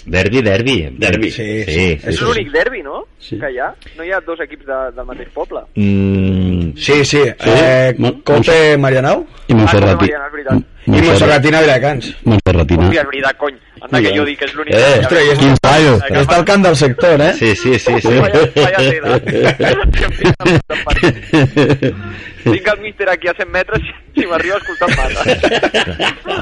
Derbi, 0.05 0.43
derbi. 0.43 0.89
Derbi. 0.99 1.31
Sí, 1.31 1.43
Sí, 1.43 1.64
sí. 1.64 1.73
sí. 1.73 1.99
sí, 2.03 2.09
És 2.09 2.16
sí. 2.18 2.25
l'únic 2.25 2.51
derbi, 2.51 2.83
no? 2.83 3.05
Sí. 3.20 3.39
Que 3.39 3.53
hi 3.53 3.59
ha. 3.59 3.68
No 3.97 4.03
hi 4.05 4.11
ha 4.11 4.18
dos 4.20 4.41
equips 4.41 4.66
de, 4.66 4.79
del 4.97 5.07
mateix 5.07 5.29
poble. 5.31 5.61
Mm, 5.77 6.73
Sí, 6.77 7.05
sí. 7.05 7.20
Eh, 7.23 7.95
Mon- 7.99 8.20
Cope 8.23 8.77
Marianao 8.79 9.27
Y 9.47 9.53
Ah, 9.53 9.57
Monserrati. 9.57 10.07
no, 10.11 10.27
és 10.27 10.33
veritat. 10.33 10.59
i 10.87 10.91
Montserratina 10.91 11.61
Viladecans. 11.61 12.16
Monserratina. 12.25 12.89
Hòstia, 12.89 13.01
és 13.03 13.07
veritat, 13.12 13.37
cony. 13.39 13.55
Anda, 13.83 13.99
que 14.05 14.12
jo 14.16 14.24
dic 14.24 14.39
que 14.39 14.47
és 14.47 14.53
l'únic... 14.55 14.74
Eh, 14.78 15.01
ostres, 15.03 15.22
ha. 15.28 15.33
és- 15.33 15.39
Quin 15.41 15.57
paio. 15.64 15.95
Està 16.22 16.37
al 16.39 16.45
camp 16.47 16.62
del 16.68 16.76
sector, 16.78 17.20
eh? 17.20 17.33
sí, 17.35 17.55
sí, 17.59 17.78
sí, 17.83 17.97
sí. 18.01 18.14
Tinc 22.43 22.66
el 22.72 22.80
míster 22.83 23.09
aquí 23.09 23.28
a 23.30 23.35
100 23.39 23.51
metres 23.55 23.83
i 24.18 24.24
m'arriba 24.26 24.57
escoltant 24.59 24.95
massa. 24.99 25.22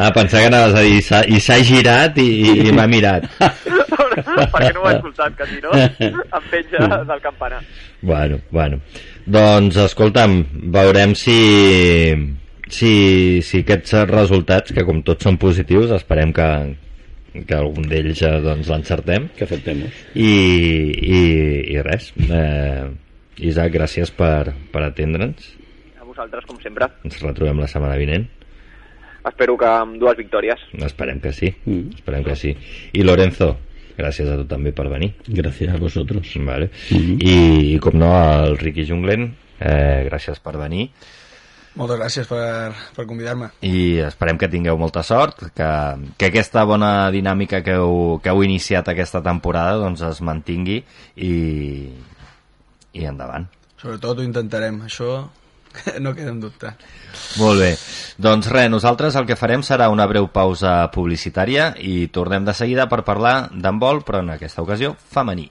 Ah, 0.00 0.10
pensava 0.16 0.42
que 0.42 0.48
anaves 0.48 0.74
a 0.74 0.82
dir 0.86 0.96
"I 1.36 1.40
s'ha- 1.40 1.60
girat 1.64 2.16
i, 2.18 2.28
i, 2.68 2.72
m'ha 2.72 2.86
mirat. 2.88 3.26
Perquè 3.38 4.72
no 4.74 4.82
ho 4.84 4.88
he 4.90 4.94
escoltat, 4.96 5.36
que 5.36 5.46
si 5.50 5.60
no 5.64 5.72
em 5.76 6.48
penja 6.50 6.88
del 7.08 7.20
campanar. 7.24 7.60
Bueno, 8.00 8.40
bueno. 8.50 8.80
Doncs, 9.26 9.76
escolta'm, 9.84 10.38
veurem 10.72 11.12
si, 11.14 11.36
si, 12.68 13.42
si 13.44 13.60
aquests 13.64 13.92
resultats, 14.10 14.72
que 14.72 14.84
com 14.88 15.02
tots 15.06 15.28
són 15.28 15.36
positius, 15.38 15.92
esperem 16.00 16.32
que, 16.32 16.48
que 17.32 17.56
algun 17.56 17.86
d'ells 17.90 18.18
ja 18.18 18.32
doncs, 18.42 18.68
l'encertem. 18.70 19.28
Que 19.36 19.46
aceptemos. 19.46 20.02
I, 20.14 20.30
i, 20.90 21.22
i 21.74 21.84
res. 21.86 22.10
Eh, 22.26 22.90
Isaac, 23.50 23.72
gràcies 23.74 24.12
per, 24.14 24.52
per 24.72 24.84
atendre'ns. 24.86 25.54
A 26.00 26.06
vosaltres, 26.06 26.46
com 26.48 26.60
sempre. 26.62 26.90
Ens 27.06 27.20
retrobem 27.22 27.62
la 27.62 27.70
setmana 27.70 27.98
vinent. 28.00 28.26
Espero 29.20 29.56
que 29.60 29.68
amb 29.68 29.98
dues 30.00 30.16
victòries. 30.18 30.62
Esperem 30.86 31.20
que 31.20 31.32
sí. 31.36 31.52
Mm. 31.66 31.96
Esperem 32.00 32.24
que 32.24 32.36
sí. 32.40 32.54
I 32.96 33.04
Lorenzo, 33.04 33.52
gràcies 33.98 34.28
a 34.32 34.36
tu 34.40 34.48
també 34.48 34.72
per 34.76 34.88
venir. 34.92 35.12
Gracias 35.28 35.74
a 35.74 35.80
vosotros. 35.80 36.34
Vale. 36.46 36.70
Mhm. 36.90 37.16
I, 37.20 37.74
I 37.74 37.78
com 37.84 37.98
no, 38.00 38.14
al 38.16 38.58
Riqui 38.58 38.88
Junglen, 38.88 39.30
eh, 39.60 40.06
gràcies 40.08 40.40
per 40.40 40.56
venir 40.58 40.88
Moltes 41.78 42.00
gràcies 42.00 42.26
per, 42.26 42.72
per 42.96 43.06
convidar-me. 43.06 43.52
i 43.62 44.00
esperem 44.02 44.38
que 44.40 44.50
tingueu 44.50 44.78
molta 44.78 45.04
sort, 45.06 45.44
que, 45.54 45.70
que 46.18 46.30
aquesta 46.30 46.64
bona 46.66 47.10
dinàmica 47.14 47.62
que 47.62 47.76
heu, 47.78 48.18
que 48.22 48.32
heu 48.32 48.42
iniciat 48.42 48.90
aquesta 48.90 49.22
temporada 49.22 49.78
doncs 49.78 50.02
es 50.08 50.18
mantingui 50.26 50.80
i, 51.14 51.34
i 52.92 53.06
endavant. 53.06 53.46
Sobretot 53.80 54.18
ho 54.18 54.26
intentarem, 54.26 54.82
això 54.88 55.22
no 56.04 56.14
queda 56.16 56.34
en 56.34 56.40
dubte. 56.42 56.74
Molt 57.38 57.62
bé. 57.62 57.70
Doncs 58.18 58.50
res, 58.50 58.68
nosaltres 58.72 59.16
el 59.16 59.28
que 59.30 59.38
farem 59.38 59.62
serà 59.66 59.88
una 59.94 60.08
breu 60.10 60.26
pausa 60.34 60.74
publicitària 60.92 61.70
i 61.78 62.08
tornem 62.12 62.44
de 62.44 62.56
seguida 62.56 62.90
per 62.90 63.04
parlar 63.06 63.36
d'handbol, 63.54 64.02
però 64.04 64.24
en 64.24 64.34
aquesta 64.34 64.66
ocasió 64.66 64.96
femení. 65.14 65.48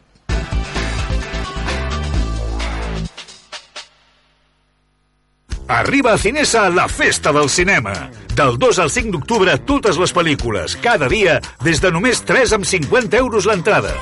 Arriba 5.69 6.13
a 6.13 6.17
Cinesa 6.17 6.67
la 6.71 6.87
festa 6.87 7.31
del 7.31 7.47
cinema. 7.47 8.09
Del 8.33 8.57
2 8.57 8.79
al 8.79 8.89
5 8.89 9.11
d'octubre, 9.13 9.53
totes 9.69 9.99
les 10.01 10.13
pel·lícules, 10.17 10.73
cada 10.81 11.05
dia, 11.05 11.35
des 11.61 11.77
de 11.77 11.91
només 11.93 12.23
3 12.25 12.55
amb 12.57 12.65
50 12.65 13.21
euros 13.21 13.45
l'entrada. 13.45 13.93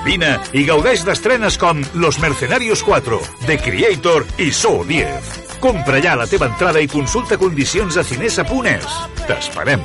Vine 0.00 0.38
i 0.56 0.64
gaudeix 0.64 1.04
d'estrenes 1.04 1.60
com 1.60 1.84
Los 1.92 2.22
Mercenarios 2.24 2.80
4, 2.88 3.20
The 3.44 3.60
Creator 3.60 4.24
i 4.40 4.48
So 4.48 4.78
10. 4.88 5.60
Compra 5.60 6.00
ja 6.00 6.16
la 6.16 6.24
teva 6.24 6.48
entrada 6.48 6.80
i 6.80 6.88
consulta 6.88 7.36
condicions 7.36 8.00
a 8.00 8.06
cinesa.es. 8.14 9.02
T'esperem. 9.28 9.84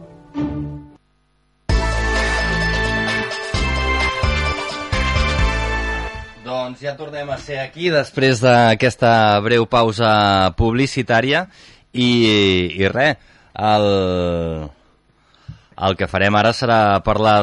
Doncs 6.71 6.85
ja 6.87 6.93
tornem 6.95 7.27
a 7.27 7.35
ser 7.35 7.57
aquí 7.59 7.89
després 7.91 8.39
d'aquesta 8.39 9.09
breu 9.43 9.65
pausa 9.67 10.53
publicitària 10.55 11.41
i, 11.91 12.05
i 12.79 12.87
res, 12.87 13.19
el, 13.59 13.87
el 15.89 15.97
que 15.99 16.07
farem 16.07 16.37
ara 16.39 16.53
serà 16.55 16.79
parlar 17.03 17.35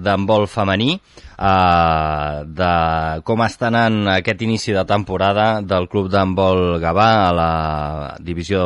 d'handbol 0.00 0.48
femení, 0.48 0.96
eh, 0.96 2.32
de 2.48 2.72
com 3.28 3.44
està 3.44 3.68
anant 3.68 4.14
aquest 4.16 4.48
inici 4.48 4.72
de 4.72 4.86
temporada 4.88 5.50
del 5.60 5.84
club 5.92 6.08
d'handbol 6.08 6.80
Gavà 6.80 7.10
a 7.26 7.30
la 7.36 7.52
divisió 8.16 8.64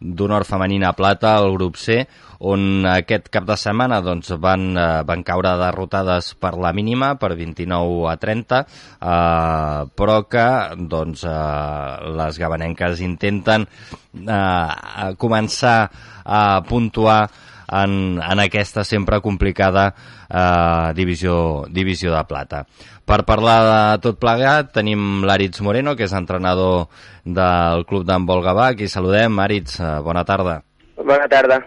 d'honor 0.00 0.44
femenina 0.44 0.92
plata, 0.92 1.38
el 1.40 1.56
grup 1.56 1.80
C, 1.80 2.02
on 2.40 2.86
aquest 2.88 3.28
cap 3.32 3.44
de 3.48 3.56
setmana 3.60 4.00
doncs, 4.04 4.32
van, 4.40 4.70
eh, 4.76 5.02
van 5.04 5.22
caure 5.26 5.52
derrotades 5.60 6.32
per 6.40 6.54
la 6.56 6.72
mínima, 6.72 7.14
per 7.20 7.34
29 7.36 8.08
a 8.08 8.16
30, 8.16 8.60
eh, 8.64 9.84
però 9.94 10.16
que 10.28 10.46
doncs, 10.76 11.24
eh, 11.24 12.12
les 12.16 12.40
gabanenques 12.40 13.04
intenten 13.04 13.68
eh, 13.68 15.14
començar 15.20 15.78
a 16.24 16.62
puntuar 16.66 17.28
en, 17.70 18.18
en 18.18 18.40
aquesta 18.40 18.84
sempre 18.84 19.20
complicada 19.20 19.92
eh, 20.28 20.92
divisió, 20.96 21.66
divisió 21.68 22.14
de 22.14 22.24
plata. 22.24 22.64
Per 23.04 23.24
parlar 23.26 23.58
de 23.66 23.80
tot 24.04 24.20
plegat 24.22 24.72
tenim 24.74 25.24
l'Aritz 25.26 25.62
Moreno, 25.66 25.96
que 25.98 26.06
és 26.06 26.14
entrenador 26.14 26.86
del 27.24 27.84
Club 27.88 28.06
d'Handbol 28.06 28.44
Gavà. 28.44 28.70
Aquí 28.70 28.88
saludem. 28.88 29.38
Aritz, 29.42 29.80
eh, 29.80 29.98
bona 30.06 30.24
tarda. 30.24 30.60
Bona 30.96 31.26
tarda. 31.28 31.64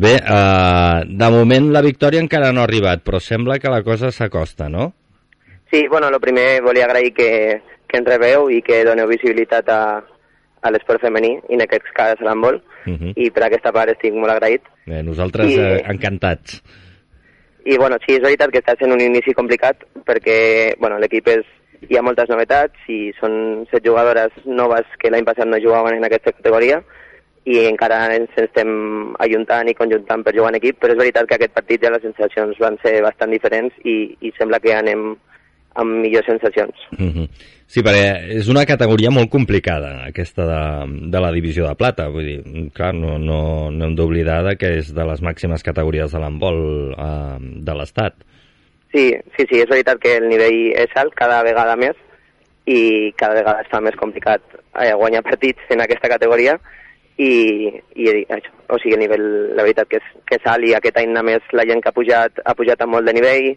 Bé, 0.00 0.14
eh, 0.16 1.00
de 1.06 1.28
moment 1.34 1.66
la 1.74 1.82
victòria 1.84 2.22
encara 2.22 2.52
no 2.52 2.62
ha 2.62 2.68
arribat, 2.68 3.02
però 3.04 3.20
sembla 3.20 3.58
que 3.60 3.68
la 3.72 3.82
cosa 3.84 4.10
s'acosta, 4.10 4.68
no? 4.72 4.92
Sí, 5.70 5.84
bueno, 5.88 6.08
el 6.08 6.20
primer 6.20 6.62
volia 6.62 6.86
agrair 6.86 7.12
que, 7.14 7.60
que 7.86 7.98
ens 8.00 8.08
rebeu 8.08 8.48
i 8.50 8.62
que 8.64 8.80
doneu 8.88 9.06
visibilitat 9.10 9.68
a, 9.70 9.80
a 10.62 10.70
l'esport 10.72 11.02
femení, 11.04 11.34
i 11.50 11.58
en 11.58 11.66
aquest 11.66 11.92
cas 11.96 12.16
a 12.20 12.24
l'handbol, 12.28 12.62
Uh 12.86 12.94
-huh. 12.96 13.12
i 13.14 13.30
per 13.30 13.42
aquesta 13.44 13.70
part 13.72 13.90
estic 13.92 14.14
molt 14.14 14.32
agraït. 14.32 14.62
Bé, 14.86 15.02
nosaltres 15.02 15.50
I- 15.50 15.58
eh, 15.60 15.82
encantats. 15.86 16.62
I 17.66 17.76
bueno, 17.76 17.98
sí, 18.06 18.14
és 18.14 18.22
veritat 18.22 18.50
que 18.50 18.58
està 18.62 18.74
sent 18.78 18.90
un 18.90 19.00
inici 19.02 19.34
complicat 19.34 19.76
perquè 20.06 20.74
bueno, 20.80 20.98
l'equip 20.98 21.28
és, 21.28 21.44
hi 21.90 21.96
ha 21.98 22.02
moltes 22.02 22.26
novetats 22.30 22.72
i 22.88 23.12
són 23.20 23.66
set 23.70 23.84
jugadores 23.84 24.32
noves 24.46 24.86
que 24.98 25.10
l'any 25.10 25.24
passat 25.26 25.44
no 25.46 25.58
jugaven 25.60 25.94
en 25.98 26.04
aquesta 26.04 26.32
categoria 26.32 26.82
i 27.48 27.56
encara 27.64 28.02
ens 28.14 28.34
estem 28.36 28.70
ajuntant 29.24 29.68
i 29.70 29.76
conjuntant 29.78 30.22
per 30.24 30.34
jugar 30.36 30.52
en 30.52 30.58
equip, 30.60 30.76
però 30.80 30.92
és 30.92 31.00
veritat 31.00 31.28
que 31.28 31.38
aquest 31.38 31.54
partit 31.56 31.82
ja 31.82 31.92
les 31.94 32.04
sensacions 32.04 32.58
van 32.60 32.76
ser 32.84 32.98
bastant 33.04 33.32
diferents 33.32 33.74
i, 33.84 34.16
i 34.20 34.32
sembla 34.36 34.60
que 34.60 34.74
anem 34.76 35.14
amb 35.80 36.02
millors 36.02 36.26
sensacions. 36.26 36.74
Uh 36.98 37.06
-huh. 37.06 37.28
Sí, 37.66 37.82
perquè 37.86 38.36
és 38.40 38.48
una 38.48 38.66
categoria 38.66 39.10
molt 39.10 39.30
complicada, 39.30 40.04
aquesta 40.08 40.42
de, 40.44 41.10
de 41.10 41.20
la 41.20 41.30
divisió 41.30 41.68
de 41.68 41.74
plata. 41.74 42.08
Vull 42.08 42.26
dir, 42.26 42.70
clar, 42.74 42.94
no, 42.94 43.18
no, 43.18 43.70
no 43.70 43.84
hem 43.84 43.94
d'oblidar 43.94 44.56
que 44.58 44.78
és 44.78 44.92
de 44.92 45.04
les 45.04 45.22
màximes 45.22 45.62
categories 45.62 46.10
de 46.10 46.18
l'handbol 46.18 46.94
eh, 46.98 47.38
de 47.40 47.74
l'Estat. 47.74 48.14
Sí, 48.92 49.14
sí, 49.36 49.46
sí, 49.46 49.60
és 49.60 49.68
veritat 49.68 50.00
que 50.00 50.16
el 50.16 50.28
nivell 50.28 50.72
és 50.74 50.90
alt 50.96 51.14
cada 51.14 51.44
vegada 51.44 51.76
més 51.76 51.96
i 52.66 53.12
cada 53.16 53.34
vegada 53.34 53.62
està 53.62 53.80
més 53.80 53.94
complicat 53.94 54.42
eh, 54.74 54.92
guanyar 54.94 55.22
partits 55.22 55.62
en 55.70 55.80
aquesta 55.80 56.08
categoria 56.08 56.58
i, 57.20 57.32
i 58.00 58.08
això, 58.32 58.52
o 58.72 58.78
sigui, 58.80 58.96
el 58.96 59.04
nivell, 59.04 59.26
la 59.56 59.66
veritat 59.66 59.90
que 59.90 60.00
és, 60.00 60.06
que 60.28 60.38
és 60.40 60.48
alt 60.48 60.64
i 60.64 60.72
aquest 60.76 60.96
any 61.00 61.12
a 61.18 61.24
més 61.26 61.52
la 61.56 61.66
gent 61.68 61.82
que 61.82 61.92
ha 61.92 61.96
pujat 61.96 62.40
ha 62.44 62.56
pujat 62.56 62.80
amb 62.80 62.96
molt 62.96 63.08
de 63.08 63.16
nivell, 63.16 63.50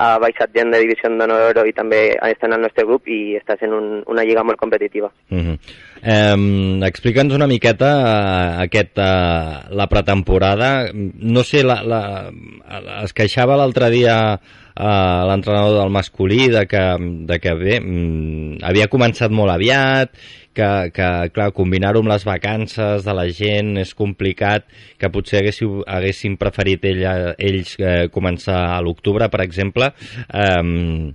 ha 0.00 0.14
baixat 0.22 0.54
gent 0.56 0.72
de 0.72 0.80
divisió 0.80 1.10
d'honor 1.12 1.60
i 1.68 1.74
també 1.76 2.00
estan 2.30 2.56
al 2.56 2.64
nostre 2.64 2.86
grup 2.88 3.08
i 3.10 3.36
està 3.36 3.58
sent 3.60 3.74
un, 3.76 3.90
una 4.08 4.24
lliga 4.24 4.44
molt 4.46 4.60
competitiva. 4.60 5.10
Uh 5.30 5.38
-huh. 5.38 5.56
Eh, 6.02 6.80
Explica'ns 6.88 7.34
una 7.36 7.48
miqueta 7.50 7.90
eh, 8.00 8.64
aquest, 8.66 8.98
eh, 8.98 9.74
la 9.76 9.86
pretemporada. 9.90 10.90
No 10.92 11.44
sé, 11.44 11.62
la, 11.64 11.80
la, 11.84 12.00
es 13.04 13.14
queixava 13.16 13.58
l'altre 13.60 13.90
dia 13.92 14.16
eh, 14.34 15.22
l'entrenador 15.30 15.78
del 15.82 15.94
masculí 15.94 16.48
de 16.48 16.66
que, 16.66 16.84
de 17.28 17.40
que 17.40 17.54
bé, 17.54 17.80
mm, 17.80 18.60
havia 18.66 18.88
començat 18.92 19.32
molt 19.32 19.54
aviat, 19.54 20.14
que, 20.56 20.70
que 20.94 21.08
clar, 21.34 21.50
combinar-ho 21.54 22.02
amb 22.02 22.10
les 22.10 22.24
vacances 22.26 23.04
de 23.06 23.14
la 23.14 23.26
gent 23.30 23.76
és 23.80 23.94
complicat, 23.94 24.66
que 24.98 25.10
potser 25.12 25.40
haguéssiu, 25.40 25.80
haguessin 25.86 26.36
preferit 26.40 26.84
ella, 26.90 27.34
ells 27.38 27.76
eh, 27.78 28.08
començar 28.12 28.62
a 28.74 28.80
l'octubre, 28.84 29.28
per 29.30 29.44
exemple. 29.46 29.92
Eh, 30.26 31.12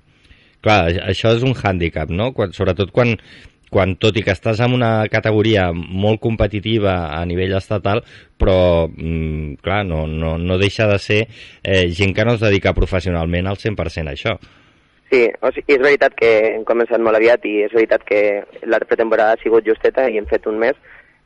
clar, 0.65 0.79
això 1.05 1.36
és 1.36 1.43
un 1.45 1.53
hàndicap, 1.53 2.09
no? 2.09 2.31
Quan, 2.38 2.55
sobretot 2.55 2.93
quan, 2.95 3.13
quan 3.76 3.97
tot 3.99 4.15
i 4.15 4.23
que 4.23 4.32
estàs 4.32 4.61
en 4.63 4.71
una 4.78 5.09
categoria 5.11 5.67
molt 5.76 6.21
competitiva 6.23 6.93
a 7.11 7.19
nivell 7.28 7.57
estatal, 7.57 8.05
però, 8.39 8.88
mm, 8.88 9.59
clar, 9.65 9.82
no, 9.84 10.05
no, 10.07 10.38
no 10.39 10.57
deixa 10.61 10.88
de 10.88 10.99
ser 10.99 11.21
eh, 11.28 11.89
gent 11.91 12.15
que 12.15 12.23
no 12.23 12.38
es 12.38 12.45
dedica 12.45 12.76
professionalment 12.78 13.51
al 13.51 13.59
100% 13.59 14.07
a 14.07 14.15
això. 14.15 14.38
Sí, 15.11 15.26
o 15.41 15.51
sigui, 15.51 15.76
és 15.76 15.84
veritat 15.84 16.15
que 16.17 16.30
hem 16.53 16.63
començat 16.65 17.03
molt 17.03 17.19
aviat 17.19 17.43
i 17.45 17.57
és 17.67 17.73
veritat 17.76 18.05
que 18.07 18.21
la 18.63 18.80
pretemporada 18.80 19.36
ha 19.36 19.41
sigut 19.43 19.67
justeta 19.67 20.07
i 20.09 20.17
hem 20.17 20.30
fet 20.30 20.47
un 20.47 20.57
mes, 20.63 20.80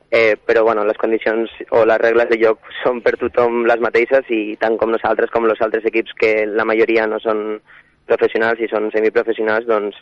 eh, 0.09 0.33
però 0.45 0.63
bueno, 0.65 0.83
les 0.89 0.97
condicions 0.97 1.53
o 1.69 1.83
les 1.85 2.01
regles 2.01 2.31
de 2.31 2.39
joc 2.41 2.65
són 2.81 3.03
per 3.05 3.13
tothom 3.21 3.61
les 3.69 3.79
mateixes 3.79 4.25
i 4.33 4.57
tant 4.59 4.77
com 4.81 4.89
nosaltres 4.91 5.29
com 5.29 5.45
els 5.45 5.61
altres 5.61 5.85
equips 5.85 6.17
que 6.17 6.33
la 6.49 6.65
majoria 6.65 7.05
no 7.05 7.21
són 7.21 7.61
professionals 8.09 8.59
i 8.59 8.67
són 8.73 8.89
semiprofessionals, 8.89 9.69
doncs 9.69 10.01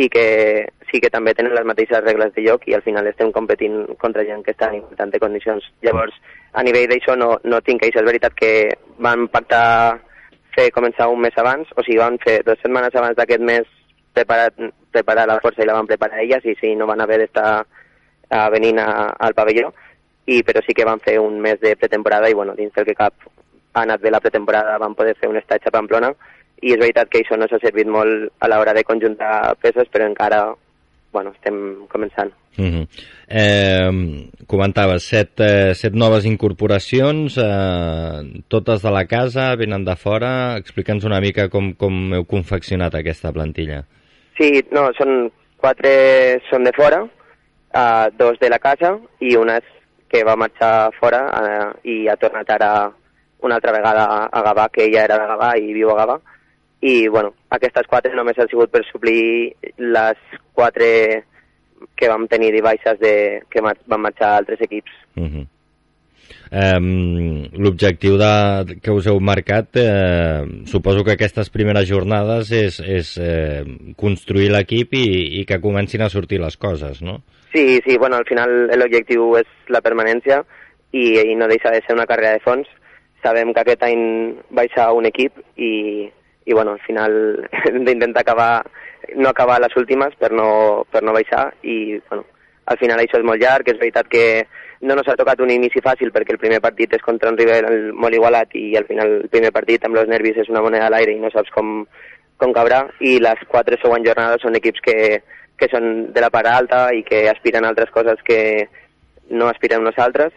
sí 0.00 0.08
que, 0.08 0.72
sí 0.90 0.98
que 0.98 1.10
també 1.12 1.34
tenen 1.36 1.52
les 1.52 1.66
mateixes 1.68 2.00
regles 2.00 2.32
de 2.32 2.44
joc 2.46 2.62
i 2.68 2.72
al 2.72 2.84
final 2.86 3.06
estem 3.10 3.32
competint 3.36 3.82
contra 4.00 4.24
gent 4.24 4.40
que 4.46 4.54
està 4.54 4.70
en 4.70 4.78
importants 4.78 5.20
condicions. 5.20 5.66
Llavors, 5.84 6.16
a 6.56 6.64
nivell 6.64 6.88
d'això 6.88 7.18
no, 7.20 7.34
no 7.44 7.60
tinc 7.66 7.82
queixes. 7.84 8.00
És 8.00 8.08
veritat 8.08 8.32
que 8.38 8.52
van 9.04 9.26
pactar 9.28 10.00
fer 10.56 10.70
començar 10.72 11.10
un 11.12 11.20
mes 11.20 11.36
abans, 11.36 11.68
o 11.76 11.84
sigui, 11.84 12.00
van 12.00 12.16
fer 12.24 12.38
dues 12.46 12.58
setmanes 12.64 12.96
abans 12.96 13.18
d'aquest 13.18 13.44
mes 13.44 13.68
preparar, 14.16 14.48
preparar 14.90 15.28
la 15.28 15.38
força 15.44 15.60
i 15.62 15.68
la 15.68 15.76
van 15.76 15.90
preparar 15.90 16.24
elles 16.24 16.48
i 16.48 16.56
sí, 16.62 16.72
no 16.80 16.88
van 16.88 17.04
haver 17.04 17.20
d'estar 17.20 17.50
uh, 17.60 18.48
venint 18.56 18.80
a, 18.80 18.88
al 19.20 19.36
pavelló, 19.36 19.68
i, 20.24 20.40
però 20.46 20.64
sí 20.64 20.72
que 20.74 20.88
van 20.88 21.04
fer 21.04 21.18
un 21.20 21.38
mes 21.44 21.60
de 21.60 21.76
pretemporada 21.76 22.32
i 22.32 22.34
bueno, 22.40 22.56
dins 22.56 22.72
del 22.72 22.88
que 22.88 22.96
cap 22.96 23.28
ha 23.74 23.84
anat 23.84 24.00
bé 24.00 24.10
la 24.10 24.24
pretemporada 24.24 24.80
van 24.80 24.96
poder 24.96 25.14
fer 25.20 25.28
un 25.28 25.36
estatge 25.38 25.68
a 25.68 25.76
Pamplona 25.76 26.10
i 26.60 26.74
és 26.74 26.80
veritat 26.80 27.08
que 27.08 27.22
això 27.22 27.38
no 27.38 27.48
s'ha 27.48 27.60
servit 27.62 27.88
molt 27.88 28.30
a 28.38 28.48
l'hora 28.48 28.74
de 28.76 28.84
conjuntar 28.84 29.54
peces, 29.62 29.88
però 29.92 30.08
encara 30.08 30.42
bueno, 31.12 31.32
estem 31.34 31.86
començant. 31.88 32.30
Uh 32.58 32.64
-huh. 32.64 32.86
eh, 33.28 33.90
comentaves 34.46 35.02
set, 35.02 35.40
eh, 35.40 35.74
set 35.74 35.92
noves 35.92 36.24
incorporacions, 36.24 37.36
eh, 37.36 38.42
totes 38.48 38.82
de 38.82 38.90
la 38.90 39.06
casa, 39.06 39.56
venen 39.56 39.84
de 39.84 39.96
fora. 39.96 40.56
Explica'ns 40.56 41.04
una 41.04 41.20
mica 41.20 41.48
com, 41.48 41.74
com 41.74 42.14
heu 42.14 42.24
confeccionat 42.24 42.94
aquesta 42.94 43.32
plantilla. 43.32 43.84
Sí, 44.38 44.64
no, 44.70 44.90
són 44.98 45.30
quatre 45.56 46.40
són 46.50 46.64
de 46.64 46.72
fora, 46.72 47.08
eh, 47.74 48.06
dos 48.16 48.38
de 48.38 48.48
la 48.48 48.58
casa 48.58 48.98
i 49.20 49.36
una 49.36 49.60
que 50.08 50.24
va 50.24 50.36
marxar 50.36 50.90
fora 50.98 51.20
eh, 51.28 51.90
i 51.90 52.08
ha 52.08 52.16
tornat 52.16 52.50
ara 52.50 52.92
una 53.42 53.54
altra 53.54 53.72
vegada 53.72 54.28
a 54.30 54.42
Gavà, 54.42 54.68
que 54.68 54.84
ella 54.84 55.04
era 55.04 55.18
de 55.18 55.26
Gavà 55.26 55.56
i 55.56 55.72
viu 55.72 55.90
a 55.90 55.96
Gavà 55.96 56.20
i 56.80 57.08
bueno, 57.08 57.34
aquestes 57.52 57.88
quatre 57.88 58.14
només 58.16 58.38
han 58.38 58.48
sigut 58.48 58.72
per 58.72 58.82
suplir 58.88 59.52
les 59.76 60.20
quatre 60.56 60.90
que 61.96 62.08
vam 62.08 62.26
tenir 62.28 62.52
de 62.52 62.62
baixes 62.64 63.00
de, 63.00 63.14
que 63.50 63.62
van 63.64 64.00
marxar 64.00 64.36
altres 64.36 64.60
equips. 64.60 64.92
Uh 65.16 65.28
-huh. 65.28 65.46
Um, 66.50 67.46
L'objectiu 67.62 68.16
que 68.82 68.90
us 68.90 69.06
heu 69.06 69.20
marcat, 69.20 69.76
eh, 69.76 70.42
suposo 70.66 71.04
que 71.04 71.12
aquestes 71.12 71.50
primeres 71.50 71.86
jornades 71.88 72.50
és, 72.50 72.80
és 72.80 73.18
eh, 73.18 73.62
construir 73.96 74.50
l'equip 74.50 74.94
i, 74.94 75.40
i 75.40 75.44
que 75.46 75.60
comencin 75.60 76.02
a 76.02 76.08
sortir 76.10 76.40
les 76.40 76.56
coses, 76.56 77.02
no? 77.02 77.22
Sí, 77.52 77.78
sí, 77.86 77.96
bueno, 77.98 78.16
al 78.16 78.26
final 78.26 78.66
l'objectiu 78.78 79.36
és 79.38 79.46
la 79.68 79.80
permanència 79.80 80.42
i, 80.90 81.20
i 81.20 81.36
no 81.38 81.46
deixa 81.46 81.70
de 81.70 81.82
ser 81.86 81.94
una 81.94 82.06
carrera 82.06 82.32
de 82.32 82.42
fons. 82.42 82.66
Sabem 83.22 83.52
que 83.54 83.60
aquest 83.60 83.82
any 83.86 84.34
baixa 84.50 84.90
un 84.92 85.06
equip 85.06 85.38
i, 85.56 86.10
i 86.50 86.56
bueno, 86.56 86.74
al 86.74 86.82
final 86.82 87.14
hem 87.70 87.84
d'intentar 87.86 88.24
acabar, 88.26 88.64
no 89.14 89.30
acabar 89.30 89.60
les 89.62 89.76
últimes 89.78 90.16
per 90.18 90.32
no, 90.34 90.82
per 90.90 91.04
no 91.06 91.14
baixar 91.14 91.46
i 91.62 92.00
bueno, 92.08 92.26
al 92.66 92.78
final 92.78 93.02
això 93.02 93.20
és 93.20 93.26
molt 93.26 93.42
llarg, 93.42 93.70
és 93.70 93.78
veritat 93.78 94.10
que 94.10 94.24
no 94.80 94.96
ens 94.96 95.08
ha 95.12 95.16
tocat 95.18 95.40
un 95.44 95.50
inici 95.52 95.82
fàcil 95.84 96.12
perquè 96.14 96.34
el 96.34 96.40
primer 96.42 96.60
partit 96.64 96.94
és 96.96 97.02
contra 97.04 97.30
un 97.30 97.38
rival 97.38 97.92
molt 97.92 98.16
igualat 98.16 98.54
i 98.58 98.72
al 98.78 98.86
final 98.88 99.16
el 99.20 99.28
primer 99.32 99.50
partit 99.52 99.84
amb 99.84 99.98
els 100.00 100.08
nervis 100.08 100.40
és 100.42 100.50
una 100.52 100.62
moneda 100.64 100.88
a 100.88 100.92
l'aire 100.94 101.14
i 101.14 101.20
no 101.20 101.30
saps 101.34 101.52
com, 101.54 101.84
com 102.40 102.54
cabrà. 102.56 102.86
I 103.04 103.18
les 103.20 103.42
quatre 103.50 103.76
següents 103.82 104.08
jornades 104.08 104.40
són 104.42 104.56
equips 104.56 104.80
que, 104.86 104.96
que 105.60 105.68
són 105.72 105.90
de 106.14 106.24
la 106.24 106.32
part 106.32 106.48
alta 106.48 106.86
i 106.96 107.04
que 107.04 107.26
aspiren 107.28 107.66
a 107.66 107.74
altres 107.74 107.92
coses 107.92 108.22
que 108.24 108.40
no 109.30 109.50
aspirem 109.50 109.84
nosaltres. 109.84 110.32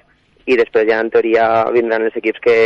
I 0.45 0.59
després 0.59 0.89
ja 0.89 0.99
en 0.99 1.13
teoria 1.13 1.47
vindran 1.71 2.03
els 2.09 2.19
equips 2.19 2.43
que, 2.43 2.57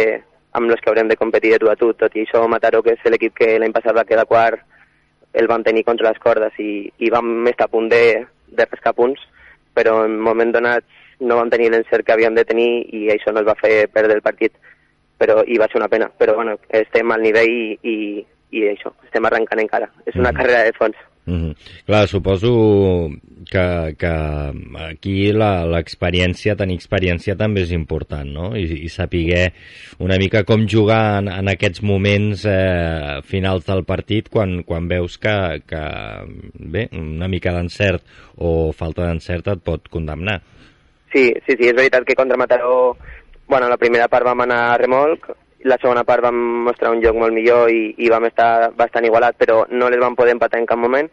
amb 0.57 0.73
els 0.73 0.81
que 0.81 0.91
haurem 0.91 1.09
de 1.11 1.19
competir 1.19 1.53
de 1.53 1.61
tu 1.61 1.71
a 1.71 1.77
tu. 1.79 1.91
Tot 1.93 2.15
i 2.17 2.25
això, 2.25 2.43
Mataró, 2.49 2.81
que 2.83 2.97
és 2.97 3.09
l'equip 3.11 3.35
que 3.37 3.55
l'any 3.61 3.75
passat 3.75 3.95
va 3.95 4.07
quedar 4.09 4.27
quart, 4.29 4.63
el 5.37 5.47
vam 5.47 5.63
tenir 5.63 5.85
contra 5.85 6.09
les 6.09 6.21
cordes 6.23 6.55
i, 6.59 6.87
i 6.97 7.11
vam 7.13 7.47
estar 7.51 7.67
a 7.67 7.73
punt 7.73 7.91
de, 7.91 8.03
de 8.47 8.65
pescar 8.71 8.95
punts, 8.97 9.21
però 9.77 9.99
en 10.05 10.17
moment 10.29 10.53
donat 10.55 10.85
no 11.19 11.37
vam 11.37 11.49
tenir 11.53 11.69
l'encert 11.73 12.05
que 12.05 12.13
havíem 12.13 12.35
de 12.37 12.45
tenir 12.45 12.69
i 12.93 13.07
això 13.13 13.33
no 13.33 13.41
es 13.41 13.47
va 13.47 13.57
fer 13.59 13.87
perdre 13.93 14.17
el 14.17 14.25
partit 14.25 14.53
però 15.17 15.41
i 15.49 15.57
va 15.57 15.67
ser 15.71 15.79
una 15.81 15.89
pena, 15.89 16.09
però 16.13 16.35
bueno, 16.37 16.55
estem 16.69 17.11
al 17.11 17.23
nivell 17.25 17.49
i, 17.49 17.77
i, 17.81 18.25
i 18.53 18.65
això, 18.69 18.93
estem 19.07 19.25
arrencant 19.25 19.61
encara. 19.63 19.89
És 20.05 20.15
una 20.15 20.31
mm. 20.31 20.37
carrera 20.37 20.63
de 20.67 20.75
fons. 20.77 20.99
Mm 21.27 21.35
-hmm. 21.35 21.55
Clar, 21.85 22.07
suposo 22.07 23.11
que, 23.51 23.95
que 23.99 24.13
aquí 24.89 25.31
l'experiència, 25.33 26.55
tenir 26.55 26.77
experiència 26.77 27.35
també 27.35 27.61
és 27.61 27.71
important, 27.71 28.29
no? 28.31 28.55
I, 28.55 28.63
i 28.85 28.89
saber 28.89 29.51
una 29.99 30.17
mica 30.17 30.43
com 30.43 30.67
jugar 30.67 31.19
en, 31.19 31.27
en 31.27 31.49
aquests 31.49 31.83
moments 31.83 32.45
eh, 32.45 33.19
finals 33.23 33.65
del 33.65 33.83
partit 33.83 34.29
quan, 34.29 34.63
quan 34.63 34.87
veus 34.87 35.17
que, 35.17 35.61
que 35.67 35.83
bé, 36.53 36.87
una 36.93 37.27
mica 37.27 37.51
d'encert 37.51 38.03
o 38.37 38.71
falta 38.71 39.07
d'encert 39.07 39.47
et 39.47 39.63
pot 39.63 39.89
condemnar. 39.89 40.41
Sí, 41.11 41.33
sí, 41.45 41.55
sí, 41.57 41.67
és 41.67 41.75
veritat 41.75 42.05
que 42.05 42.15
contra 42.15 42.37
Mataró, 42.37 42.95
bueno, 43.47 43.67
la 43.67 43.77
primera 43.77 44.07
part 44.07 44.25
vam 44.25 44.41
anar 44.41 44.73
a 44.73 44.77
remolc, 44.77 45.27
la 45.63 45.77
segona 45.81 46.03
part 46.03 46.21
vam 46.23 46.37
mostrar 46.67 46.91
un 46.93 47.01
joc 47.01 47.17
molt 47.17 47.33
millor 47.33 47.71
i, 47.73 47.95
i 47.97 48.09
vam 48.13 48.27
estar 48.29 48.71
bastant 48.77 49.05
igualat, 49.05 49.37
però 49.37 49.65
no 49.71 49.89
les 49.89 50.01
vam 50.01 50.15
poder 50.15 50.35
empatar 50.35 50.59
en 50.61 50.69
cap 50.69 50.79
moment 50.79 51.09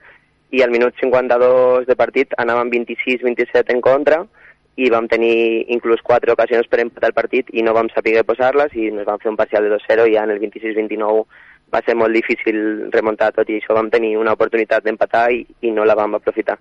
i 0.55 0.62
al 0.62 0.70
minut 0.70 0.95
52 1.01 1.86
de 1.88 1.97
partit 1.97 2.34
anàvem 2.38 2.70
26-27 2.70 3.74
en 3.74 3.80
contra 3.82 4.20
i 4.76 4.90
vam 4.90 5.07
tenir 5.09 5.64
inclús 5.74 6.03
quatre 6.03 6.32
ocasions 6.34 6.68
per 6.70 6.80
empatar 6.82 7.11
el 7.11 7.16
partit 7.16 7.51
i 7.55 7.62
no 7.62 7.74
vam 7.74 7.88
saber 7.95 8.22
posar-les 8.26 8.74
i 8.74 8.88
ens 8.90 9.07
vam 9.07 9.20
fer 9.22 9.30
un 9.30 9.38
parcial 9.40 9.66
de 9.66 9.74
2-0 9.76 10.07
i 10.11 10.14
ja 10.14 10.24
en 10.26 10.34
el 10.34 10.40
26-29 10.42 11.24
va 11.74 11.82
ser 11.86 11.97
molt 11.99 12.14
difícil 12.14 12.90
remuntar 12.95 13.32
tot 13.34 13.51
i 13.51 13.59
això 13.59 13.74
vam 13.74 13.90
tenir 13.90 14.16
una 14.18 14.34
oportunitat 14.38 14.84
d'empatar 14.84 15.28
i, 15.32 15.45
i 15.66 15.70
no 15.74 15.86
la 15.86 15.97
vam 15.99 16.14
aprofitar. 16.18 16.59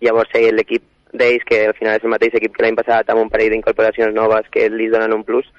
Llavors 0.00 0.32
eh, 0.38 0.50
l'equip 0.52 0.84
d'ells, 1.12 1.44
que 1.48 1.60
al 1.68 1.76
final 1.78 1.98
és 1.98 2.04
el 2.04 2.12
mateix 2.12 2.36
equip 2.38 2.54
que 2.54 2.64
l'any 2.64 2.78
passat 2.78 3.10
amb 3.10 3.22
un 3.22 3.30
parell 3.32 3.52
d'incorporacions 3.52 4.14
noves 4.16 4.48
que 4.54 4.68
li 4.72 4.88
donen 4.92 5.12
un 5.16 5.24
plus, 5.24 5.50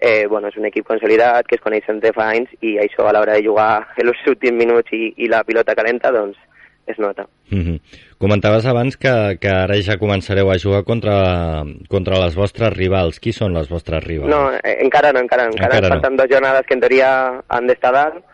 eh, 0.00 0.26
bueno, 0.28 0.48
és 0.48 0.56
un 0.56 0.66
equip 0.68 0.86
consolidat, 0.86 1.46
que 1.46 1.56
es 1.58 1.62
coneixen 1.64 2.00
de 2.00 2.12
fa 2.16 2.30
anys 2.32 2.50
i 2.60 2.76
això 2.82 3.06
a 3.08 3.14
l'hora 3.16 3.36
de 3.38 3.44
jugar 3.46 3.86
els 4.02 4.26
últims 4.30 4.58
minuts 4.58 4.92
i, 4.92 5.12
i 5.16 5.30
la 5.30 5.44
pilota 5.44 5.76
calenta, 5.78 6.12
doncs 6.14 6.38
es 6.86 6.98
nota. 6.98 7.26
Mm 7.50 7.60
-hmm. 7.60 7.80
Comentaves 8.18 8.66
abans 8.66 8.96
que, 8.96 9.38
que 9.40 9.48
ara 9.48 9.74
ja 9.80 9.98
començareu 9.98 10.50
a 10.50 10.58
jugar 10.58 10.84
contra, 10.84 11.64
contra 11.88 12.18
les 12.18 12.34
vostres 12.34 12.72
rivals. 12.76 13.20
Qui 13.20 13.32
són 13.32 13.54
les 13.54 13.68
vostres 13.68 14.04
rivals? 14.04 14.30
No, 14.30 14.52
eh, 14.52 14.76
encara 14.80 15.12
no, 15.12 15.20
encara, 15.20 15.44
encara, 15.46 15.76
encara 15.76 15.88
falten 15.88 16.12
no. 16.12 16.16
dues 16.18 16.30
jornades 16.30 16.66
que 16.66 16.74
en 16.74 16.80
teoria 16.80 17.42
han 17.48 17.66
d'estar 17.66 17.92
dalt. 17.92 18.24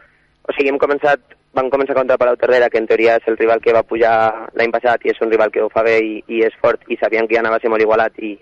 O 0.49 0.53
sigui, 0.53 0.69
hem 0.69 0.79
començat, 0.79 1.21
vam 1.55 1.71
començar 1.71 1.95
contra 1.95 2.19
Palau 2.19 2.37
Tordera, 2.37 2.69
que 2.69 2.79
en 2.79 2.87
teoria 2.87 3.17
és 3.17 3.27
el 3.29 3.37
rival 3.37 3.61
que 3.61 3.73
va 3.73 3.83
pujar 3.83 4.49
l'any 4.55 4.71
passat 4.71 5.05
i 5.05 5.11
és 5.11 5.21
un 5.21 5.31
rival 5.31 5.51
que 5.51 5.63
ho 5.63 5.69
fa 5.69 5.83
bé 5.83 5.99
i, 5.99 6.23
i 6.29 6.43
és 6.43 6.55
fort 6.61 6.81
i 6.89 6.97
sabíem 6.97 7.27
que 7.27 7.35
ja 7.35 7.41
anava 7.41 7.57
a 7.57 7.61
ser 7.61 7.71
molt 7.71 7.83
igualat 7.83 8.13
i, 8.19 8.39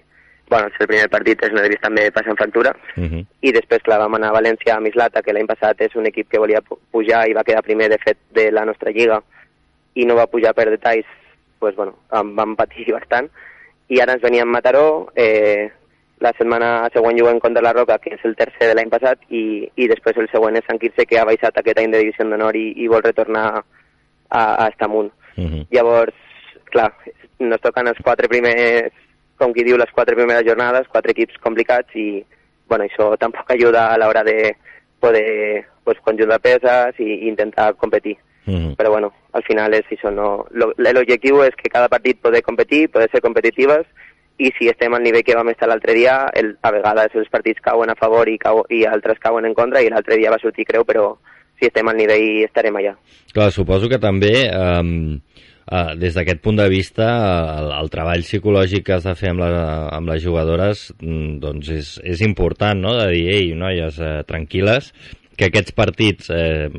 bueno, 0.49 0.69
el 0.69 0.87
primer 0.87 1.09
partit 1.13 1.43
els 1.45 1.55
nervis 1.55 1.81
també 1.81 2.11
passen 2.11 2.37
factura 2.37 2.75
uh 2.97 3.05
-huh. 3.05 3.25
i 3.41 3.53
després, 3.53 3.83
clar, 3.83 3.99
vam 3.99 4.15
anar 4.15 4.31
a 4.31 4.41
València 4.41 4.77
a 4.77 4.81
Mislata, 4.81 5.23
que 5.23 5.33
l'any 5.33 5.47
passat 5.47 5.81
és 5.81 5.95
un 5.97 6.07
equip 6.07 6.29
que 6.29 6.39
volia 6.39 6.63
pujar 6.91 7.29
i 7.29 7.35
va 7.35 7.45
quedar 7.45 7.63
primer, 7.63 7.89
de 7.89 7.99
fet, 7.99 8.19
de 8.31 8.51
la 8.51 8.65
nostra 8.65 8.91
lliga 8.91 9.23
i 9.95 10.05
no 10.05 10.15
va 10.15 10.27
pujar 10.27 10.55
per 10.55 10.71
detalls, 10.71 11.07
pues, 11.59 11.75
bueno, 11.75 11.95
vam 12.11 12.57
patir 12.57 12.93
bastant 12.99 13.29
i 13.89 14.01
ara 14.01 14.13
ens 14.13 14.23
veníem 14.23 14.49
Mataró, 14.49 15.09
eh, 15.17 15.71
la 16.21 16.33
setmana 16.37 16.89
següent 16.93 17.19
juguem 17.19 17.39
contra 17.41 17.63
la 17.63 17.73
Roca, 17.73 17.99
que 17.99 18.15
és 18.15 18.25
el 18.25 18.35
tercer 18.37 18.69
de 18.69 18.75
l'any 18.75 18.91
passat, 18.91 19.21
i, 19.31 19.69
i 19.77 19.89
després 19.89 20.17
el 20.19 20.29
següent 20.33 20.57
és 20.59 20.67
Sant 20.67 20.79
Quirze, 20.79 21.07
que 21.07 21.19
ha 21.19 21.27
baixat 21.29 21.57
aquest 21.57 21.79
any 21.79 21.93
de 21.93 22.03
divisió 22.03 22.27
d'honor 22.27 22.57
i, 22.59 22.73
i 22.77 22.89
vol 22.91 23.05
retornar 23.05 23.47
a, 23.57 23.63
a 24.41 24.67
estar 24.69 24.89
amunt. 24.89 25.13
Uh 25.37 25.45
-huh. 25.45 25.67
Llavors, 25.71 26.15
clar, 26.73 26.93
nos 27.39 27.61
toquen 27.61 27.89
els 27.89 28.03
quatre 28.03 28.29
primers 28.29 28.93
com 29.39 29.55
qui 29.55 29.65
diu, 29.67 29.79
les 29.79 29.93
quatre 29.95 30.17
primeres 30.19 30.47
jornades, 30.47 30.89
quatre 30.93 31.15
equips 31.15 31.39
complicats 31.43 31.95
i 31.97 32.25
bueno, 32.69 32.85
això 32.85 33.15
tampoc 33.17 33.51
ajuda 33.55 33.89
a 33.93 33.99
l'hora 33.99 34.23
de 34.27 34.55
poder 35.01 35.65
pues, 35.85 35.99
conjuntar 36.05 36.41
peses 36.45 36.99
i, 37.01 37.09
i 37.25 37.29
intentar 37.31 37.73
competir. 37.81 38.17
Mm. 38.49 38.75
Però 38.77 38.91
bueno, 38.91 39.13
al 39.33 39.45
final 39.45 39.75
és 39.77 39.89
això, 39.93 40.11
no... 40.13 40.47
l'objectiu 40.53 41.43
és 41.45 41.57
que 41.57 41.71
cada 41.73 41.89
partit 41.93 42.21
poder 42.21 42.43
competir, 42.43 42.89
poder 42.93 43.09
ser 43.13 43.21
competitives 43.25 43.87
i 44.39 44.53
si 44.57 44.69
estem 44.71 44.95
al 44.95 45.03
nivell 45.03 45.25
que 45.27 45.37
vam 45.37 45.51
estar 45.51 45.69
l'altre 45.69 45.95
dia, 45.97 46.21
el, 46.39 46.55
a 46.63 46.71
vegades 46.73 47.17
els 47.19 47.31
partits 47.33 47.61
cauen 47.65 47.91
a 47.91 47.99
favor 47.99 48.29
i, 48.31 48.39
cau, 48.39 48.63
i 48.71 48.85
altres 48.87 49.19
cauen 49.21 49.49
en 49.49 49.57
contra 49.57 49.83
i 49.83 49.91
l'altre 49.91 50.17
dia 50.17 50.31
va 50.31 50.41
sortir 50.41 50.67
creu, 50.69 50.87
però 50.87 51.11
si 51.59 51.67
estem 51.67 51.91
al 51.91 51.99
nivell 51.99 52.45
estarem 52.47 52.79
allà. 52.79 52.95
Clar, 53.35 53.51
suposo 53.53 53.91
que 53.91 53.99
també 54.01 54.33
eh, 54.47 54.83
Uh, 55.69 55.93
des 56.01 56.15
d'aquest 56.17 56.39
punt 56.41 56.57
de 56.57 56.65
vista, 56.73 57.07
el, 57.61 57.67
el 57.77 57.91
treball 57.93 58.23
psicològic 58.25 58.87
que 58.87 58.95
has 58.97 59.05
de 59.05 59.13
fer 59.19 59.35
amb, 59.35 59.43
la, 59.43 59.51
amb 59.93 60.09
les 60.09 60.23
jugadores 60.25 60.87
mm, 60.97 61.35
doncs 61.43 61.69
és, 61.75 61.91
és 62.09 62.23
important, 62.25 62.81
no?, 62.81 62.95
de 62.97 63.11
dir, 63.13 63.27
ei, 63.35 63.51
noies, 63.53 63.99
eh, 64.01 64.23
tranquil·les, 64.25 64.89
que 65.37 65.51
aquests 65.51 65.77
partits 65.77 66.33
eh, 66.33 66.71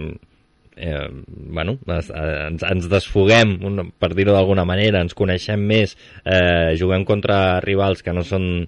eh, 0.79 1.07
bueno, 1.27 1.77
es, 1.99 2.09
eh, 2.09 2.47
ens, 2.47 2.63
ens 2.63 2.89
desfoguem, 2.89 3.57
un, 3.69 3.91
per 3.99 4.13
dir-ho 4.17 4.33
d'alguna 4.33 4.65
manera, 4.65 5.03
ens 5.03 5.13
coneixem 5.13 5.61
més, 5.69 5.95
eh, 6.25 6.73
juguem 6.79 7.05
contra 7.05 7.59
rivals 7.65 8.01
que 8.01 8.15
no 8.15 8.23
són, 8.25 8.65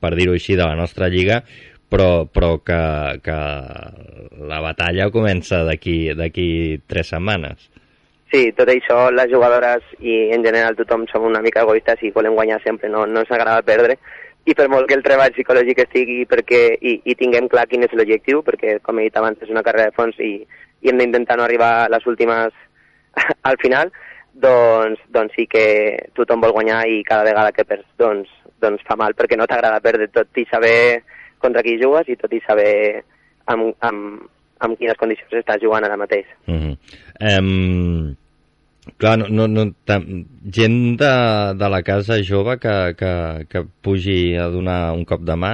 per 0.00 0.14
dir-ho 0.16 0.36
així, 0.38 0.56
de 0.56 0.64
la 0.64 0.78
nostra 0.78 1.10
lliga, 1.12 1.42
però, 1.90 2.26
però 2.30 2.56
que, 2.64 2.80
que 3.24 3.38
la 4.48 4.60
batalla 4.64 5.10
comença 5.10 5.64
d'aquí 5.66 6.14
d'aquí 6.16 6.48
tres 6.86 7.14
setmanes. 7.14 7.68
Sí, 8.28 8.50
tot 8.52 8.68
això, 8.68 9.08
les 9.10 9.30
jugadores 9.32 9.84
i 10.04 10.28
en 10.36 10.42
general 10.44 10.76
tothom 10.76 11.06
som 11.08 11.24
una 11.24 11.40
mica 11.40 11.62
egoistes 11.64 12.02
i 12.04 12.10
volem 12.12 12.34
guanyar 12.36 12.58
sempre, 12.64 12.90
no, 12.92 13.06
no 13.08 13.22
ens 13.24 13.30
agrada 13.32 13.64
perdre, 13.64 13.96
i 14.48 14.54
per 14.56 14.66
molt 14.68 14.88
que 14.88 14.96
el 14.98 15.04
treball 15.04 15.32
psicològic 15.32 15.80
estigui 15.84 16.22
perquè, 16.28 16.60
i, 16.76 16.98
i 17.08 17.16
tinguem 17.16 17.48
clar 17.48 17.66
quin 17.70 17.86
és 17.86 17.94
l'objectiu, 17.96 18.42
perquè 18.44 18.78
com 18.84 19.00
he 19.00 19.08
dit 19.08 19.16
abans 19.16 19.40
és 19.44 19.52
una 19.52 19.64
carrera 19.64 19.88
de 19.88 19.96
fons 19.96 20.20
i, 20.20 20.34
i 20.84 20.92
hem 20.92 21.00
d'intentar 21.00 21.38
no 21.40 21.46
arribar 21.48 21.72
a 21.84 21.90
les 21.92 22.04
últimes 22.08 22.52
al 23.50 23.58
final, 23.64 23.92
doncs, 24.38 25.00
doncs 25.12 25.34
sí 25.36 25.48
que 25.50 25.64
tothom 26.16 26.44
vol 26.44 26.54
guanyar 26.56 26.84
i 26.88 27.02
cada 27.08 27.26
vegada 27.26 27.52
que 27.52 27.64
perds 27.68 27.88
doncs, 28.00 28.28
doncs 28.60 28.84
fa 28.86 28.96
mal 28.96 29.16
perquè 29.18 29.36
no 29.40 29.48
t'agrada 29.50 29.82
perdre 29.84 30.08
tot 30.12 30.36
i 30.38 30.46
saber 30.50 31.02
contra 31.42 31.64
qui 31.64 31.78
jugues 31.80 32.08
i 32.08 32.16
tot 32.20 32.32
i 32.34 32.40
saber 32.46 33.02
amb, 33.50 33.72
amb, 33.80 34.28
amb 34.64 34.78
quines 34.78 34.98
condicions 35.00 35.40
estàs 35.40 35.62
jugant 35.62 35.84
ara 35.84 35.96
mateix. 35.96 36.26
Uh 36.46 36.54
-huh. 36.54 36.74
um, 37.30 38.16
clar, 38.96 39.18
no, 39.18 39.28
no, 39.28 39.46
no, 39.46 39.64
gent 40.50 40.98
de, 40.98 41.12
de 41.58 41.68
la 41.68 41.82
casa 41.82 42.22
jove 42.22 42.58
que, 42.58 42.94
que, 42.98 43.12
que 43.50 43.64
pugi 43.82 44.36
a 44.36 44.48
donar 44.48 44.92
un 44.92 45.04
cop 45.04 45.20
de 45.20 45.36
mà? 45.36 45.52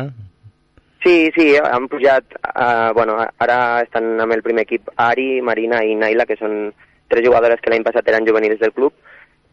Sí, 1.05 1.31
sí, 1.37 1.57
han 1.57 1.89
pujat, 1.89 2.25
uh, 2.57 2.95
bueno, 2.97 3.19
ara 3.39 3.83
estan 3.83 4.21
amb 4.21 4.33
el 4.33 4.43
primer 4.43 4.63
equip 4.63 4.89
Ari, 4.97 5.43
Marina 5.43 5.83
i 5.85 5.95
Naila, 5.95 6.25
que 6.25 6.37
són 6.37 6.73
tres 7.09 7.27
jugadores 7.27 7.61
que 7.61 7.71
l'any 7.71 7.85
passat 7.85 8.09
eren 8.09 8.25
juvenils 8.25 8.59
del 8.61 8.73
club, 8.73 8.95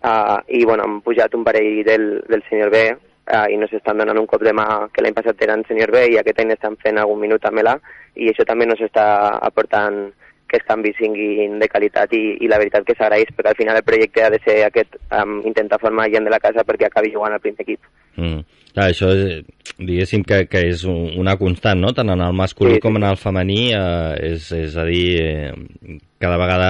uh, 0.04 0.40
i 0.48 0.64
bueno, 0.64 0.84
han 0.84 1.02
pujat 1.02 1.36
un 1.36 1.44
parell 1.44 1.84
del, 1.84 2.06
del 2.30 2.44
senyor 2.48 2.72
B, 2.72 2.84
uh, 3.30 3.48
i 3.52 3.60
no 3.60 3.68
s'estan 3.70 4.02
donant 4.02 4.20
un 4.22 4.30
cop 4.30 4.44
de 4.44 4.54
mà 4.56 4.68
que 4.94 5.04
l'any 5.04 5.16
passat 5.18 5.44
eren 5.46 5.66
senyor 5.68 5.94
B 5.94 6.08
i 6.14 6.18
aquest 6.20 6.42
any 6.42 6.56
estan 6.56 6.78
fent 6.82 6.98
algun 6.98 7.22
minut 7.22 7.46
amb 7.46 7.62
l'A, 7.62 7.78
i 8.16 8.32
això 8.32 8.46
també 8.48 8.68
no 8.68 8.78
s'està 8.80 9.06
aportant 9.42 10.10
que 10.52 10.60
els 10.60 10.68
canvis 10.68 10.98
siguin 11.00 11.60
de 11.62 11.68
qualitat 11.72 12.12
i, 12.12 12.24
i 12.44 12.50
la 12.52 12.60
veritat 12.60 12.84
que 12.88 12.96
s'agraeix 12.98 13.30
perquè 13.36 13.54
al 13.54 13.60
final 13.60 13.78
el 13.80 13.86
projecte 13.88 14.26
ha 14.26 14.32
de 14.34 14.40
ser 14.44 14.58
aquest, 14.66 14.98
um, 15.16 15.38
intentar 15.48 15.80
formar 15.80 16.10
gent 16.12 16.28
de 16.28 16.34
la 16.34 16.42
casa 16.44 16.66
perquè 16.68 16.90
acabi 16.90 17.14
jugant 17.14 17.38
al 17.38 17.44
primer 17.44 17.64
equip. 17.64 17.88
Mm. 18.20 18.42
Clar, 18.72 18.88
això 18.92 19.12
és, 19.16 19.46
diguéssim 19.80 20.26
que, 20.28 20.44
que 20.52 20.66
és 20.70 20.84
una 20.88 21.38
constant, 21.40 21.80
no? 21.80 21.92
Tant 21.96 22.12
en 22.12 22.24
el 22.24 22.36
masculí 22.36 22.76
sí, 22.76 22.82
sí. 22.82 22.84
com 22.84 23.00
en 23.00 23.08
el 23.08 23.20
femení, 23.20 23.62
eh, 23.76 24.34
és, 24.34 24.52
és 24.56 24.76
a 24.80 24.86
dir, 24.88 25.06
eh, 25.24 25.98
cada 26.24 26.40
vegada 26.40 26.70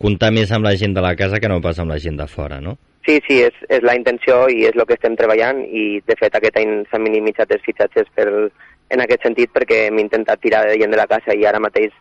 comptar 0.00 0.32
més 0.34 0.50
amb 0.52 0.66
la 0.66 0.74
gent 0.76 0.94
de 0.94 1.02
la 1.04 1.14
casa 1.16 1.40
que 1.40 1.48
no 1.48 1.62
pas 1.64 1.78
amb 1.78 1.90
la 1.94 1.98
gent 2.02 2.18
de 2.18 2.26
fora, 2.26 2.60
no? 2.60 2.76
Sí, 3.04 3.18
sí, 3.26 3.40
és, 3.44 3.56
és 3.68 3.82
la 3.84 3.94
intenció 3.98 4.46
i 4.48 4.64
és 4.64 4.76
el 4.76 4.86
que 4.88 4.96
estem 4.96 5.16
treballant 5.16 5.60
i 5.64 6.00
de 6.08 6.16
fet 6.16 6.34
aquest 6.36 6.56
any 6.56 6.72
s'han 6.88 7.04
minimitzat 7.04 7.52
els 7.52 7.64
fitxatges 7.66 8.08
per, 8.16 8.28
en 8.94 9.04
aquest 9.04 9.26
sentit 9.26 9.52
perquè 9.52 9.86
hem 9.88 10.00
intentat 10.00 10.40
tirar 10.40 10.64
de 10.68 10.78
gent 10.80 10.94
de 10.94 11.00
la 11.00 11.08
casa 11.10 11.36
i 11.36 11.44
ara 11.44 11.60
mateix 11.60 11.92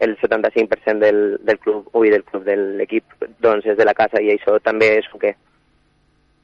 el 0.00 0.16
75% 0.20 0.98
del, 0.98 1.38
del 1.44 1.58
club, 1.60 1.88
ui, 1.92 2.08
del 2.12 2.24
club, 2.24 2.44
de 2.44 2.56
l'equip, 2.56 3.04
doncs 3.44 3.68
és 3.68 3.76
de 3.76 3.84
la 3.84 3.96
casa 3.96 4.20
i 4.24 4.32
això 4.32 4.56
també 4.64 4.94
és 4.98 5.08
el 5.12 5.20
que. 5.20 5.34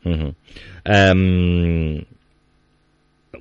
Uh 0.06 0.12
-huh. 0.12 0.32
um, 0.96 2.04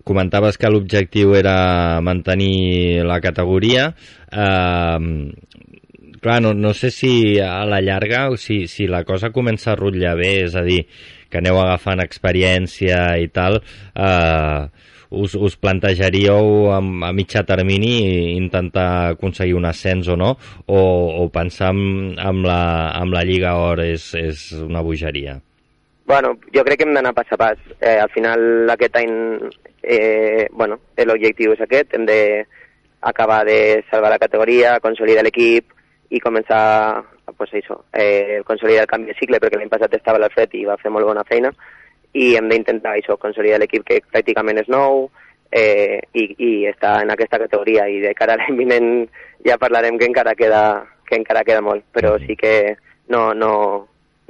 comentaves 0.03 0.57
que 0.57 0.69
l'objectiu 0.69 1.35
era 1.35 1.99
mantenir 2.01 3.03
la 3.03 3.19
categoria. 3.19 3.93
Um, 4.31 5.33
clar, 6.25 6.41
no, 6.41 6.55
no 6.57 6.73
sé 6.73 6.89
si 6.89 7.37
a 7.39 7.61
la 7.69 7.81
llarga 7.85 8.29
o 8.33 8.37
si, 8.37 8.65
si 8.67 8.87
la 8.89 9.03
cosa 9.05 9.29
comença 9.29 9.71
a 9.73 9.77
rotllar 9.77 10.15
bé, 10.17 10.31
és 10.47 10.55
a 10.57 10.63
dir, 10.65 10.81
que 11.29 11.37
aneu 11.37 11.59
agafant 11.61 12.01
experiència 12.01 12.97
i 13.21 13.29
tal, 13.29 13.59
eh, 13.93 14.65
us, 15.13 15.35
us 15.37 15.57
plantejaríeu 15.61 16.71
a, 16.73 16.79
a 16.81 17.11
mitjà 17.13 17.45
termini 17.45 18.33
intentar 18.33 18.87
aconseguir 19.11 19.53
un 19.59 19.69
ascens 19.69 20.09
o 20.09 20.17
no, 20.17 20.31
o, 20.65 20.81
o 21.21 21.27
pensar 21.29 21.69
amb, 21.75 22.17
amb, 22.17 22.49
la, 22.49 22.61
amb 22.97 23.13
la 23.13 23.21
Lliga 23.27 23.53
Or 23.61 23.83
és, 23.85 24.09
és 24.17 24.47
una 24.65 24.81
bogeria? 24.81 25.37
Bueno, 26.09 26.35
jo 26.53 26.65
crec 26.65 26.81
que 26.81 26.89
hem 26.89 26.97
d'anar 26.97 27.13
pas 27.17 27.29
a 27.33 27.37
pas. 27.37 27.61
Eh, 27.77 27.99
al 28.01 28.09
final, 28.13 28.65
aquest 28.73 28.97
any, 28.97 29.13
eh, 29.81 30.49
bueno, 30.53 30.81
l'objectiu 31.05 31.53
és 31.53 31.61
aquest, 31.65 31.93
hem 31.93 32.09
de 32.09 32.19
acabar 33.05 33.43
de 33.45 33.83
salvar 33.91 34.09
la 34.13 34.21
categoria, 34.21 34.79
consolidar 34.81 35.25
l'equip 35.25 35.74
i 36.09 36.21
començar 36.21 37.03
pues 37.37 37.53
això, 37.57 37.79
eh, 37.93 38.41
consolidar 38.45 38.85
el 38.85 38.91
canvi 38.91 39.11
de 39.11 39.17
cicle 39.19 39.39
perquè 39.41 39.57
l'any 39.57 39.71
passat 39.71 39.93
estava 39.97 40.19
l'Alfred 40.21 40.53
i 40.53 40.65
va 40.67 40.77
fer 40.81 40.91
molt 40.93 41.07
bona 41.07 41.25
feina 41.27 41.51
i 42.13 42.35
hem 42.37 42.47
d'intentar 42.49 42.95
això, 42.95 43.17
consolidar 43.19 43.59
l'equip 43.59 43.83
que 43.87 43.99
pràcticament 44.11 44.61
és 44.61 44.69
nou 44.71 45.09
eh, 45.51 45.99
i, 46.13 46.27
i 46.37 46.51
està 46.69 46.99
en 47.03 47.11
aquesta 47.11 47.39
categoria 47.41 47.87
i 47.91 47.99
de 48.03 48.13
cara 48.17 48.37
a 48.37 48.41
l'any 48.41 48.61
vinent 48.61 48.89
ja 49.45 49.59
parlarem 49.61 49.99
que 49.99 50.07
encara 50.07 50.35
queda, 50.37 50.63
que 51.09 51.19
encara 51.19 51.43
queda 51.47 51.65
molt, 51.65 51.83
però 51.93 52.15
sí 52.23 52.37
que 52.39 52.75
no, 53.11 53.33
no, 53.33 53.51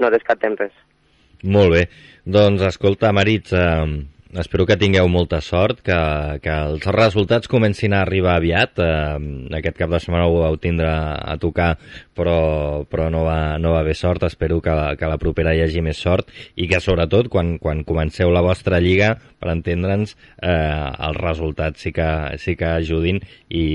no 0.01 0.11
descartem 0.11 0.57
res. 0.59 0.73
Molt 1.43 1.71
bé. 1.75 1.85
Doncs, 2.25 2.63
escolta, 2.65 3.11
Maritz, 3.13 3.53
eh, 3.53 3.85
espero 4.41 4.65
que 4.67 4.75
tingueu 4.79 5.07
molta 5.11 5.39
sort, 5.43 5.79
que, 5.85 5.95
que 6.43 6.53
els 6.69 6.85
resultats 6.91 7.49
comencin 7.51 7.93
a 7.95 8.01
arribar 8.03 8.35
aviat. 8.35 8.81
Eh, 8.83 9.51
aquest 9.59 9.77
cap 9.79 9.93
de 9.93 9.99
setmana 10.03 10.25
ho 10.27 10.41
vau 10.41 10.57
tindre 10.61 10.89
a 10.89 11.35
tocar, 11.41 11.75
però, 12.17 12.83
però 12.89 13.07
no, 13.13 13.23
va, 13.27 13.57
no 13.61 13.75
va 13.75 13.83
haver 13.83 13.95
sort. 13.95 14.25
Espero 14.27 14.59
que, 14.65 14.73
que 14.99 15.11
la 15.11 15.19
propera 15.21 15.55
hi 15.55 15.63
hagi 15.63 15.83
més 15.85 16.01
sort 16.01 16.31
i 16.55 16.67
que, 16.71 16.81
sobretot, 16.83 17.29
quan, 17.31 17.55
quan 17.63 17.85
comenceu 17.87 18.33
la 18.33 18.43
vostra 18.45 18.81
lliga, 18.83 19.13
per 19.39 19.53
entendre'ns, 19.53 20.15
eh, 20.41 20.51
els 21.09 21.21
resultats 21.21 21.85
sí 21.85 21.93
que, 21.95 22.09
sí 22.41 22.57
que 22.59 22.73
ajudin 22.81 23.21
i, 23.49 23.65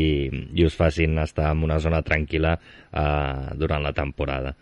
i 0.52 0.66
us 0.66 0.76
facin 0.76 1.18
estar 1.24 1.54
en 1.54 1.64
una 1.68 1.80
zona 1.80 2.02
tranquil·la 2.04 2.56
eh, 2.58 3.56
durant 3.56 3.86
la 3.86 3.96
temporada. 3.96 4.54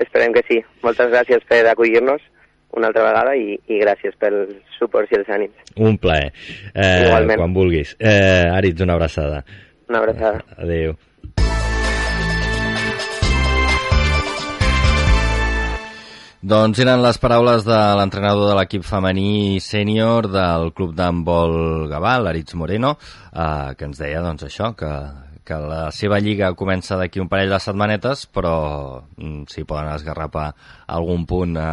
Esperem 0.00 0.32
que 0.32 0.42
sí. 0.48 0.62
Moltes 0.82 1.10
gràcies 1.12 1.42
per 1.46 1.66
acollir-nos 1.68 2.31
una 2.76 2.88
altra 2.88 3.04
vegada 3.04 3.36
i, 3.36 3.56
i 3.68 3.78
gràcies 3.82 4.16
pel 4.20 4.42
suport 4.78 5.10
i 5.12 5.20
els 5.20 5.30
ànims. 5.32 5.72
Un 5.76 5.98
plaer. 6.00 6.32
Eh, 6.74 7.06
Igualment. 7.06 7.40
Quan 7.40 7.56
vulguis. 7.56 7.96
Eh, 8.00 8.48
Aritz, 8.50 8.80
una 8.84 8.96
abraçada. 8.98 9.44
Una 9.88 10.02
abraçada. 10.02 10.44
Adéu. 10.56 10.96
Doncs 16.42 16.80
eren 16.82 16.98
les 17.04 17.20
paraules 17.22 17.62
de 17.62 17.76
l'entrenador 18.00 18.48
de 18.50 18.54
l'equip 18.58 18.82
femení 18.82 19.60
sènior 19.62 20.26
del 20.26 20.72
club 20.74 20.96
d'handbol 20.98 21.86
Gavà, 21.92 22.16
l'Aritz 22.18 22.56
Moreno, 22.58 22.96
eh, 23.30 23.76
que 23.78 23.86
ens 23.86 24.00
deia 24.02 24.24
doncs, 24.24 24.48
això, 24.48 24.72
que, 24.74 24.90
que 25.44 25.58
la 25.58 25.90
seva 25.94 26.20
lliga 26.22 26.52
comença 26.58 26.96
d'aquí 26.98 27.20
un 27.22 27.30
parell 27.32 27.50
de 27.52 27.60
setmanetes, 27.62 28.24
però 28.30 28.54
mm, 29.16 29.44
si 29.50 29.66
poden 29.68 29.90
esgarrapar 29.94 30.48
algun 30.96 31.26
punt 31.26 31.58
eh, 31.58 31.66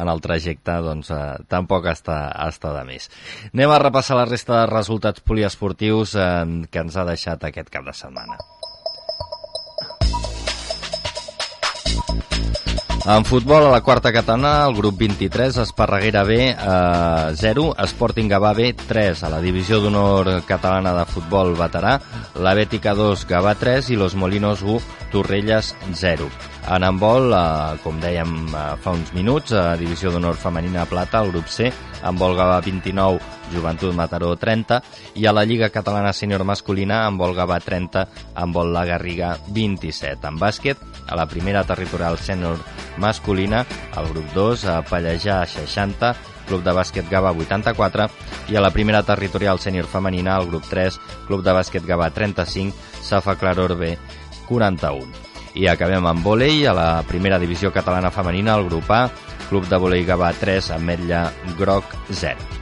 en 0.00 0.12
el 0.12 0.24
trajecte, 0.24 0.78
doncs 0.86 1.12
eh, 1.12 1.22
tampoc 1.52 1.90
està, 1.92 2.20
està 2.48 2.72
de 2.78 2.84
més. 2.88 3.10
Anem 3.52 3.72
a 3.72 3.80
repassar 3.82 4.20
la 4.20 4.28
resta 4.28 4.62
de 4.62 4.68
resultats 4.72 5.24
poliesportius 5.24 6.16
eh, 6.16 6.30
que 6.70 6.86
ens 6.86 6.96
ha 6.96 7.08
deixat 7.08 7.44
aquest 7.50 7.72
cap 7.72 7.84
de 7.86 7.96
setmana. 7.96 8.40
En 13.06 13.24
futbol, 13.24 13.62
a 13.62 13.70
la 13.70 13.84
quarta 13.86 14.10
catalana, 14.10 14.66
el 14.66 14.74
grup 14.74 14.96
23, 14.98 15.58
Esparreguera 15.62 16.24
B, 16.24 16.50
eh, 16.50 17.36
0, 17.36 17.76
Sporting 17.84 18.26
Gavà 18.28 18.52
B, 18.52 18.72
3. 18.74 19.22
A 19.22 19.30
la 19.30 19.38
divisió 19.40 19.78
d'honor 19.78 20.42
catalana 20.48 20.90
de 20.96 21.04
futbol 21.06 21.54
veterà, 21.54 22.00
la 22.34 22.56
Bètica 22.58 22.96
2, 22.98 23.22
Gavà 23.30 23.54
3 23.54 23.92
i 23.94 24.00
Los 24.02 24.18
Molinos 24.18 24.66
1, 24.66 24.82
Torrelles 25.12 25.76
0. 25.94 26.26
En 26.66 26.82
handbol, 26.82 27.30
eh, 27.30 27.78
com 27.84 28.00
dèiem 28.02 28.30
eh, 28.50 28.62
fa 28.82 28.90
uns 28.96 29.12
minuts, 29.14 29.52
a 29.54 29.76
Divisió 29.78 30.10
d'Honor 30.10 30.34
Femenina 30.34 30.82
Plata, 30.90 31.20
el 31.22 31.30
grup 31.30 31.46
C, 31.46 31.68
amb 32.02 32.18
Volgava 32.18 32.56
29, 32.60 33.20
Joventut 33.52 33.94
Mataró 33.94 34.32
30, 34.34 34.80
i 35.14 35.28
a 35.30 35.32
la 35.32 35.44
Lliga 35.46 35.68
Catalana 35.70 36.10
Sènior 36.10 36.42
Masculina, 36.42 37.04
amb 37.06 37.22
Volgava 37.22 37.60
30, 37.62 38.02
amb 38.42 38.58
Vol 38.58 38.72
La 38.74 38.82
Garriga 38.88 39.36
27. 39.46 40.26
En 40.26 40.40
bàsquet, 40.42 40.82
a 41.06 41.14
la 41.14 41.28
primera 41.30 41.62
territorial 41.62 42.18
sènior 42.18 42.58
masculina, 42.98 43.62
el 43.94 44.10
grup 44.10 44.34
2, 44.34 44.64
a 44.66 44.80
Pallejà 44.90 45.44
60, 45.46 46.16
Club 46.46 46.66
de 46.66 46.74
Bàsquet 46.74 47.06
Gava 47.10 47.30
84 47.34 48.08
i 48.50 48.58
a 48.58 48.62
la 48.62 48.72
primera 48.74 49.04
territorial 49.06 49.62
sènior 49.62 49.86
femenina, 49.90 50.34
el 50.40 50.50
grup 50.50 50.66
3, 50.70 50.98
Club 51.30 51.46
de 51.46 51.54
Bàsquet 51.54 51.86
Gava 51.86 52.10
35, 52.10 52.74
Safa 53.06 53.38
Claror 53.38 53.78
B 53.78 53.94
41. 54.50 55.25
I 55.56 55.70
acabem 55.72 56.04
amb 56.04 56.20
vòlei, 56.20 56.66
a 56.68 56.74
la 56.76 56.88
primera 57.08 57.38
divisió 57.40 57.72
catalana 57.72 58.12
femenina, 58.12 58.58
el 58.60 58.68
grup 58.68 58.90
A, 58.92 59.06
Club 59.48 59.64
de 59.70 59.78
Vòlei 59.80 60.04
Gavà 60.04 60.34
3, 60.36 60.74
Ametlla 60.76 61.30
Groc 61.56 61.96
0. 62.12 62.56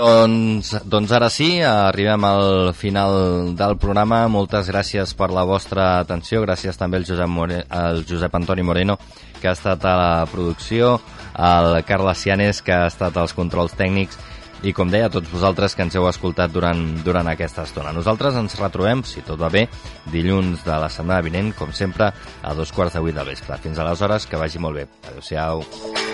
Doncs, 0.00 0.70
doncs 0.88 1.10
ara 1.12 1.28
sí, 1.28 1.48
arribem 1.66 2.24
al 2.24 2.72
final 2.72 3.52
del 3.56 3.74
programa. 3.76 4.22
Moltes 4.32 4.70
gràcies 4.72 5.12
per 5.16 5.28
la 5.28 5.44
vostra 5.44 5.98
atenció. 6.00 6.40
Gràcies 6.46 6.78
també 6.80 6.96
al 6.96 7.04
Josep, 7.04 7.28
More 7.28 7.64
al 7.68 8.04
Josep 8.08 8.36
Antoni 8.38 8.64
Moreno, 8.64 8.96
que 9.42 9.50
ha 9.50 9.56
estat 9.56 9.84
a 9.84 9.96
la 10.00 10.26
producció, 10.32 10.98
al 11.34 11.82
Carles 11.84 12.24
Cianes, 12.24 12.62
que 12.64 12.72
ha 12.72 12.86
estat 12.88 13.16
als 13.20 13.36
controls 13.36 13.76
tècnics, 13.76 14.16
i 14.62 14.74
com 14.76 14.90
deia, 14.92 15.08
a 15.08 15.12
tots 15.12 15.30
vosaltres 15.32 15.74
que 15.76 15.84
ens 15.86 15.96
heu 15.96 16.08
escoltat 16.10 16.52
durant, 16.52 16.82
durant 17.04 17.30
aquesta 17.32 17.64
estona. 17.68 17.94
Nosaltres 17.96 18.36
ens 18.40 18.58
retrobem, 18.60 19.04
si 19.08 19.24
tot 19.26 19.40
va 19.40 19.50
bé, 19.52 19.66
dilluns 20.12 20.64
de 20.66 20.76
la 20.82 20.92
setmana 20.92 21.24
vinent, 21.24 21.54
com 21.56 21.72
sempre, 21.72 22.12
a 22.42 22.54
dos 22.54 22.72
quarts 22.72 22.98
de 23.00 23.24
vespre. 23.24 23.58
Fins 23.64 23.78
aleshores, 23.78 24.26
que 24.26 24.40
vagi 24.40 24.58
molt 24.58 24.82
bé. 24.82 24.88
Adéu-siau. 25.08 26.09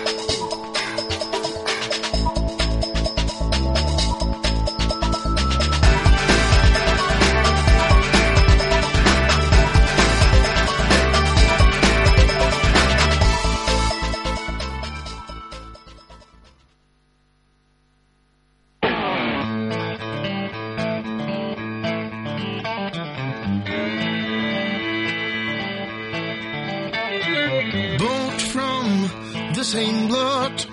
Both 27.71 28.41
from 28.53 29.09
the 29.53 29.63
same 29.63 30.07
blood, 30.07 30.65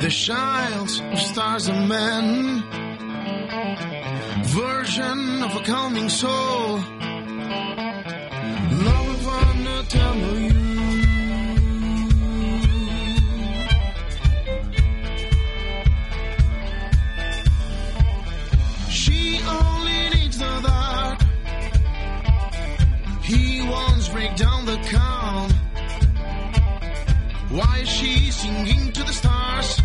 the 0.00 0.08
child 0.08 0.88
of 1.12 1.18
stars 1.18 1.68
and 1.68 1.88
men, 1.88 2.62
version 4.44 5.42
of 5.42 5.56
a 5.56 5.60
calming 5.64 6.08
soul, 6.08 6.78
love 8.86 9.26
of 9.26 9.56
an 9.56 9.66
eternal 9.66 10.38
you. 10.38 10.68
She 18.90 19.40
only 19.42 20.08
needs 20.14 20.38
the 20.38 20.60
dark. 20.62 21.20
He 23.22 23.60
wants 23.68 24.08
break 24.08 24.34
down 24.36 24.64
the 24.64 24.78
calm. 24.90 25.57
Why 27.50 27.78
is 27.80 27.88
she 27.88 28.30
singing 28.30 28.92
to 28.92 29.02
the 29.04 29.12
stars? 29.12 29.78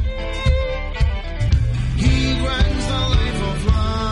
He 1.96 2.36
grants 2.42 2.86
the 2.88 3.00
life 3.16 3.42
of 3.42 3.66
light. 3.68 4.03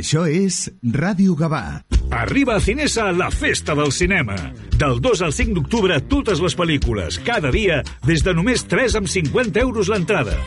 Això 0.00 0.22
és 0.24 0.70
Ràdio 0.80 1.34
Gavà. 1.36 1.82
Arriba 2.16 2.54
a 2.56 2.60
Cinesa 2.64 3.10
la 3.12 3.28
festa 3.30 3.74
del 3.76 3.92
cinema. 3.92 4.36
Del 4.80 4.96
2 5.04 5.20
al 5.26 5.34
5 5.36 5.58
d'octubre, 5.58 5.98
totes 6.08 6.40
les 6.40 6.56
pel·lícules, 6.56 7.18
cada 7.26 7.52
dia, 7.52 7.82
des 8.08 8.24
de 8.24 8.32
només 8.32 8.64
3 8.64 8.96
amb 9.02 9.10
50 9.12 9.60
euros 9.60 9.92
l'entrada. 9.92 10.38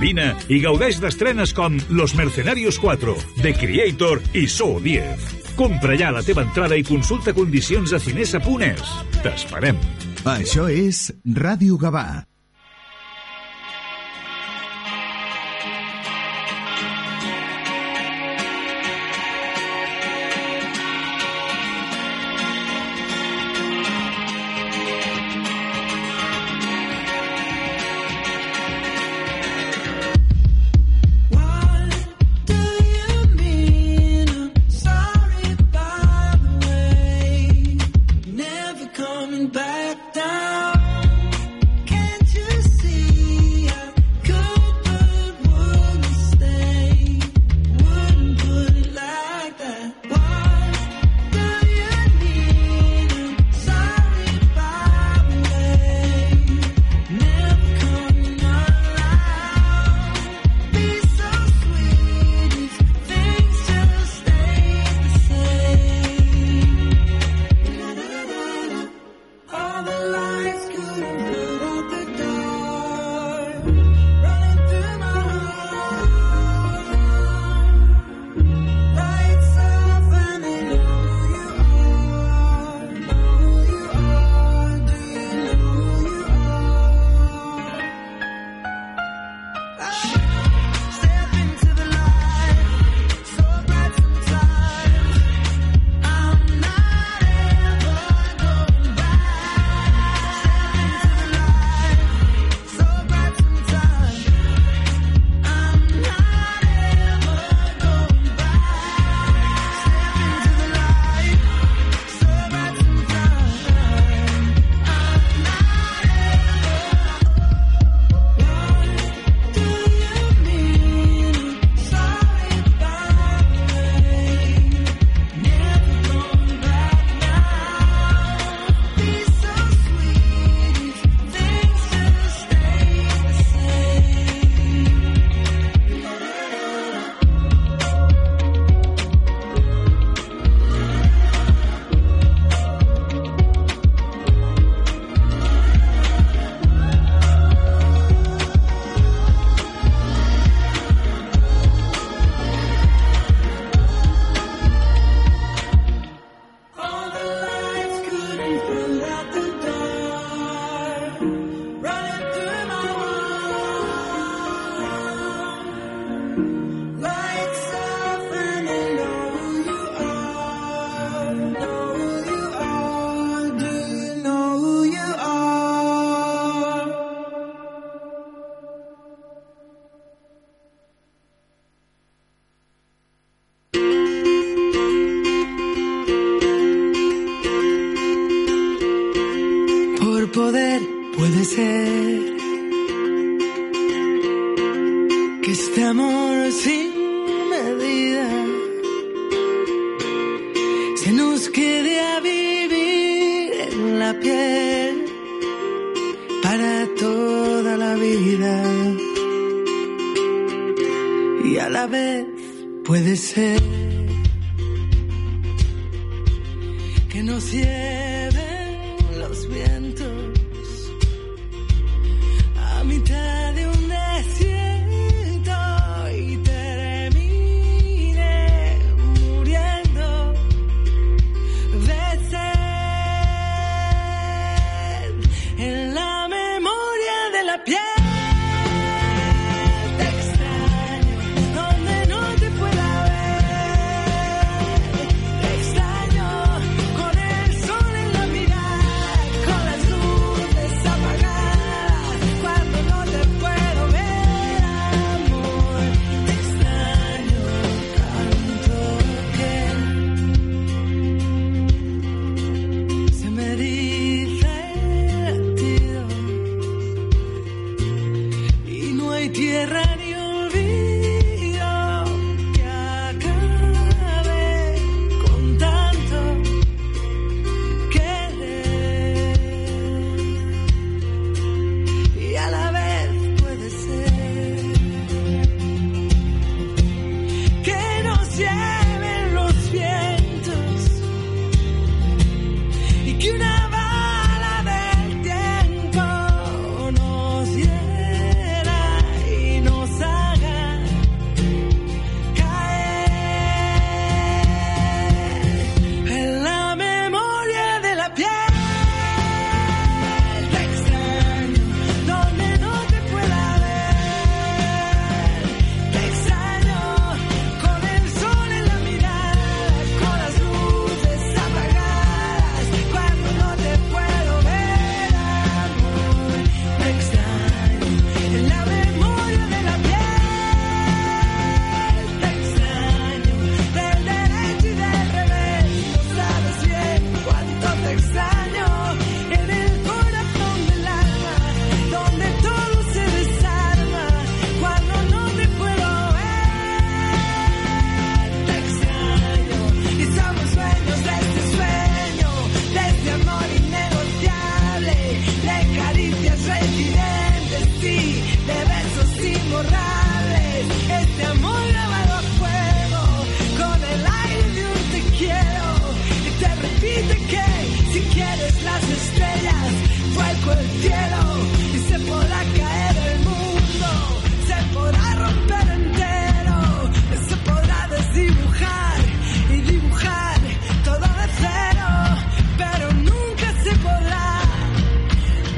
Vine 0.00 0.30
i 0.48 0.62
gaudeix 0.64 1.02
d'estrenes 1.04 1.52
com 1.52 1.76
Los 1.92 2.16
Mercenarios 2.16 2.80
4, 2.80 3.14
The 3.44 3.52
Creator 3.60 4.24
i 4.32 4.48
So 4.48 4.78
10. 4.80 5.30
Compra 5.60 6.00
ja 6.00 6.08
la 6.14 6.24
teva 6.24 6.48
entrada 6.48 6.80
i 6.80 6.86
consulta 6.88 7.36
condicions 7.36 7.92
a 7.92 8.00
cinesa.es. 8.00 8.94
T'esperem. 9.20 9.76
Això 10.24 10.70
és 10.72 11.10
Ràdio 11.28 11.76
Gavà. 11.76 12.24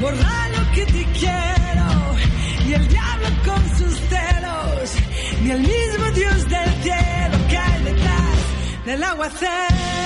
borra 0.01 0.49
lo 0.57 0.71
que 0.71 0.85
te 0.85 1.05
quiero. 1.19 1.87
Y 2.67 2.73
el 2.73 2.87
diablo 2.87 3.27
con 3.45 3.77
sus 3.77 3.95
celos, 4.09 4.91
ni 5.41 5.51
el 5.51 5.59
mismo 5.59 6.11
Dios 6.15 6.49
del 6.49 6.73
cielo 6.83 7.37
cae 7.49 7.79
detrás 7.83 8.85
del 8.85 9.03
aguacero. 9.03 9.96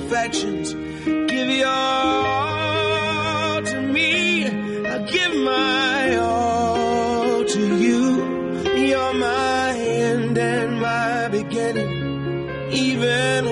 imperfections. 0.00 0.72
Give 1.04 1.48
your 1.48 1.68
all 1.68 3.62
to 3.62 3.80
me. 3.80 4.46
I 4.46 4.98
give 5.02 5.34
my 5.36 6.16
all 6.16 7.44
to 7.44 7.76
you. 7.76 8.60
You're 8.88 9.14
my 9.14 9.76
end 9.76 10.38
and 10.38 10.80
my 10.80 11.28
beginning. 11.28 12.70
Even 12.72 13.49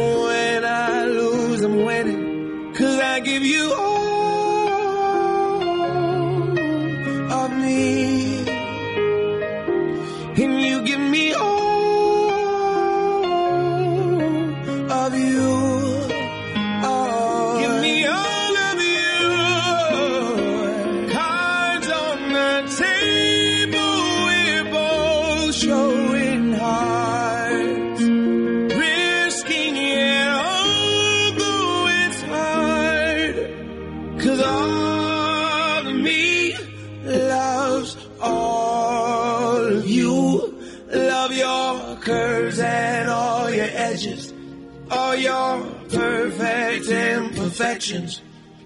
directions. 47.78 48.22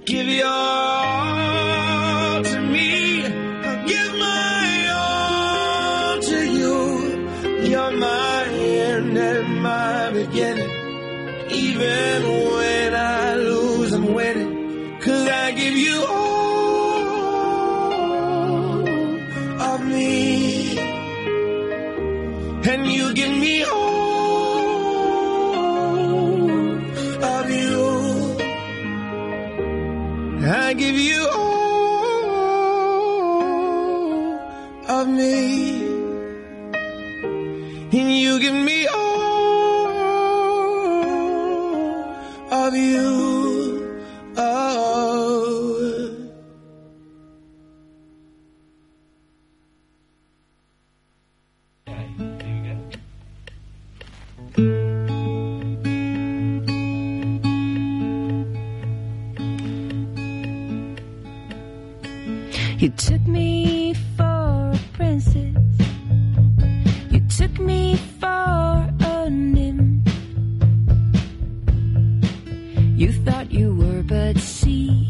Give 0.06 0.26
your 0.26 1.01